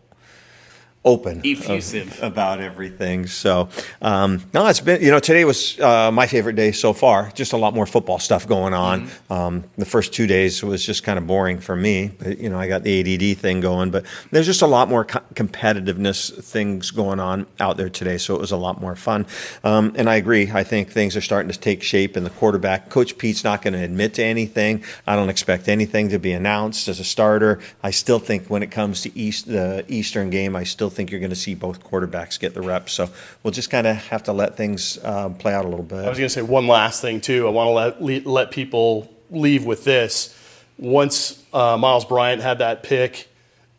open 1.06 1.42
effusive 1.44 2.12
of, 2.20 2.24
about 2.24 2.60
everything. 2.60 3.28
So 3.28 3.70
um, 4.02 4.42
no, 4.54 4.68
it's 4.68 4.80
been 4.80 5.02
you 5.02 5.12
know 5.12 5.20
today 5.20 5.46
was 5.46 5.80
uh, 5.80 6.12
my 6.12 6.28
favorite 6.28 6.56
day 6.56 6.72
so 6.72 6.94
far. 6.94 7.32
Just 7.32 7.54
a 7.54 7.58
lot 7.58 7.74
more 7.74 7.86
football 7.86 8.20
stuff 8.20 8.48
going 8.48 8.74
on. 8.74 9.08
Mm-hmm. 9.08 9.34
Um, 9.34 9.64
the 9.78 9.86
first 9.86 10.14
two 10.14 10.28
days 10.28 10.64
was 10.64 10.86
just 10.86 11.04
kind 11.04 11.18
of 11.18 11.28
boring 11.28 11.60
for 11.60 11.76
me. 11.76 12.12
But, 12.18 12.40
you 12.40 12.50
know, 12.50 12.60
I 12.60 12.68
got 12.68 12.84
the 12.84 13.00
ADD 13.00 13.38
thing 13.38 13.62
going, 13.62 13.92
but 13.92 14.06
there's 14.32 14.46
just 14.46 14.62
a 14.62 14.68
lot 14.68 14.90
more 14.90 15.06
co- 15.06 15.22
competitiveness 15.34 16.44
things 16.44 16.92
going 16.92 17.20
on 17.20 17.46
out 17.60 17.78
there 17.78 17.90
today. 17.90 18.18
So 18.18 18.36
it 18.36 18.42
was 18.42 18.52
a 18.52 18.58
lot 18.58 18.82
more 18.82 18.96
fun. 18.96 19.26
Um, 19.64 19.94
and 19.96 20.10
I 20.10 20.16
agree. 20.16 20.52
I 20.52 20.64
think 20.64 20.90
things 20.90 21.16
are 21.16 21.22
starting 21.22 21.52
to 21.52 21.60
take 21.60 21.84
shape. 21.84 22.18
in 22.18 22.24
the 22.24 22.30
quarterback, 22.30 22.90
Coach 22.90 23.18
Pete's 23.18 23.44
not 23.44 23.62
going 23.62 23.74
to 23.74 23.80
admit 23.80 24.16
to 24.16 24.24
anything. 24.24 24.84
I 25.08 25.16
don't 25.16 25.30
expect 25.30 25.68
anything 25.68 26.10
to 26.10 26.20
be 26.20 26.32
announced 26.32 26.88
as 26.88 27.00
a 27.00 27.04
starter. 27.04 27.60
I 27.82 27.92
still 27.92 28.20
think 28.20 28.48
when 28.48 28.64
it 28.64 28.72
comes 28.72 29.02
to 29.02 29.18
East 29.18 29.48
the 29.48 29.86
Eastern 29.88 30.30
game, 30.30 30.56
I 30.56 30.64
still 30.64 30.90
think 30.94 31.12
you're 31.12 31.20
going 31.20 31.30
to 31.30 31.36
see 31.36 31.56
both 31.56 31.84
quarterbacks 31.84 32.40
get 32.40 32.54
the 32.54 32.62
reps. 32.62 32.94
So 32.94 33.10
we'll 33.42 33.52
just 33.52 33.70
kind 33.70 33.88
of 33.88 33.98
have 34.08 34.24
to 34.24 34.34
let 34.34 34.56
things 34.56 34.98
uh, 35.04 35.30
play 35.30 35.54
out 35.54 35.66
a 35.66 35.68
little 35.68 35.86
bit. 35.86 36.06
I 36.06 36.10
was 36.10 36.18
going 36.18 36.30
to 36.30 36.34
say 36.34 36.42
one 36.42 36.68
last 36.68 37.02
thing 37.02 37.22
too. 37.22 37.48
I 37.48 37.52
want 37.52 37.68
to 38.00 38.04
let 38.04 38.26
let 38.26 38.52
people 38.52 39.14
leave 39.30 39.66
with 39.66 39.84
this. 39.84 40.38
Once 40.78 41.44
uh, 41.54 41.78
Myles 41.78 42.06
Bryant 42.06 42.42
had 42.42 42.60
that 42.60 42.84
pick, 42.84 43.30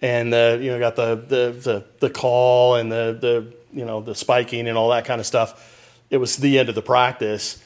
and 0.03 0.33
the 0.33 0.59
you 0.61 0.71
know 0.71 0.79
got 0.79 0.97
the 0.97 1.17
the 1.17 1.59
the, 1.59 1.85
the 2.01 2.11
call 2.11 2.77
and 2.77 2.91
the 2.91 3.17
the 3.21 3.79
you 3.79 3.85
know 3.85 4.01
the 4.01 4.15
spiking 4.15 4.69
and 4.69 4.77
all 4.77 4.91
that 4.91 5.05
kind 5.05 5.21
of 5.21 5.27
stuff, 5.27 5.99
it 6.11 6.19
was 6.19 6.37
the 6.37 6.59
end 6.59 6.69
of 6.69 6.75
the 6.75 6.83
practice. 6.83 7.63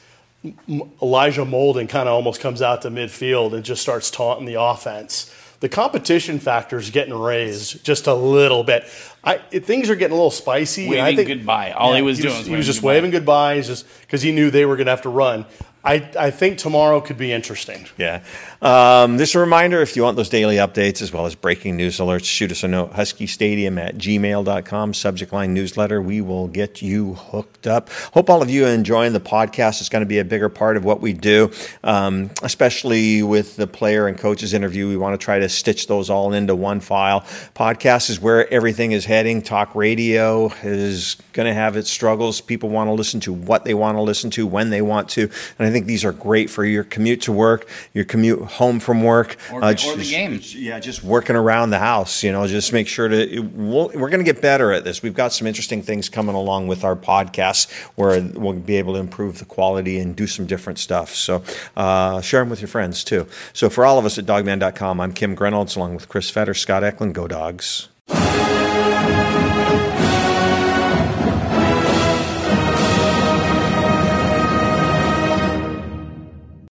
Elijah 1.01 1.43
Molden 1.43 1.89
kind 1.89 2.07
of 2.07 2.13
almost 2.13 2.39
comes 2.39 2.61
out 2.61 2.83
to 2.83 2.89
midfield 2.89 3.53
and 3.53 3.65
just 3.65 3.81
starts 3.81 4.09
taunting 4.09 4.45
the 4.45 4.61
offense 4.61 5.33
the 5.59 5.69
competition 5.69 6.39
factor 6.39 6.77
is 6.77 6.89
getting 6.89 7.13
raised 7.13 7.83
just 7.83 8.07
a 8.07 8.13
little 8.13 8.63
bit. 8.63 8.85
I, 9.23 9.37
things 9.37 9.89
are 9.89 9.95
getting 9.95 10.13
a 10.13 10.15
little 10.15 10.31
spicy. 10.31 10.87
Waving 10.87 11.03
I 11.03 11.15
think, 11.15 11.27
goodbye. 11.27 11.71
All 11.71 11.91
yeah, 11.91 11.97
he 11.97 12.01
was 12.01 12.17
he 12.17 12.23
doing 12.23 12.33
was, 12.35 12.39
was, 12.39 12.47
he 12.47 12.55
was 12.55 12.65
just 12.65 12.79
goodbye. 12.79 12.87
waving 12.93 13.11
goodbyes 13.11 13.67
just 13.67 13.85
because 14.01 14.21
he 14.21 14.31
knew 14.31 14.49
they 14.51 14.65
were 14.65 14.77
going 14.77 14.85
to 14.87 14.91
have 14.91 15.01
to 15.01 15.09
run. 15.09 15.45
I, 15.83 16.09
I 16.19 16.31
think 16.31 16.57
tomorrow 16.57 16.99
could 16.99 17.17
be 17.17 17.31
interesting. 17.31 17.87
Yeah. 17.97 18.21
Um, 18.61 19.19
is 19.19 19.33
a 19.33 19.39
reminder 19.39 19.81
if 19.81 19.95
you 19.95 20.03
want 20.03 20.17
those 20.17 20.27
daily 20.27 20.57
updates 20.57 21.01
as 21.01 21.13
well 21.13 21.25
as 21.25 21.35
breaking 21.35 21.77
news 21.77 21.99
alerts, 21.99 22.25
shoot 22.25 22.51
us 22.51 22.63
a 22.63 22.67
note, 22.67 22.91
huskystadium 22.91 23.79
at 23.79 23.97
gmail.com, 23.97 24.93
subject 24.93 25.31
line 25.31 25.53
newsletter. 25.53 26.01
We 26.01 26.19
will 26.19 26.49
get 26.49 26.81
you 26.81 27.13
hooked 27.13 27.65
up. 27.65 27.89
Hope 28.13 28.29
all 28.29 28.41
of 28.41 28.49
you 28.49 28.65
are 28.65 28.69
enjoying 28.69 29.13
the 29.13 29.21
podcast. 29.21 29.79
It's 29.79 29.87
going 29.87 30.01
to 30.01 30.05
be 30.05 30.19
a 30.19 30.25
bigger 30.25 30.49
part 30.49 30.75
of 30.75 30.83
what 30.83 30.99
we 30.99 31.13
do, 31.13 31.51
um, 31.85 32.29
especially 32.43 33.23
with 33.23 33.55
the 33.55 33.67
player 33.67 34.07
and 34.07 34.17
coaches 34.17 34.53
interview. 34.53 34.89
We 34.89 34.97
want 34.97 35.19
to 35.19 35.23
try 35.23 35.39
to 35.39 35.47
stitch 35.47 35.87
those 35.87 36.09
all 36.09 36.33
into 36.33 36.55
one 36.57 36.81
file. 36.81 37.21
Podcast 37.55 38.09
is 38.09 38.19
where 38.19 38.51
everything 38.53 38.91
is 38.91 39.05
heading. 39.05 39.41
Talk 39.41 39.75
radio 39.75 40.51
is 40.61 41.15
going 41.31 41.47
to 41.47 41.53
have 41.53 41.77
its 41.77 41.89
struggles. 41.89 42.41
People 42.41 42.67
want 42.67 42.89
to 42.89 42.93
listen 42.93 43.21
to 43.21 43.31
what 43.31 43.63
they 43.63 43.73
want 43.73 43.97
to 43.97 44.01
listen 44.01 44.29
to 44.31 44.45
when 44.45 44.69
they 44.69 44.81
want 44.81 45.07
to. 45.09 45.29
And 45.57 45.68
I 45.69 45.71
think 45.71 45.85
these 45.85 46.03
are 46.03 46.11
great 46.11 46.49
for 46.49 46.65
your 46.65 46.83
commute 46.83 47.21
to 47.21 47.31
work, 47.31 47.69
your 47.93 48.05
commute 48.05 48.41
home 48.41 48.79
from 48.79 49.03
work, 49.03 49.37
or, 49.51 49.63
uh, 49.63 49.75
or 49.87 49.95
the 49.95 50.09
game. 50.09 50.39
Yeah, 50.43 50.79
just 50.79 51.03
working 51.03 51.35
around 51.35 51.69
the 51.69 51.77
house. 51.77 52.23
You 52.23 52.31
know, 52.31 52.47
just 52.47 52.73
make 52.73 52.87
sure 52.87 53.07
to. 53.07 53.39
We'll, 53.53 53.89
we're 53.89 54.09
going 54.09 54.25
to 54.25 54.31
get 54.31 54.41
better 54.41 54.71
at 54.71 54.83
this. 54.83 55.03
We've 55.03 55.13
got 55.13 55.31
some 55.31 55.45
interesting 55.45 55.83
things 55.83 56.09
coming 56.09 56.33
along 56.33 56.67
with 56.67 56.83
our 56.83 56.95
podcast 56.95 57.71
where 57.95 58.19
we'll 58.19 58.53
be 58.53 58.77
able 58.77 58.93
to 58.93 58.99
improve 58.99 59.37
the 59.37 59.45
quality 59.45 59.99
and 59.99 60.15
do 60.15 60.25
some 60.25 60.47
different 60.47 60.79
stuff. 60.79 61.13
So 61.13 61.43
uh, 61.77 62.21
share 62.21 62.39
them 62.39 62.49
with 62.49 62.61
your 62.61 62.67
friends 62.67 63.03
too. 63.03 63.27
So 63.53 63.69
for 63.69 63.85
all 63.85 63.99
of 63.99 64.05
us 64.05 64.17
at 64.17 64.25
Dawgman.com, 64.25 64.99
I'm 64.99 65.13
Kim 65.13 65.35
Grinolds 65.35 65.75
along 65.75 65.93
with 65.93 66.09
Chris 66.09 66.31
Fetter, 66.31 66.55
Scott 66.55 66.83
Eklund. 66.83 67.13
Go 67.13 67.27
Dogs. 67.27 67.89